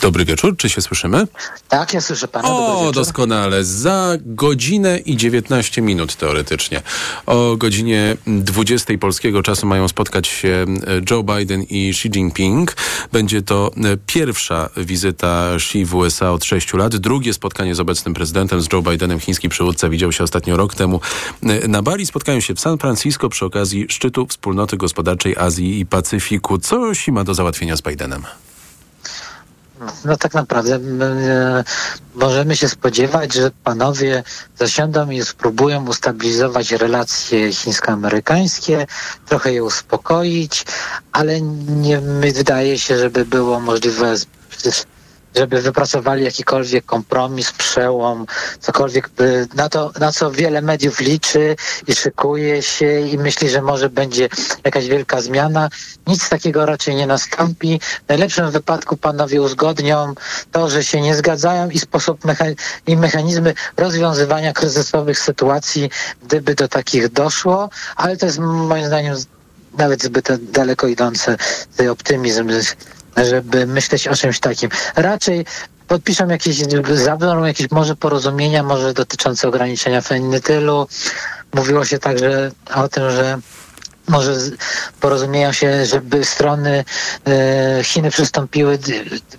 Dobry 0.00 0.24
wieczór, 0.24 0.56
czy 0.56 0.70
się 0.70 0.80
słyszymy? 0.80 1.26
Tak, 1.68 1.94
ja 1.94 2.00
słyszę 2.00 2.28
pana. 2.28 2.48
O, 2.48 2.92
doskonale. 2.92 3.64
Za 3.64 4.16
godzinę 4.26 4.98
i 4.98 5.16
19 5.16 5.82
minut 5.82 6.16
teoretycznie. 6.16 6.82
O 7.26 7.56
godzinie 7.56 8.16
20 8.26 8.98
polskiego 8.98 9.42
czasu 9.42 9.66
mają 9.66 9.88
spotkać 9.88 10.26
się 10.26 10.66
e, 10.86 11.00
Joe 11.10 11.22
Biden 11.22 11.62
i 11.62 11.90
Xi 11.90 12.08
Jinping. 12.08 12.76
Będzie 13.12 13.42
to 13.42 13.70
e, 13.76 13.96
pierwsza 14.06 14.70
wizyta 14.76 15.50
Xi 15.54 15.84
w 15.84 15.94
USA 15.94 16.30
od 16.30 16.44
6 16.44 16.74
lat. 16.74 16.96
Drugie 16.96 17.34
spotkanie 17.34 17.74
z 17.74 17.80
obecnym 17.80 18.14
prezydentem, 18.14 18.62
z 18.62 18.72
Joe 18.72 18.82
Bidenem. 18.82 19.20
Chiński 19.20 19.48
przywódca 19.48 19.88
widział 19.88 20.12
się 20.12 20.24
ostatnio 20.24 20.56
rok 20.56 20.74
temu 20.74 21.00
e, 21.42 21.68
na 21.68 21.82
Bali. 21.82 22.06
Spotkają 22.06 22.40
się 22.40 22.54
w 22.54 22.60
San 22.60 22.78
Francisco 22.78 23.28
przy 23.28 23.44
okazji 23.44 23.86
szczytu 23.88 24.26
Wspólnoty 24.26 24.76
Gospodarczej 24.76 25.36
Azji 25.36 25.80
i 25.80 25.86
Pacyfiku. 25.86 26.58
Co 26.58 26.90
Xi 26.90 27.12
ma 27.12 27.24
do 27.24 27.34
załatwienia 27.34 27.76
z 27.76 27.82
Bidenem? 27.82 28.22
No 30.04 30.16
tak 30.16 30.34
naprawdę 30.34 30.74
e, 30.74 31.64
możemy 32.14 32.56
się 32.56 32.68
spodziewać, 32.68 33.34
że 33.34 33.50
panowie 33.64 34.22
zasiądą 34.58 35.10
i 35.10 35.22
spróbują 35.22 35.86
ustabilizować 35.86 36.72
relacje 36.72 37.52
chińsko-amerykańskie, 37.52 38.86
trochę 39.26 39.52
je 39.52 39.64
uspokoić, 39.64 40.64
ale 41.12 41.40
nie 41.40 42.00
wydaje 42.32 42.78
się, 42.78 42.98
żeby 42.98 43.24
było 43.24 43.60
możliwe 43.60 44.14
żeby 45.38 45.62
wypracowali 45.62 46.24
jakikolwiek 46.24 46.84
kompromis, 46.84 47.52
przełom, 47.52 48.26
cokolwiek, 48.60 49.10
na, 49.54 49.68
to, 49.68 49.92
na 50.00 50.12
co 50.12 50.30
wiele 50.30 50.62
mediów 50.62 51.00
liczy 51.00 51.56
i 51.86 51.94
szykuje 51.94 52.62
się 52.62 53.00
i 53.00 53.18
myśli, 53.18 53.48
że 53.48 53.62
może 53.62 53.90
będzie 53.90 54.28
jakaś 54.64 54.86
wielka 54.86 55.20
zmiana. 55.20 55.68
Nic 56.06 56.28
takiego 56.28 56.66
raczej 56.66 56.94
nie 56.94 57.06
nastąpi. 57.06 57.80
W 58.06 58.08
najlepszym 58.08 58.50
wypadku 58.50 58.96
panowie 58.96 59.42
uzgodnią 59.42 60.14
to, 60.52 60.70
że 60.70 60.84
się 60.84 61.00
nie 61.00 61.14
zgadzają 61.14 61.70
i 61.70 61.78
sposób 61.78 62.24
mecha- 62.24 62.54
i 62.86 62.96
mechanizmy 62.96 63.54
rozwiązywania 63.76 64.52
kryzysowych 64.52 65.18
sytuacji, 65.18 65.90
gdyby 66.22 66.54
do 66.54 66.68
takich 66.68 67.08
doszło, 67.08 67.70
ale 67.96 68.16
to 68.16 68.26
jest 68.26 68.38
moim 68.38 68.86
zdaniem 68.86 69.16
nawet 69.78 70.02
zbyt 70.02 70.50
daleko 70.50 70.86
idący 70.86 71.36
optymizm, 71.90 72.50
żeby 73.24 73.66
myśleć 73.66 74.08
o 74.08 74.14
czymś 74.14 74.40
takim. 74.40 74.70
Raczej 74.96 75.44
podpiszą 75.88 76.28
jakieś, 76.28 76.62
zabiorą 76.94 77.44
jakieś 77.44 77.70
może 77.70 77.96
porozumienia, 77.96 78.62
może 78.62 78.94
dotyczące 78.94 79.48
ograniczenia 79.48 80.00
fenytylu. 80.00 80.88
Mówiło 81.54 81.84
się 81.84 81.98
także 81.98 82.50
o 82.74 82.88
tym, 82.88 83.10
że 83.10 83.38
może 84.08 84.34
porozumieją 85.00 85.52
się, 85.52 85.86
żeby 85.86 86.24
strony 86.24 86.84
e, 87.26 87.84
Chiny 87.84 88.10
przystąpiły, 88.10 88.78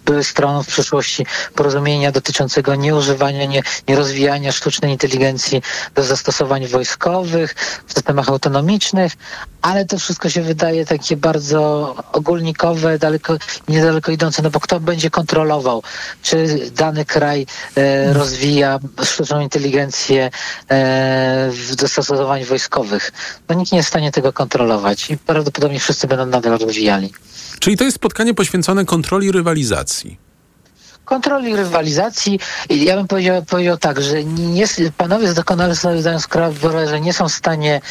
były 0.05 0.23
stroną 0.23 0.63
w 0.63 0.67
przyszłości 0.67 1.25
porozumienia 1.55 2.11
dotyczącego 2.11 2.75
nieużywania, 2.75 3.45
nie, 3.45 3.61
nierozwijania 3.87 4.51
sztucznej 4.51 4.91
inteligencji 4.91 5.61
do 5.95 6.03
zastosowań 6.03 6.67
wojskowych 6.67 7.55
w 7.87 7.93
systemach 7.93 8.29
autonomicznych, 8.29 9.13
ale 9.61 9.85
to 9.85 9.97
wszystko 9.97 10.29
się 10.29 10.41
wydaje 10.41 10.85
takie 10.85 11.17
bardzo 11.17 11.95
ogólnikowe, 12.11 12.99
daleko, 12.99 13.37
niedaleko 13.67 14.11
idące, 14.11 14.41
no 14.41 14.49
bo 14.49 14.59
kto 14.59 14.79
będzie 14.79 15.09
kontrolował, 15.09 15.83
czy 16.21 16.69
dany 16.71 17.05
kraj 17.05 17.45
e, 17.75 18.13
rozwija 18.13 18.79
sztuczną 19.03 19.39
inteligencję 19.39 20.25
e, 20.25 20.29
w 21.51 21.75
dostosowań 21.75 22.45
wojskowych. 22.45 23.11
No 23.49 23.55
nikt 23.55 23.71
nie 23.71 23.77
jest 23.77 23.89
w 23.89 23.91
stanie 23.91 24.11
tego 24.11 24.33
kontrolować 24.33 24.58
i 25.09 25.17
prawdopodobnie 25.17 25.79
wszyscy 25.79 26.07
będą 26.07 26.25
nadal 26.25 26.59
rozwijali. 26.59 27.09
Czyli 27.59 27.77
to 27.77 27.83
jest 27.83 27.95
spotkanie 27.95 28.33
poświęcone 28.33 28.85
kontroli 28.85 29.31
rywalizacji 29.31 30.28
kontroli 31.09 31.55
rywalizacji. 31.55 32.39
Ja 32.69 32.95
bym 32.95 33.07
powiedział, 33.07 33.43
powiedział 33.45 33.77
tak, 33.77 34.01
że 34.01 34.23
nie, 34.23 34.65
panowie 34.97 35.33
doskonale 35.33 35.75
sobie 35.75 36.01
zdają 36.01 36.19
sprawę, 36.19 36.87
że 36.87 37.01
nie 37.01 37.13
są 37.13 37.29
w 37.29 37.33
stanie 37.33 37.81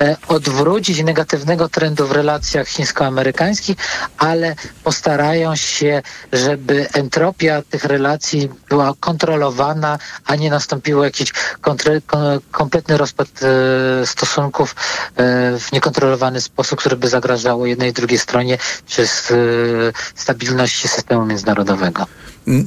e, 0.00 0.16
odwrócić 0.28 1.02
negatywnego 1.02 1.68
trendu 1.68 2.06
w 2.06 2.12
relacjach 2.12 2.68
chińsko-amerykańskich, 2.68 3.76
ale 4.18 4.54
postarają 4.84 5.56
się, 5.56 6.02
żeby 6.32 6.88
entropia 6.92 7.62
tych 7.62 7.84
relacji 7.84 8.50
była 8.68 8.92
kontrolowana, 9.00 9.98
a 10.26 10.36
nie 10.36 10.50
nastąpiło 10.50 11.04
jakiś 11.04 11.32
kompletny 12.50 12.98
rozpad 12.98 13.28
e, 13.42 14.06
stosunków 14.06 14.74
e, 14.74 15.58
w 15.58 15.72
niekontrolowany 15.72 16.40
sposób, 16.40 16.78
który 16.78 16.96
by 16.96 17.08
zagrażało 17.08 17.66
jednej 17.66 17.90
i 17.90 17.92
drugiej 17.92 18.18
stronie 18.18 18.58
czy 18.86 19.06
stabilności 20.14 20.88
systemu 20.88 21.26
międzynarodowego 21.26 22.06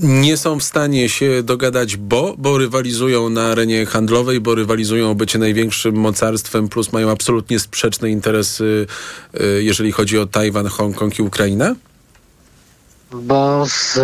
nie 0.02 0.38
są 0.38 0.60
w 0.60 0.64
stanie 0.64 1.10
się 1.10 1.44
dogadać, 1.44 1.98
bo, 1.98 2.36
bo 2.38 2.58
rywalizują 2.58 3.30
na 3.30 3.46
arenie 3.46 3.86
handlowej, 3.86 4.40
bo 4.40 4.56
rywalizują 4.56 5.12
o 5.12 5.16
bycie 5.16 5.40
największym 5.40 5.96
mocarstwem, 5.96 6.70
plus 6.70 6.94
mają 6.94 7.10
absolutnie 7.10 7.60
sprzeczne 7.60 8.10
interesy, 8.10 8.88
y, 9.42 9.64
jeżeli 9.64 9.92
chodzi 9.92 10.20
o 10.20 10.26
Tajwan, 10.26 10.68
Hongkong 10.68 11.20
i 11.20 11.22
Ukrainę? 11.22 11.76
Bo 13.12 13.66
z 13.68 14.00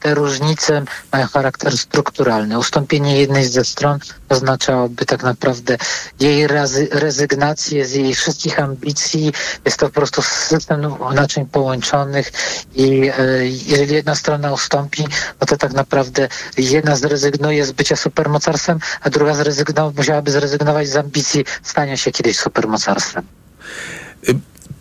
te 0.00 0.14
różnice 0.14 0.84
mają 1.12 1.26
charakter 1.26 1.78
strukturalny. 1.78 2.58
Ustąpienie 2.58 3.20
jednej 3.20 3.44
ze 3.44 3.64
stron 3.64 3.98
oznaczałoby 4.28 5.06
tak 5.06 5.22
naprawdę 5.22 5.78
jej 6.20 6.46
rezygnację 6.90 7.86
z 7.86 7.92
jej 7.92 8.14
wszystkich 8.14 8.60
ambicji. 8.60 9.32
Jest 9.64 9.78
to 9.78 9.86
po 9.86 9.92
prostu 9.92 10.22
system 10.22 10.80
naczyń 11.14 11.46
połączonych 11.46 12.32
i 12.74 13.10
e, 13.18 13.46
jeżeli 13.46 13.94
jedna 13.94 14.14
strona 14.14 14.52
ustąpi, 14.52 15.04
no 15.40 15.46
to 15.46 15.56
tak 15.56 15.72
naprawdę 15.72 16.28
jedna 16.58 16.96
zrezygnuje 16.96 17.66
z 17.66 17.72
bycia 17.72 17.96
supermocarstwem, 17.96 18.78
a 19.00 19.10
druga 19.10 19.34
zrezygnowa, 19.34 19.92
musiałaby 19.96 20.30
zrezygnować 20.30 20.88
z 20.88 20.96
ambicji 20.96 21.44
stania 21.62 21.96
się 21.96 22.10
kiedyś 22.10 22.38
supermocarstwem. 22.38 23.24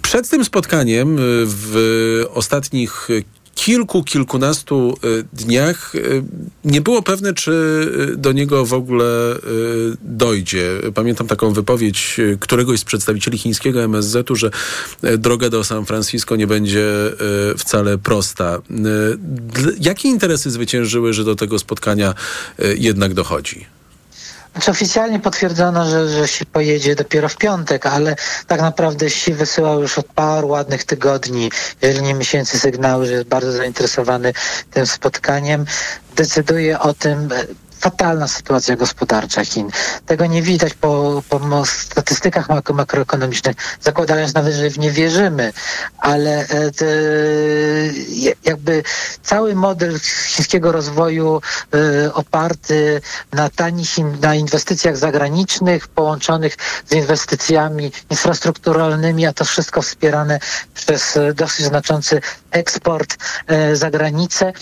Przed 0.02 0.30
tym 0.30 0.46
spotkaniem 0.46 1.18
w 1.46 2.24
ostatnich 2.34 3.08
kilku, 3.58 4.04
kilkunastu 4.04 4.98
y, 5.04 5.26
dniach 5.34 5.96
y, 5.96 6.24
nie 6.66 6.82
było 6.82 7.02
pewne, 7.02 7.34
czy 7.34 7.52
y, 8.14 8.18
do 8.18 8.32
niego 8.32 8.66
w 8.66 8.74
ogóle 8.74 9.08
dojdzie. 10.02 10.70
Pamiętam 10.94 11.28
taką 11.28 11.54
wypowiedź 11.54 12.18
któregoś 12.40 12.80
z 12.80 12.84
przedstawicieli 12.84 13.38
chińskiego 13.38 13.84
MSZ-u, 13.84 14.36
że 14.36 14.52
droga 15.18 15.50
do 15.50 15.64
San 15.64 15.86
Francisco 15.86 16.36
nie 16.36 16.48
będzie 16.48 16.86
wcale 17.58 17.98
prosta. 17.98 18.62
Jakie 19.80 20.10
interesy 20.10 20.52
zwyciężyły, 20.52 21.14
że 21.14 21.24
do 21.24 21.36
tego 21.36 21.60
spotkania 21.60 22.14
jednak 22.78 23.14
dochodzi? 23.14 23.77
Znaczy 24.58 24.72
oficjalnie 24.72 25.20
potwierdzono, 25.20 25.86
że, 25.86 26.10
że 26.10 26.28
się 26.28 26.46
pojedzie 26.46 26.96
dopiero 26.96 27.30
w 27.30 27.38
piątek, 27.38 27.86
ale 27.86 28.16
tak 28.48 28.62
naprawdę 28.62 29.10
się 29.10 29.34
wysyłał 29.34 29.82
już 29.82 29.98
od 29.98 30.06
paru 30.06 30.48
ładnych 30.48 30.84
tygodni, 30.84 31.52
jeżeli 31.82 32.02
nie 32.02 32.14
miesięcy 32.14 32.60
sygnały, 32.60 33.06
że 33.06 33.14
jest 33.14 33.28
bardzo 33.28 33.52
zainteresowany 33.52 34.34
tym 34.72 34.88
spotkaniem. 34.88 35.66
Decyduje 36.16 36.80
o 36.80 36.94
tym 36.94 37.30
fatalna 37.80 38.28
sytuacja 38.28 38.76
gospodarcza 38.76 39.46
Chin. 39.46 39.70
Tego 40.06 40.26
nie 40.26 40.42
widać 40.42 40.74
po, 40.74 41.24
po 41.30 41.66
statystykach 41.66 42.48
makroekonomicznych, 42.74 43.56
zakładając 43.82 44.34
nawet, 44.34 44.54
że 44.54 44.70
w 44.70 44.80
nie 44.80 44.92
wierzymy, 44.92 45.54
ale 45.98 46.40
e, 46.40 46.46
jakby 48.44 48.84
cały 49.24 49.56
model 49.56 50.00
chińskiego 50.00 50.72
rozwoju 50.72 51.42
y, 51.76 52.14
oparty 52.14 53.02
na 53.34 53.50
tanich, 53.50 53.98
na 54.22 54.36
inwestycjach 54.36 54.98
zagranicznych, 54.98 55.88
połączonych 55.88 56.56
z 56.90 56.94
inwestycjami 56.94 57.92
infrastrukturalnymi, 58.10 59.26
a 59.26 59.34
to 59.34 59.46
wszystko 59.46 59.82
wspierane 59.82 60.40
przez 60.74 61.20
dosyć 61.36 61.66
znaczący 61.66 62.22
eksport 62.52 63.18
za 63.74 63.92
granicę. 63.92 64.54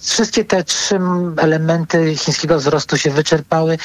Wszystkie 0.00 0.44
te 0.44 0.64
trzy 0.64 1.00
elementy 1.36 2.16
chińskiego 2.16 2.58
wzrostu 2.58 2.96
się 2.96 3.10
wyczerpały 3.10 3.78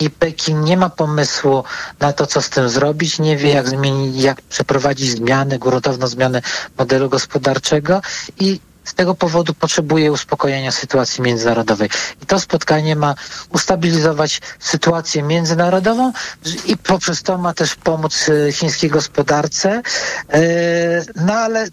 i 0.00 0.10
Pekin 0.10 0.60
nie 0.64 0.76
ma 0.76 0.90
pomysłu 0.90 1.64
na 2.00 2.12
to, 2.12 2.26
co 2.26 2.42
z 2.42 2.50
tym 2.50 2.68
zrobić, 2.68 3.18
nie 3.18 3.36
wie, 3.36 3.52
jak 3.52 3.68
zmienić, 3.68 4.22
jak 4.22 4.42
przeprowadzić 4.42 5.10
zmiany, 5.10 5.58
gruntowną 5.58 6.06
zmianę 6.06 6.42
modelu 6.78 7.08
gospodarczego 7.08 8.00
i 8.40 8.60
z 8.86 8.94
tego 8.94 9.14
powodu 9.14 9.54
potrzebuje 9.54 10.12
uspokojenia 10.12 10.72
sytuacji 10.72 11.22
międzynarodowej. 11.22 11.88
I 12.22 12.26
to 12.26 12.40
spotkanie 12.40 12.96
ma 12.96 13.14
ustabilizować 13.50 14.40
sytuację 14.58 15.22
międzynarodową 15.22 16.12
i 16.66 16.76
poprzez 16.76 17.22
to 17.22 17.38
ma 17.38 17.54
też 17.54 17.74
pomóc 17.74 18.28
e, 18.48 18.52
chińskiej 18.52 18.90
gospodarce. 18.90 19.82
E, 20.32 20.42
no 21.16 21.32
ale 21.32 21.66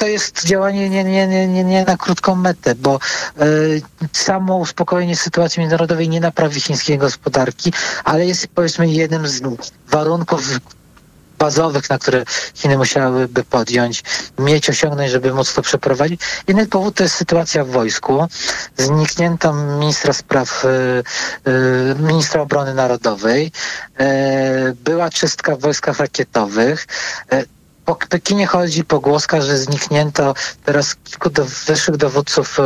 to 0.00 0.06
jest 0.06 0.44
działanie 0.44 0.90
nie, 0.90 1.04
nie, 1.04 1.26
nie, 1.26 1.48
nie, 1.48 1.64
nie 1.64 1.84
na 1.84 1.96
krótką 1.96 2.36
metę, 2.36 2.74
bo 2.74 2.98
y, 3.42 3.82
samo 4.12 4.56
uspokojenie 4.56 5.16
sytuacji 5.16 5.60
międzynarodowej 5.60 6.08
nie 6.08 6.20
naprawi 6.20 6.60
chińskiej 6.60 6.98
gospodarki, 6.98 7.72
ale 8.04 8.26
jest 8.26 8.48
powiedzmy 8.48 8.88
jednym 8.88 9.28
z 9.28 9.42
warunków 9.88 10.42
bazowych, 11.38 11.90
na 11.90 11.98
które 11.98 12.24
Chiny 12.54 12.78
musiałyby 12.78 13.44
podjąć, 13.44 14.02
mieć, 14.38 14.70
osiągnąć, 14.70 15.10
żeby 15.10 15.34
móc 15.34 15.54
to 15.54 15.62
przeprowadzić. 15.62 16.20
Inny 16.48 16.66
powód 16.66 16.94
to 16.94 17.02
jest 17.02 17.14
sytuacja 17.14 17.64
w 17.64 17.68
wojsku. 17.68 18.28
Zniknięto 18.76 19.52
ministra 19.52 20.12
spraw, 20.12 20.64
y, 20.64 20.68
y, 21.50 21.94
ministra 21.98 22.42
obrony 22.42 22.74
narodowej. 22.74 23.52
Była 24.84 25.10
czystka 25.10 25.56
w 25.56 25.60
wojskach 25.60 25.98
rakietowych 25.98 26.86
po 27.94 28.06
Pekinie 28.08 28.46
chodzi 28.46 28.84
pogłoska, 28.84 29.40
że 29.40 29.58
zniknięto 29.58 30.34
teraz 30.64 30.96
kilku 31.04 31.30
do, 31.30 31.44
wyższych 31.44 31.96
dowódców 31.96 32.58
e, 32.60 32.62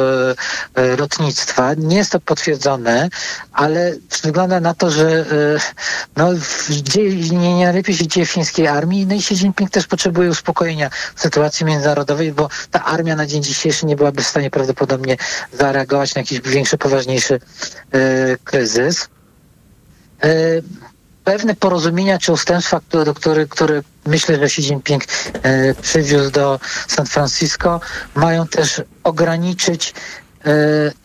e, 0.83 0.97
lotnictwa. 0.97 1.75
Nie 1.75 1.97
jest 1.97 2.13
to 2.13 2.21
potwierdzone, 2.21 3.09
ale 3.53 3.93
wygląda 4.23 4.61
na 4.61 4.75
to, 4.75 4.91
że 4.91 5.09
e, 5.09 5.25
no, 6.17 6.31
dzieje, 6.71 7.31
nie, 7.31 7.65
najlepiej 7.65 7.97
się 7.97 8.07
dzieje 8.07 8.27
w 8.27 8.31
chińskiej 8.31 8.67
armii. 8.67 9.07
No 9.07 9.15
i 9.15 9.19
Xi 9.19 9.35
Jinping 9.35 9.71
też 9.71 9.87
potrzebuje 9.87 10.31
uspokojenia 10.31 10.91
sytuacji 11.17 11.67
międzynarodowej, 11.67 12.33
bo 12.33 12.49
ta 12.71 12.85
armia 12.85 13.17
na 13.17 13.27
dzień 13.27 13.43
dzisiejszy 13.43 13.87
nie 13.87 13.97
byłaby 13.97 14.23
w 14.23 14.27
stanie 14.27 14.51
prawdopodobnie 14.51 15.17
zareagować 15.53 16.15
na 16.15 16.21
jakiś 16.21 16.41
większy, 16.41 16.79
poważniejszy 16.79 17.35
e, 17.35 18.37
kryzys. 18.45 19.09
Pewne 21.25 21.55
porozumienia 21.55 22.19
czy 22.19 22.33
ustępstwa, 22.33 22.81
które, 22.89 23.15
które, 23.15 23.47
które 23.47 23.83
myślę, 24.07 24.37
że 24.37 24.45
Xi 24.45 24.63
Jinping 24.63 25.05
e, 25.43 25.75
przywiózł 25.75 26.31
do 26.31 26.61
San 26.89 27.07
Francisco, 27.07 27.81
mają 28.15 28.49
też 28.49 28.83
ograniczyć 29.05 29.95
e, 30.45 30.51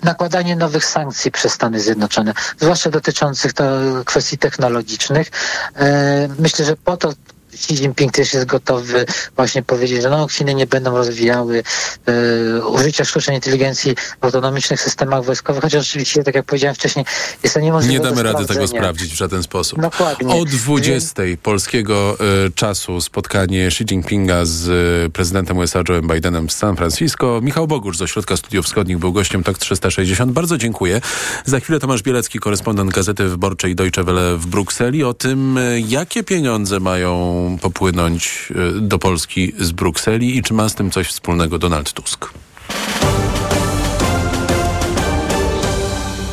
nakładanie 0.03 0.55
nowych 0.55 0.85
sankcji 0.85 1.31
przez 1.31 1.53
Stany 1.53 1.79
Zjednoczone, 1.79 2.33
zwłaszcza 2.59 2.89
dotyczących 2.89 3.53
to 3.53 3.63
kwestii 4.05 4.37
technologicznych. 4.37 5.31
E, 5.75 6.29
myślę, 6.39 6.65
że 6.65 6.75
po 6.75 6.97
to 6.97 7.13
Xi 7.59 7.73
Jinping 7.73 8.11
też 8.11 8.33
jest 8.33 8.45
gotowy 8.45 9.05
właśnie 9.35 9.63
powiedzieć, 9.63 10.01
że 10.01 10.09
no, 10.09 10.27
Chiny 10.27 10.55
nie 10.55 10.67
będą 10.67 10.97
rozwijały 10.97 11.63
e, 12.05 12.65
użycia 12.65 13.05
sztucznej 13.05 13.35
inteligencji 13.35 13.95
w 14.21 14.25
autonomicznych 14.25 14.81
systemach 14.81 15.23
wojskowych, 15.23 15.63
chociaż 15.63 15.89
oczywiście, 15.89 16.23
tak 16.23 16.35
jak 16.35 16.45
powiedziałem 16.45 16.75
wcześniej, 16.75 17.05
jest 17.43 17.55
to 17.55 17.61
niemożliwe 17.61 18.03
Nie 18.03 18.09
damy 18.09 18.23
rady 18.23 18.45
tego 18.45 18.67
sprawdzić 18.67 19.13
w 19.13 19.15
żaden 19.15 19.43
sposób. 19.43 19.81
Dokładnie. 19.81 20.35
O 20.35 20.45
20 20.45 21.23
polskiego 21.43 22.17
y, 22.47 22.51
czasu 22.51 23.01
spotkanie 23.01 23.67
Xi 23.67 23.83
Jinpinga 23.83 24.45
z 24.45 24.67
y, 25.07 25.09
prezydentem 25.09 25.57
USA 25.57 25.83
Joe 25.89 26.01
Bidenem 26.01 26.47
w 26.47 26.53
San 26.53 26.75
Francisco. 26.75 27.39
Michał 27.43 27.67
Bogusz 27.67 27.97
z 27.97 28.01
Ośrodka 28.01 28.37
Studiów 28.37 28.65
Wschodnich 28.65 28.97
był 28.97 29.13
gościem 29.13 29.43
TOK 29.43 29.57
360. 29.57 30.31
Bardzo 30.31 30.57
dziękuję. 30.57 31.01
Za 31.45 31.59
chwilę 31.59 31.79
Tomasz 31.79 32.03
Bielecki, 32.03 32.39
korespondent 32.39 32.91
Gazety 32.91 33.27
Wyborczej 33.27 33.75
Deutsche 33.75 34.03
Welle 34.03 34.37
w 34.37 34.47
Brukseli 34.47 35.03
o 35.03 35.13
tym, 35.13 35.59
jakie 35.87 36.23
pieniądze 36.23 36.79
mają 36.79 37.48
popłynąć 37.57 38.53
e, 38.77 38.81
do 38.81 38.99
Polski 38.99 39.53
z 39.59 39.71
Brukseli 39.71 40.37
i 40.37 40.43
czy 40.43 40.53
ma 40.53 40.69
z 40.69 40.75
tym 40.75 40.91
coś 40.91 41.07
wspólnego 41.07 41.59
Donald 41.59 41.93
Tusk? 41.93 42.33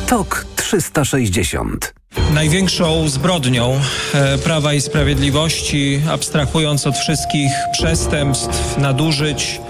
TOK 0.07 0.45
360 0.55 1.93
Największą 2.33 3.09
zbrodnią 3.09 3.79
e, 4.13 4.37
Prawa 4.37 4.73
i 4.73 4.81
Sprawiedliwości, 4.81 6.01
abstrahując 6.09 6.87
od 6.87 6.97
wszystkich 6.97 7.51
przestępstw, 7.71 8.77
nadużyć 8.77 9.61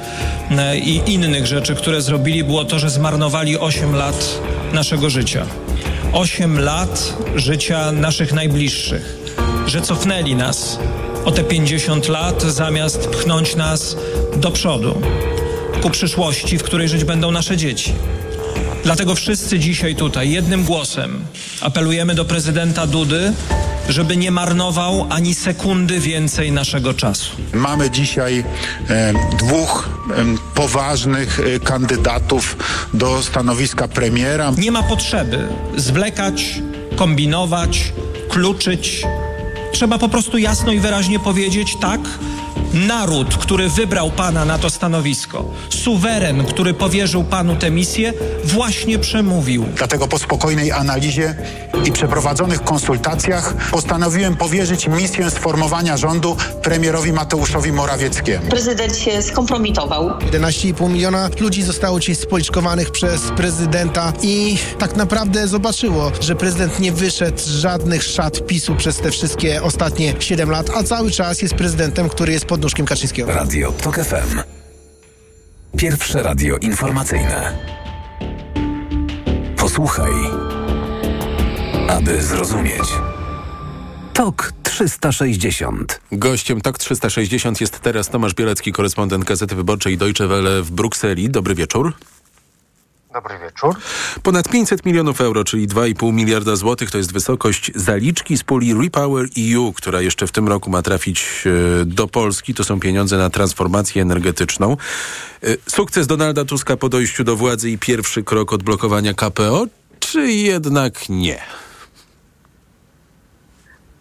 e, 0.52 0.78
i 0.78 1.14
innych 1.14 1.45
rzeczy, 1.45 1.76
które 1.76 2.02
zrobili, 2.02 2.43
było 2.43 2.66
to, 2.66 2.80
że 2.80 2.89
zmarnowali 2.89 3.58
8 3.58 3.95
lat 3.95 4.39
naszego 4.74 5.10
życia. 5.10 5.45
8 6.14 6.60
lat 6.60 7.14
życia 7.36 7.91
naszych 7.91 8.34
najbliższych, 8.34 9.16
że 9.66 9.82
cofnęli 9.82 10.36
nas 10.36 10.80
o 11.28 11.32
te 11.32 11.43
50 11.43 12.07
lat, 12.07 12.41
zamiast 12.41 13.07
pchnąć 13.07 13.55
nas 13.55 13.95
do 14.38 14.51
przodu, 14.51 15.01
ku 15.82 15.89
przyszłości, 15.89 16.57
w 16.57 16.63
której 16.63 16.89
żyć 16.89 17.03
będą 17.03 17.32
nasze 17.32 17.57
dzieci. 17.57 17.93
Dlatego 18.84 19.15
wszyscy 19.15 19.59
dzisiaj 19.59 19.95
tutaj 19.95 20.32
jednym 20.32 20.63
głosem 20.63 21.19
apelujemy 21.61 22.15
do 22.15 22.25
prezydenta 22.25 22.88
Dudy, 22.88 23.34
żeby 23.89 24.17
nie 24.17 24.32
marnował 24.32 25.07
ani 25.09 25.36
sekundy 25.36 25.99
więcej 25.99 26.51
naszego 26.51 26.93
czasu. 26.93 27.32
Mamy 27.53 27.91
dzisiaj 27.91 28.43
e, 28.89 29.13
dwóch 29.38 29.89
e, 30.09 30.25
poważnych 30.53 31.39
e, 31.39 31.59
kandydatów 31.59 32.57
do 32.93 33.23
stanowiska 33.23 33.88
premiera. 33.88 34.51
Nie 34.57 34.71
ma 34.71 34.84
potrzeby 34.84 35.47
zwlekać, 35.78 36.61
kombinować, 36.95 37.93
kluczyć, 38.30 39.03
Trzeba 39.72 39.97
po 39.97 40.09
prostu 40.09 40.38
jasno 40.38 40.72
i 40.72 40.80
wyraźnie 40.80 41.20
powiedzieć 41.20 41.76
tak. 41.76 42.01
Naród, 42.74 43.38
który 43.38 43.70
wybrał 43.70 44.11
pana 44.11 44.45
na 44.45 44.57
to 44.57 44.70
stanowisko, 44.70 45.45
suweren, 45.70 46.45
który 46.45 46.74
powierzył 46.74 47.24
panu 47.24 47.55
tę 47.55 47.72
misję, 47.72 48.13
właśnie 48.43 48.99
przemówił. 48.99 49.65
Dlatego 49.76 50.07
po 50.07 50.20
spokojnej 50.20 50.72
analizie 50.72 51.36
i 51.86 51.91
przeprowadzonych 51.91 52.63
konsultacjach 52.63 53.53
postanowiłem 53.72 54.36
powierzyć 54.36 54.88
misję 54.88 55.32
sformowania 55.32 55.97
rządu 55.97 56.38
premierowi 56.63 57.13
Mateuszowi 57.13 57.72
Morawieckiemu. 57.72 58.49
Prezydent 58.49 58.97
się 58.97 59.22
skompromitował. 59.22 60.09
11,5 60.09 60.89
miliona 60.89 61.30
ludzi 61.39 61.63
zostało 61.63 61.99
dziś 61.99 62.18
spoliczkowanych 62.18 62.91
przez 62.91 63.22
prezydenta 63.22 64.13
i 64.22 64.57
tak 64.80 64.95
naprawdę 64.95 65.47
zobaczyło, 65.47 66.11
że 66.22 66.36
prezydent 66.36 66.80
nie 66.80 66.91
wyszedł 66.91 67.38
z 67.39 67.47
żadnych 67.47 68.03
szat 68.03 68.47
PiSu 68.47 68.76
przez 68.76 68.97
te 68.97 69.11
wszystkie 69.11 69.63
ostatnie 69.63 70.13
7 70.20 70.49
lat, 70.49 70.70
a 70.76 70.84
cały 70.84 71.11
czas 71.11 71.41
jest 71.41 71.53
prezydentem, 71.53 72.09
który 72.09 72.32
jest 72.34 72.45
pod 72.45 72.57
nóżkiem 72.60 72.86
Kaczyńskiego. 72.86 73.32
Radio 73.32 73.72
TOK 73.72 73.95
FM. 73.95 74.39
Pierwsze 75.78 76.24
radio 76.24 76.58
informacyjne. 76.58 77.58
Posłuchaj, 79.58 80.12
aby 81.89 82.22
zrozumieć. 82.22 82.84
TOK 84.14 84.53
360. 84.64 86.01
Gościem 86.12 86.62
TOK 86.62 86.78
360 86.78 87.62
jest 87.62 87.80
teraz 87.80 88.10
Tomasz 88.10 88.34
Bielecki, 88.34 88.72
korespondent 88.72 89.24
Gazety 89.24 89.55
Wyborczej 89.55 89.97
Deutsche 89.97 90.28
Welle 90.28 90.62
w 90.62 90.72
Brukseli. 90.72 91.30
Dobry 91.30 91.55
wieczór. 91.55 91.93
Dobry 93.18 93.39
wieczór. 93.39 93.76
Ponad 94.24 94.49
500 94.49 94.86
milionów 94.86 95.22
euro, 95.22 95.43
czyli 95.43 95.68
2,5 95.68 96.13
miliarda 96.13 96.55
złotych, 96.55 96.91
to 96.91 96.97
jest 96.97 97.13
wysokość 97.13 97.72
zaliczki 97.76 98.38
z 98.38 98.43
puli 98.43 98.74
Repower 98.74 99.28
EU, 99.55 99.74
która 99.74 100.01
jeszcze 100.01 100.28
w 100.28 100.32
tym 100.32 100.47
roku 100.47 100.70
ma 100.70 100.82
trafić 100.82 101.43
e, 101.82 101.86
do 101.86 102.07
Polski. 102.07 102.53
To 102.53 102.63
są 102.63 102.80
pieniądze 102.80 103.18
na 103.18 103.30
transformację 103.30 104.01
energetyczną. 104.01 104.78
E, 105.43 105.47
sukces 105.68 106.07
Donalda 106.07 106.45
Tuska 106.45 106.78
po 106.78 106.89
dojściu 106.89 107.24
do 107.24 107.36
władzy 107.36 107.70
i 107.70 107.78
pierwszy 107.78 108.24
krok 108.24 108.53
odblokowania 108.53 109.13
KPO, 109.13 109.65
czy 109.99 110.32
jednak 110.32 111.09
nie? 111.09 111.41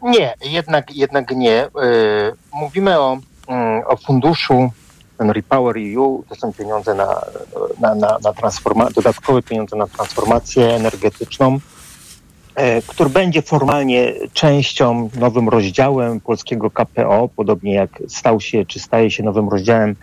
Nie, 0.02 0.34
jednak, 0.44 0.96
jednak 0.96 1.30
nie. 1.30 1.64
E, 1.64 1.68
mówimy 2.52 3.00
o, 3.00 3.18
mm, 3.48 3.82
o 3.86 3.96
funduszu 3.96 4.70
ten 5.18 5.30
Repower 5.30 5.76
EU 5.96 6.24
to 6.28 6.34
są 6.34 6.52
pieniądze 6.52 6.94
na, 6.94 7.20
na, 7.80 7.94
na, 7.94 8.18
na 8.24 8.32
transforma- 8.32 8.92
dodatkowe 8.92 9.42
pieniądze 9.42 9.76
na 9.76 9.86
transformację 9.86 10.74
energetyczną, 10.74 11.58
e, 12.54 12.82
który 12.82 13.10
będzie 13.10 13.42
formalnie 13.42 14.12
częścią, 14.32 15.10
nowym 15.18 15.48
rozdziałem 15.48 16.20
polskiego 16.20 16.70
KPO, 16.70 17.28
podobnie 17.36 17.74
jak 17.74 17.90
stał 18.08 18.40
się, 18.40 18.66
czy 18.66 18.80
staje 18.80 19.10
się 19.10 19.22
nowym 19.22 19.48
rozdziałem 19.48 19.96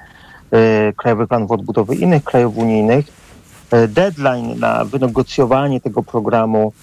Krajowy 0.97 1.27
Plan 1.27 1.45
Odbudowy 1.49 1.95
innych 1.95 2.23
krajów 2.23 2.57
unijnych. 2.57 3.05
Deadline 3.87 4.59
na 4.59 4.85
wynegocjowanie 4.85 5.81
tego 5.81 6.03
programu 6.03 6.73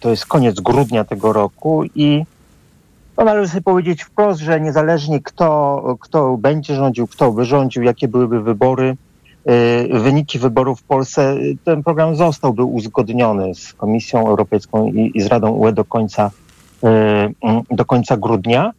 to 0.00 0.10
jest 0.10 0.26
koniec 0.26 0.60
grudnia 0.60 1.04
tego 1.04 1.32
roku 1.32 1.84
i 1.94 2.24
no, 3.16 3.24
należy 3.24 3.48
sobie 3.48 3.62
powiedzieć 3.62 4.02
wprost, 4.02 4.40
że 4.40 4.60
niezależnie 4.60 5.20
kto, 5.20 5.96
kto 6.00 6.36
będzie 6.36 6.74
rządził, 6.74 7.06
kto 7.06 7.32
by 7.32 7.44
rządził, 7.44 7.82
jakie 7.82 8.08
byłyby 8.08 8.42
wybory, 8.42 8.96
wyniki 9.92 10.38
wyborów 10.38 10.80
w 10.80 10.82
Polsce, 10.82 11.36
ten 11.64 11.82
program 11.82 12.16
zostałby 12.16 12.64
uzgodniony 12.64 13.54
z 13.54 13.72
Komisją 13.72 14.28
Europejską 14.28 14.86
i, 14.86 15.12
i 15.14 15.22
z 15.22 15.26
Radą 15.26 15.50
UE 15.50 15.72
do 15.72 15.84
końca, 15.84 16.30
do 17.70 17.84
końca 17.84 18.16
grudnia. 18.16 18.72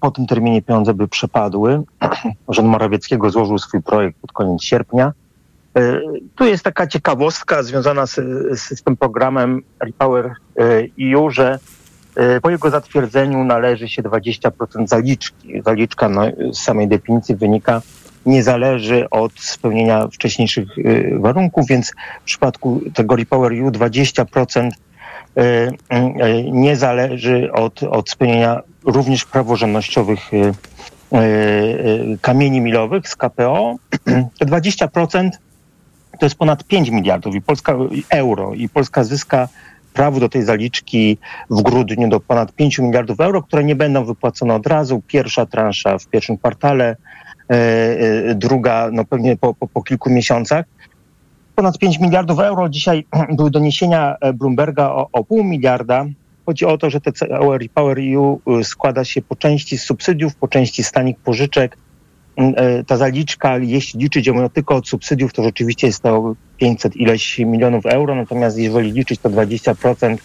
Po 0.00 0.10
tym 0.10 0.26
terminie 0.26 0.62
pieniądze 0.62 0.94
by 0.94 1.08
przepadły. 1.08 1.82
Rząd 2.48 2.68
Morawieckiego 2.68 3.30
złożył 3.30 3.58
swój 3.58 3.82
projekt 3.82 4.18
pod 4.20 4.32
koniec 4.32 4.62
sierpnia. 4.62 5.12
Tu 6.34 6.44
jest 6.44 6.64
taka 6.64 6.86
ciekawostka 6.86 7.62
związana 7.62 8.06
z, 8.06 8.14
z 8.60 8.82
tym 8.82 8.96
programem 8.96 9.62
Repower 9.80 10.34
EU, 11.00 11.30
że 11.30 11.58
po 12.42 12.50
jego 12.50 12.70
zatwierdzeniu 12.70 13.44
należy 13.44 13.88
się 13.88 14.02
20% 14.02 14.86
zaliczki. 14.86 15.62
Zaliczka 15.64 16.08
no, 16.08 16.22
z 16.52 16.58
samej 16.58 16.88
definicji 16.88 17.36
wynika, 17.36 17.82
nie 18.26 18.42
zależy 18.42 19.10
od 19.10 19.32
spełnienia 19.40 20.08
wcześniejszych 20.08 20.68
warunków, 21.18 21.66
więc 21.68 21.92
w 22.20 22.24
przypadku 22.24 22.80
tego 22.94 23.16
Repower 23.16 23.52
EU 23.52 23.70
20% 23.70 24.70
nie 26.52 26.76
zależy 26.76 27.52
od, 27.52 27.82
od 27.82 28.10
spełnienia 28.10 28.60
również 28.84 29.24
praworządnościowych 29.24 30.20
kamieni 32.20 32.60
milowych 32.60 33.08
z 33.08 33.16
KPO. 33.16 33.76
Te 34.38 34.46
20% 34.46 35.30
to 36.18 36.26
jest 36.26 36.36
ponad 36.36 36.64
5 36.64 36.90
miliardów 36.90 37.34
i 37.34 37.40
Polska 37.42 37.76
euro 38.10 38.54
i 38.54 38.68
Polska 38.68 39.04
zyska 39.04 39.48
prawo 39.92 40.20
do 40.20 40.28
tej 40.28 40.42
zaliczki 40.42 41.18
w 41.50 41.62
grudniu 41.62 42.08
do 42.08 42.20
ponad 42.20 42.52
5 42.52 42.78
miliardów 42.78 43.20
euro, 43.20 43.42
które 43.42 43.64
nie 43.64 43.76
będą 43.76 44.04
wypłacone 44.04 44.54
od 44.54 44.66
razu. 44.66 45.02
Pierwsza 45.06 45.46
transza 45.46 45.98
w 45.98 46.06
pierwszym 46.06 46.38
kwartale, 46.38 46.96
druga 48.34 48.90
no 48.92 49.04
pewnie 49.04 49.36
po, 49.36 49.54
po, 49.54 49.66
po 49.66 49.82
kilku 49.82 50.10
miesiącach. 50.10 50.64
Ponad 51.54 51.78
5 51.78 51.98
miliardów 51.98 52.40
euro. 52.40 52.68
Dzisiaj 52.68 53.04
były 53.36 53.50
doniesienia 53.50 54.16
Bloomberga 54.34 54.90
o, 54.90 55.08
o 55.12 55.24
pół 55.24 55.44
miliarda. 55.44 56.06
Chodzi 56.46 56.64
o 56.64 56.78
to, 56.78 56.90
że 56.90 57.00
te 57.00 57.12
Power 57.74 57.98
EU 58.14 58.40
składa 58.62 59.04
się 59.04 59.22
po 59.22 59.36
części 59.36 59.78
z 59.78 59.84
subsydiów, 59.84 60.34
po 60.34 60.48
części 60.48 60.84
z 60.84 60.92
tanich 60.92 61.18
pożyczek. 61.18 61.76
Ta 62.86 62.96
zaliczka, 62.96 63.58
jeśli 63.58 64.00
liczyć 64.00 64.26
ją 64.26 64.48
tylko 64.48 64.74
od 64.74 64.88
subsydiów, 64.88 65.32
to 65.32 65.42
rzeczywiście 65.42 65.86
jest 65.86 66.02
to 66.02 66.34
500 66.56 66.96
ileś 66.96 67.38
milionów 67.38 67.86
euro, 67.86 68.14
natomiast 68.14 68.58
jeżeli 68.58 68.92
liczyć 68.92 69.20
to 69.20 69.30
20% 69.30 70.16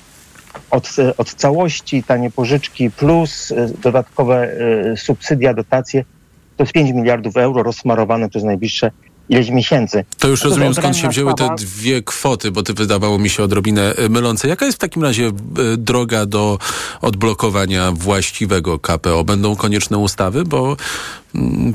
od, 0.71 0.95
od 1.17 1.33
całości, 1.33 2.03
tanie 2.03 2.31
pożyczki 2.31 2.91
plus 2.91 3.53
dodatkowe 3.81 4.55
subsydia, 4.95 5.53
dotacje, 5.53 6.03
to 6.57 6.63
jest 6.63 6.73
5 6.73 6.91
miliardów 6.91 7.37
euro 7.37 7.63
rozsmarowane 7.63 8.29
przez 8.29 8.43
najbliższe 8.43 8.91
ileś 9.29 9.49
miesięcy. 9.49 10.05
To 10.19 10.27
już 10.27 10.43
rozumiem, 10.43 10.73
skąd 10.73 10.97
się 10.97 11.09
wzięły 11.09 11.33
te 11.33 11.55
dwie 11.57 12.01
kwoty, 12.01 12.51
bo 12.51 12.63
to 12.63 12.73
wydawało 12.73 13.19
mi 13.19 13.29
się 13.29 13.43
odrobinę 13.43 13.93
mylące. 14.09 14.47
Jaka 14.47 14.65
jest 14.65 14.77
w 14.77 14.81
takim 14.81 15.03
razie 15.03 15.31
droga 15.77 16.25
do 16.25 16.57
odblokowania 17.01 17.91
właściwego 17.91 18.79
KPO? 18.79 19.23
Będą 19.23 19.55
konieczne 19.55 19.97
ustawy, 19.97 20.43
bo 20.43 20.77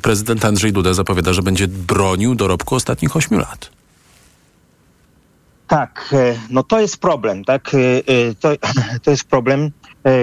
prezydent 0.03 0.45
Andrzej 0.45 0.73
Duda 0.73 0.95
zapowiada, 0.95 1.33
że 1.33 1.43
będzie 1.43 1.69
bronił 1.69 2.35
dorobku 2.35 2.75
ostatnich 2.75 3.17
ośmiu 3.17 3.39
lat. 3.39 3.71
Tak, 5.69 6.15
no 6.51 6.63
to 6.63 6.81
jest 6.81 6.97
problem, 6.97 7.45
tak? 7.45 7.71
To, 8.41 8.49
to 9.05 9.11
jest 9.11 9.25
problem. 9.25 9.71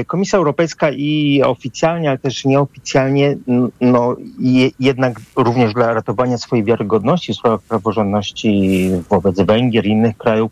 Komisja 0.07 0.39
Europejska 0.39 0.91
i 0.91 1.41
oficjalnie, 1.45 2.09
ale 2.09 2.17
też 2.17 2.45
nieoficjalnie, 2.45 3.37
no 3.81 4.15
je, 4.39 4.69
jednak 4.79 5.19
również 5.35 5.73
dla 5.73 5.93
ratowania 5.93 6.37
swojej 6.37 6.65
wiarygodności 6.65 7.33
w 7.33 7.35
sprawach 7.35 7.61
praworządności 7.61 8.89
wobec 9.09 9.41
Węgier 9.41 9.85
i 9.85 9.89
innych 9.89 10.17
krajów, 10.17 10.51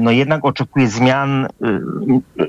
no 0.00 0.10
jednak 0.10 0.44
oczekuje 0.44 0.88
zmian, 0.88 1.46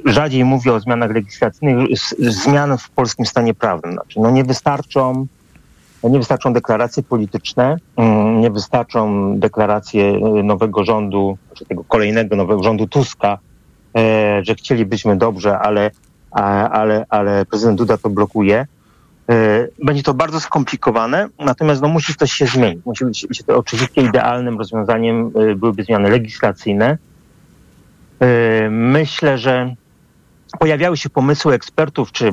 rzadziej 0.05 0.45
mówię 0.45 0.73
o 0.73 0.79
zmianach 0.79 1.11
legislacyjnych, 1.11 1.87
zmian 2.19 2.77
w 2.77 2.89
polskim 2.89 3.25
stanie 3.25 3.53
prawnym. 3.53 3.93
Znaczy, 3.93 4.19
no 4.19 4.31
nie 4.31 4.43
wystarczą 4.43 5.27
nie 6.03 6.17
wystarczą 6.17 6.53
deklaracje 6.53 7.03
polityczne, 7.03 7.77
nie 8.39 8.51
wystarczą 8.51 9.31
deklaracje 9.39 10.19
nowego 10.43 10.83
rządu, 10.83 11.37
czy 11.53 11.65
tego 11.65 11.83
kolejnego 11.83 12.35
nowego 12.35 12.63
rządu 12.63 12.87
Tuska, 12.87 13.37
że 14.41 14.55
chcielibyśmy 14.55 15.17
dobrze, 15.17 15.59
ale, 15.59 15.91
ale, 16.71 17.05
ale 17.09 17.45
prezydent 17.45 17.77
Duda 17.77 17.97
to 17.97 18.09
blokuje. 18.09 18.65
Będzie 19.83 20.03
to 20.03 20.13
bardzo 20.13 20.39
skomplikowane, 20.39 21.29
natomiast 21.39 21.81
no, 21.81 21.87
musi 21.87 22.15
coś 22.15 22.31
się 22.31 22.45
zmienić. 22.45 22.85
Musi 22.85 23.05
być, 23.05 23.43
to 23.47 23.57
oczywiście 23.57 24.01
idealnym 24.01 24.57
rozwiązaniem 24.57 25.31
byłyby 25.31 25.83
zmiany 25.83 26.09
legislacyjne. 26.09 26.97
Myślę, 28.69 29.37
że 29.37 29.75
pojawiały 30.59 30.97
się 30.97 31.09
pomysły 31.09 31.53
ekspertów, 31.53 32.11
czy 32.11 32.31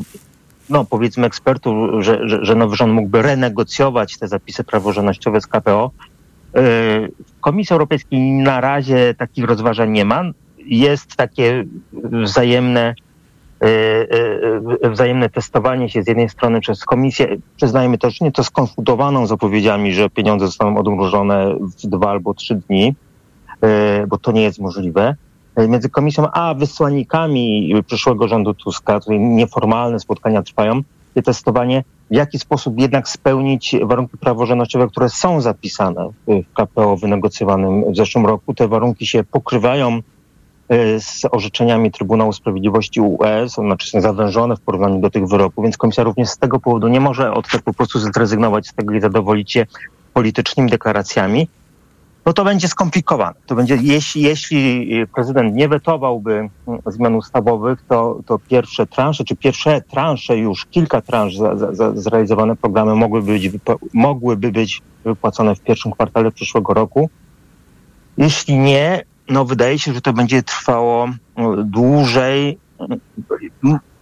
no 0.71 0.85
powiedzmy 0.85 1.27
ekspertów, 1.27 2.05
że, 2.05 2.29
że, 2.29 2.45
że 2.45 2.55
nowy 2.55 2.77
rząd 2.77 2.93
mógłby 2.93 3.23
renegocjować 3.23 4.19
te 4.19 4.29
zapisy 4.29 4.65
praworządnościowe 4.65 5.41
z 5.41 5.47
KPO. 5.47 5.91
W 6.55 7.41
Komisji 7.41 7.75
Europejskiej 7.75 8.21
na 8.21 8.61
razie 8.61 9.15
takich 9.15 9.45
rozważań 9.45 9.91
nie 9.91 10.05
ma. 10.05 10.23
Jest 10.67 11.17
takie 11.17 11.65
wzajemne, 12.03 12.95
wzajemne 14.91 15.31
testowanie 15.31 15.89
się 15.89 16.03
z 16.03 16.09
jednej 16.09 16.29
strony 16.29 16.61
przez 16.61 16.85
komisję, 16.85 17.37
przyznajmy 17.57 17.99
też 17.99 18.21
nieco 18.21 18.45
skonfundowaną 18.45 19.27
zapowiedziami, 19.27 19.95
że 19.95 20.11
pieniądze 20.11 20.47
zostaną 20.47 20.77
odmrożone 20.77 21.55
w 21.55 21.87
dwa 21.87 22.11
albo 22.11 22.35
trzy 22.35 22.55
dni, 22.55 22.95
bo 24.09 24.19
to 24.19 24.33
nie 24.33 24.43
jest 24.43 24.59
możliwe 24.59 25.17
między 25.69 25.91
komisją 25.91 26.31
a 26.33 26.55
wysłannikami 26.55 27.75
przyszłego 27.87 28.29
rządu 28.29 28.55
Tuska, 28.55 29.01
tutaj 29.01 29.21
nieformalne 29.21 30.01
spotkania 30.01 30.43
trwają, 30.43 30.81
testowanie, 31.25 31.85
w 32.11 32.15
jaki 32.15 32.39
sposób 32.39 32.81
jednak 32.81 33.09
spełnić 33.09 33.77
warunki 33.83 34.19
praworządnościowe, 34.19 34.89
które 34.89 35.09
są 35.09 35.41
zapisane 35.41 36.11
w 36.27 36.53
KPO 36.55 36.97
wynegocjowanym 36.97 37.93
w 37.93 37.97
zeszłym 37.97 38.27
roku. 38.27 38.55
Te 38.55 38.69
warunki 38.69 39.07
się 39.07 39.25
pokrywają 39.25 40.01
z 40.99 41.23
orzeczeniami 41.31 41.91
Trybunału 41.91 42.33
Sprawiedliwości 42.33 43.01
UE, 43.01 43.49
są 43.49 43.63
znaczy 43.63 44.01
zawężone 44.01 44.57
w 44.57 44.61
porównaniu 44.61 45.01
do 45.01 45.11
tych 45.11 45.27
wyroków, 45.27 45.65
więc 45.65 45.77
komisja 45.77 46.05
również 46.05 46.29
z 46.29 46.39
tego 46.39 46.61
powodu 46.61 46.89
nie 46.89 47.01
może 47.01 47.33
od 47.33 47.49
tego 47.49 47.63
po 47.65 47.75
prostu 47.75 47.99
zrezygnować 47.99 48.69
z 48.69 48.75
tego 48.75 48.95
i 48.95 49.01
zadowolić 49.01 49.53
się 49.53 49.67
politycznymi 50.13 50.71
deklaracjami 50.71 51.49
no 52.27 52.33
to 52.33 52.45
będzie 52.45 52.69
skomplikowane. 52.69 53.35
To 53.47 53.55
będzie, 53.55 53.79
jeśli, 53.83 54.23
jeśli 54.23 54.91
prezydent 55.15 55.55
nie 55.55 55.69
wetowałby 55.69 56.49
zmian 56.87 57.15
ustawowych, 57.15 57.83
to, 57.89 58.21
to 58.27 58.39
pierwsze 58.39 58.87
transze, 58.87 59.25
czy 59.25 59.37
pierwsze 59.37 59.81
transze 59.81 60.37
już, 60.37 60.67
kilka 60.67 61.01
transz 61.01 61.37
za, 61.37 61.57
za, 61.57 61.75
za 61.75 61.93
zrealizowane 61.95 62.57
programy 62.57 62.95
mogłyby 62.95 63.33
być, 63.33 63.51
mogłyby 63.95 64.53
być 64.53 64.83
wypłacone 65.05 65.55
w 65.55 65.61
pierwszym 65.61 65.93
kwartale 65.93 66.31
przyszłego 66.31 66.75
roku. 66.75 67.11
Jeśli 68.17 68.59
nie, 68.59 69.03
no 69.29 69.45
wydaje 69.45 69.79
się, 69.79 69.93
że 69.93 70.01
to 70.01 70.13
będzie 70.13 70.43
trwało 70.43 71.09
dłużej. 71.65 72.59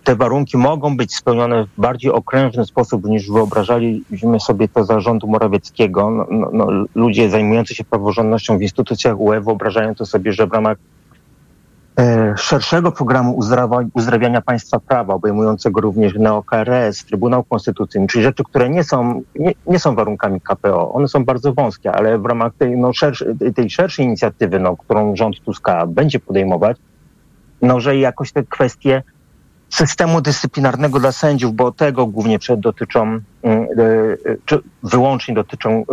Te 0.04 0.16
warunki 0.16 0.56
mogą 0.56 0.96
być 0.96 1.16
spełnione 1.16 1.64
w 1.64 1.80
bardziej 1.80 2.10
okrężny 2.10 2.64
sposób 2.64 3.04
niż 3.04 3.30
wyobrażaliśmy 3.30 4.40
sobie 4.40 4.68
to 4.68 4.84
zarządu 4.84 5.26
Morawieckiego. 5.26 6.10
No, 6.10 6.26
no, 6.30 6.50
no, 6.52 6.84
ludzie 6.94 7.30
zajmujący 7.30 7.74
się 7.74 7.84
praworządnością 7.84 8.58
w 8.58 8.62
instytucjach 8.62 9.20
UE 9.20 9.40
wyobrażają 9.40 9.94
to 9.94 10.06
sobie, 10.06 10.32
że 10.32 10.46
w 10.46 10.52
ramach 10.52 10.76
e, 10.78 11.01
szerszego 12.36 12.92
programu 12.92 13.36
uzdrawia, 13.36 13.78
uzdrawiania 13.94 14.40
państwa 14.40 14.80
prawa, 14.80 15.14
obejmującego 15.14 15.80
również 15.80 16.14
NeoKRS, 16.14 17.04
Trybunał 17.04 17.44
Konstytucyjny, 17.44 18.06
czyli 18.06 18.24
rzeczy, 18.24 18.44
które 18.44 18.70
nie 18.70 18.84
są, 18.84 19.22
nie, 19.38 19.52
nie 19.66 19.78
są 19.78 19.94
warunkami 19.94 20.40
KPO. 20.40 20.92
One 20.92 21.08
są 21.08 21.24
bardzo 21.24 21.52
wąskie, 21.52 21.92
ale 21.92 22.18
w 22.18 22.26
ramach 22.26 22.52
tej, 22.58 22.76
no, 22.76 22.92
szerszy, 22.92 23.36
tej 23.54 23.70
szerszej 23.70 24.06
inicjatywy, 24.06 24.58
no, 24.58 24.76
którą 24.76 25.16
rząd 25.16 25.40
Tuska 25.40 25.86
będzie 25.86 26.20
podejmować, 26.20 26.76
no, 27.62 27.80
że 27.80 27.96
jakoś 27.96 28.32
te 28.32 28.42
kwestie 28.42 29.02
systemu 29.72 30.20
dyscyplinarnego 30.20 31.00
dla 31.00 31.12
sędziów, 31.12 31.54
bo 31.54 31.72
tego 31.72 32.06
głównie 32.06 32.38
dotyczą, 32.56 33.20
czy 34.44 34.60
wyłącznie 34.82 35.34
dotyczą 35.34 35.84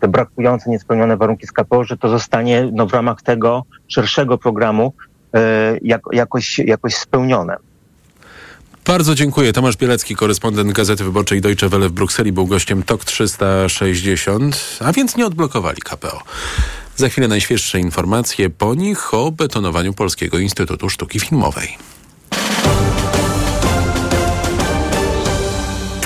te 0.00 0.08
brakujące, 0.08 0.70
niespełnione 0.70 1.16
warunki 1.16 1.46
że 1.82 1.96
to 1.96 2.08
zostanie 2.08 2.70
no, 2.72 2.86
w 2.86 2.92
ramach 2.92 3.22
tego 3.22 3.64
szerszego 3.88 4.38
programu 4.38 4.92
jakoś, 6.12 6.58
jakoś 6.58 6.94
spełnione. 6.94 7.56
Bardzo 8.86 9.14
dziękuję. 9.14 9.52
Tomasz 9.52 9.76
Bielecki, 9.76 10.16
korespondent 10.16 10.72
Gazety 10.72 11.04
Wyborczej 11.04 11.40
Deutsche 11.40 11.68
Welle 11.68 11.88
w 11.88 11.92
Brukseli, 11.92 12.32
był 12.32 12.46
gościem 12.46 12.82
TOK 12.82 13.04
360, 13.04 14.78
a 14.80 14.92
więc 14.92 15.16
nie 15.16 15.26
odblokowali 15.26 15.80
KPO. 15.82 16.22
Za 16.96 17.08
chwilę 17.08 17.28
najświeższe 17.28 17.80
informacje 17.80 18.50
po 18.50 18.74
nich 18.74 19.14
o 19.14 19.32
betonowaniu 19.32 19.92
Polskiego 19.92 20.38
Instytutu 20.38 20.90
Sztuki 20.90 21.20
Filmowej. 21.20 21.97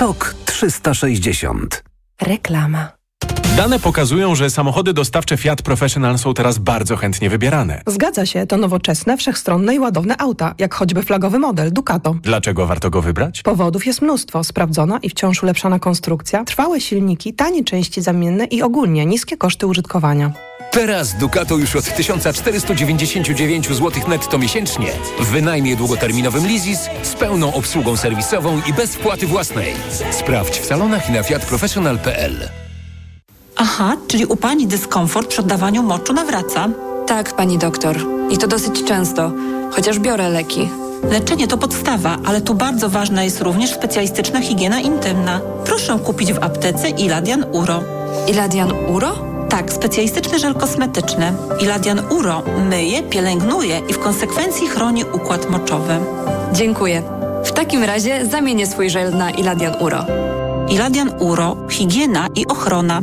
TOK 0.03 0.35
360. 0.45 1.83
Reklama. 2.21 2.89
Dane 3.57 3.79
pokazują, 3.79 4.35
że 4.35 4.49
samochody 4.49 4.93
dostawcze 4.93 5.37
Fiat 5.37 5.61
Professional 5.61 6.17
są 6.17 6.33
teraz 6.33 6.57
bardzo 6.57 6.95
chętnie 6.95 7.29
wybierane. 7.29 7.81
Zgadza 7.87 8.25
się, 8.25 8.47
to 8.47 8.57
nowoczesne, 8.57 9.17
wszechstronne 9.17 9.75
i 9.75 9.79
ładowne 9.79 10.17
auta, 10.17 10.55
jak 10.59 10.73
choćby 10.73 11.03
flagowy 11.03 11.39
model 11.39 11.73
Ducato. 11.73 12.15
Dlaczego 12.21 12.65
warto 12.65 12.89
go 12.89 13.01
wybrać? 13.01 13.41
Powodów 13.41 13.85
jest 13.85 14.01
mnóstwo. 14.01 14.43
Sprawdzona 14.43 14.99
i 15.01 15.09
wciąż 15.09 15.43
ulepszana 15.43 15.79
konstrukcja, 15.79 16.43
trwałe 16.43 16.81
silniki, 16.81 17.33
tanie 17.33 17.63
części 17.63 18.01
zamienne 18.01 18.45
i 18.45 18.61
ogólnie 18.61 19.05
niskie 19.05 19.37
koszty 19.37 19.67
użytkowania. 19.67 20.31
Teraz 20.73 21.13
Ducato 21.13 21.57
już 21.57 21.75
od 21.75 21.95
1499 21.95 23.67
zł 23.67 23.91
netto 24.07 24.37
miesięcznie 24.37 24.87
w 25.19 25.25
wynajmie 25.25 25.75
długoterminowym 25.75 26.47
Leasys 26.47 26.79
z 27.03 27.13
pełną 27.13 27.53
obsługą 27.53 27.97
serwisową 27.97 28.61
i 28.69 28.73
bez 28.73 28.95
wpłaty 28.95 29.27
własnej. 29.27 29.73
Sprawdź 30.11 30.59
w 30.59 30.65
salonach 30.65 31.09
i 31.09 31.11
na 31.11 31.23
fiatprofessional.pl. 31.23 32.49
Aha, 33.55 33.97
czyli 34.07 34.25
u 34.25 34.35
pani 34.35 34.67
dyskomfort 34.67 35.27
przy 35.27 35.41
oddawaniu 35.41 35.83
moczu 35.83 36.13
nawraca? 36.13 36.69
Tak, 37.07 37.35
pani 37.35 37.57
doktor. 37.57 37.97
I 38.31 38.37
to 38.37 38.47
dosyć 38.47 38.83
często, 38.83 39.31
chociaż 39.71 39.99
biorę 39.99 40.29
leki. 40.29 40.69
Leczenie 41.11 41.47
to 41.47 41.57
podstawa, 41.57 42.17
ale 42.25 42.41
tu 42.41 42.55
bardzo 42.55 42.89
ważna 42.89 43.23
jest 43.23 43.41
również 43.41 43.73
specjalistyczna 43.73 44.41
higiena 44.41 44.79
intymna. 44.79 45.41
Proszę 45.65 45.99
kupić 46.05 46.33
w 46.33 46.43
aptece 46.43 46.89
Iladian 46.89 47.45
Uro. 47.51 47.83
Iladian 48.27 48.71
Uro? 48.87 49.32
Tak, 49.53 49.73
specjalistyczny 49.73 50.39
żel 50.39 50.55
kosmetyczny. 50.55 51.33
Iladian 51.61 52.01
Uro 52.09 52.43
myje, 52.69 53.03
pielęgnuje 53.03 53.81
i 53.89 53.93
w 53.93 53.99
konsekwencji 53.99 54.67
chroni 54.67 55.03
układ 55.03 55.49
moczowy. 55.49 55.99
Dziękuję. 56.53 57.03
W 57.45 57.51
takim 57.51 57.83
razie 57.83 58.25
zamienię 58.25 58.67
swój 58.67 58.89
żel 58.89 59.17
na 59.17 59.31
Iladian 59.31 59.73
Uro. 59.79 60.05
Iladian 60.69 61.11
Uro, 61.19 61.57
higiena 61.69 62.27
i 62.35 62.47
ochrona. 62.47 63.01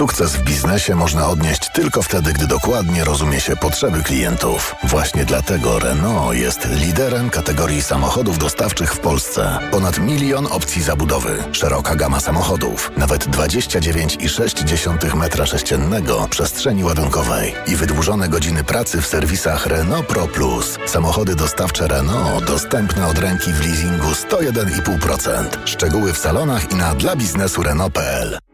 Sukces 0.00 0.36
w 0.36 0.42
biznesie 0.42 0.94
można 0.94 1.28
odnieść 1.28 1.70
tylko 1.72 2.02
wtedy, 2.02 2.32
gdy 2.32 2.46
dokładnie 2.46 3.04
rozumie 3.04 3.40
się 3.40 3.56
potrzeby 3.56 4.02
klientów. 4.02 4.74
Właśnie 4.84 5.24
dlatego 5.24 5.78
Renault 5.78 6.36
jest 6.36 6.68
liderem 6.70 7.30
kategorii 7.30 7.82
samochodów 7.82 8.38
dostawczych 8.38 8.94
w 8.94 8.98
Polsce. 8.98 9.58
Ponad 9.70 9.98
milion 9.98 10.46
opcji 10.46 10.82
zabudowy, 10.82 11.44
szeroka 11.52 11.96
gama 11.96 12.20
samochodów, 12.20 12.92
nawet 12.96 13.26
29,6 13.26 15.10
m3 15.10 16.28
przestrzeni 16.28 16.84
ładunkowej 16.84 17.54
i 17.66 17.76
wydłużone 17.76 18.28
godziny 18.28 18.64
pracy 18.64 19.02
w 19.02 19.06
serwisach 19.06 19.66
Renault 19.66 20.06
Pro 20.06 20.28
Plus. 20.28 20.78
Samochody 20.86 21.34
dostawcze 21.34 21.88
Renault 21.88 22.44
dostępne 22.44 23.06
od 23.06 23.18
ręki 23.18 23.52
w 23.52 23.66
leasingu 23.66 24.08
101,5%. 24.08 25.44
Szczegóły 25.64 26.12
w 26.12 26.18
salonach 26.18 26.72
i 26.72 26.74
na 26.74 26.94
dla 26.94 27.16
biznesu 27.16 27.62
Renault.pl. 27.62 28.49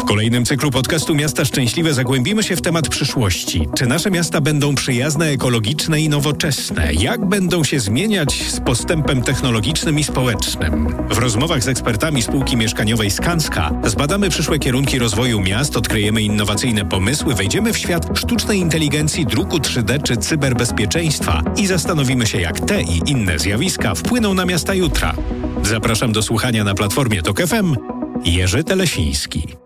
W 0.00 0.04
kolejnym 0.04 0.44
cyklu 0.44 0.70
podcastu 0.70 1.14
Miasta 1.14 1.44
Szczęśliwe 1.44 1.94
zagłębimy 1.94 2.42
się 2.42 2.56
w 2.56 2.62
temat 2.62 2.88
przyszłości. 2.88 3.68
Czy 3.76 3.86
nasze 3.86 4.10
miasta 4.10 4.40
będą 4.40 4.74
przyjazne, 4.74 5.26
ekologiczne 5.26 6.00
i 6.00 6.08
nowoczesne? 6.08 6.94
Jak 6.94 7.24
będą 7.24 7.64
się 7.64 7.80
zmieniać 7.80 8.50
z 8.50 8.60
postępem 8.60 9.22
technologicznym 9.22 9.98
i 9.98 10.04
społecznym? 10.04 10.94
W 11.10 11.18
rozmowach 11.18 11.62
z 11.62 11.68
ekspertami 11.68 12.22
spółki 12.22 12.56
mieszkaniowej 12.56 13.10
Skanska 13.10 13.70
zbadamy 13.84 14.30
przyszłe 14.30 14.58
kierunki 14.58 14.98
rozwoju 14.98 15.40
miast, 15.40 15.76
odkryjemy 15.76 16.22
innowacyjne 16.22 16.84
pomysły, 16.84 17.34
wejdziemy 17.34 17.72
w 17.72 17.78
świat 17.78 18.18
sztucznej 18.18 18.58
inteligencji, 18.58 19.26
druku 19.26 19.56
3D 19.56 20.02
czy 20.02 20.16
cyberbezpieczeństwa 20.16 21.42
i 21.56 21.66
zastanowimy 21.66 22.26
się, 22.26 22.40
jak 22.40 22.60
te 22.60 22.82
i 22.82 23.10
inne 23.10 23.38
zjawiska 23.38 23.94
wpłyną 23.94 24.34
na 24.34 24.44
miasta 24.44 24.74
jutra. 24.74 25.14
Zapraszam 25.62 26.12
do 26.12 26.22
słuchania 26.22 26.64
na 26.64 26.74
platformie 26.74 27.22
Tok 27.22 27.40
FM. 27.40 27.76
Jerzy 28.24 28.64
Telesiński. 28.64 29.65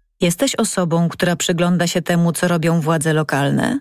Jesteś 0.21 0.55
osobą, 0.55 1.09
która 1.09 1.35
przygląda 1.35 1.87
się 1.87 2.01
temu, 2.01 2.31
co 2.31 2.47
robią 2.47 2.81
władze 2.81 3.13
lokalne? 3.13 3.79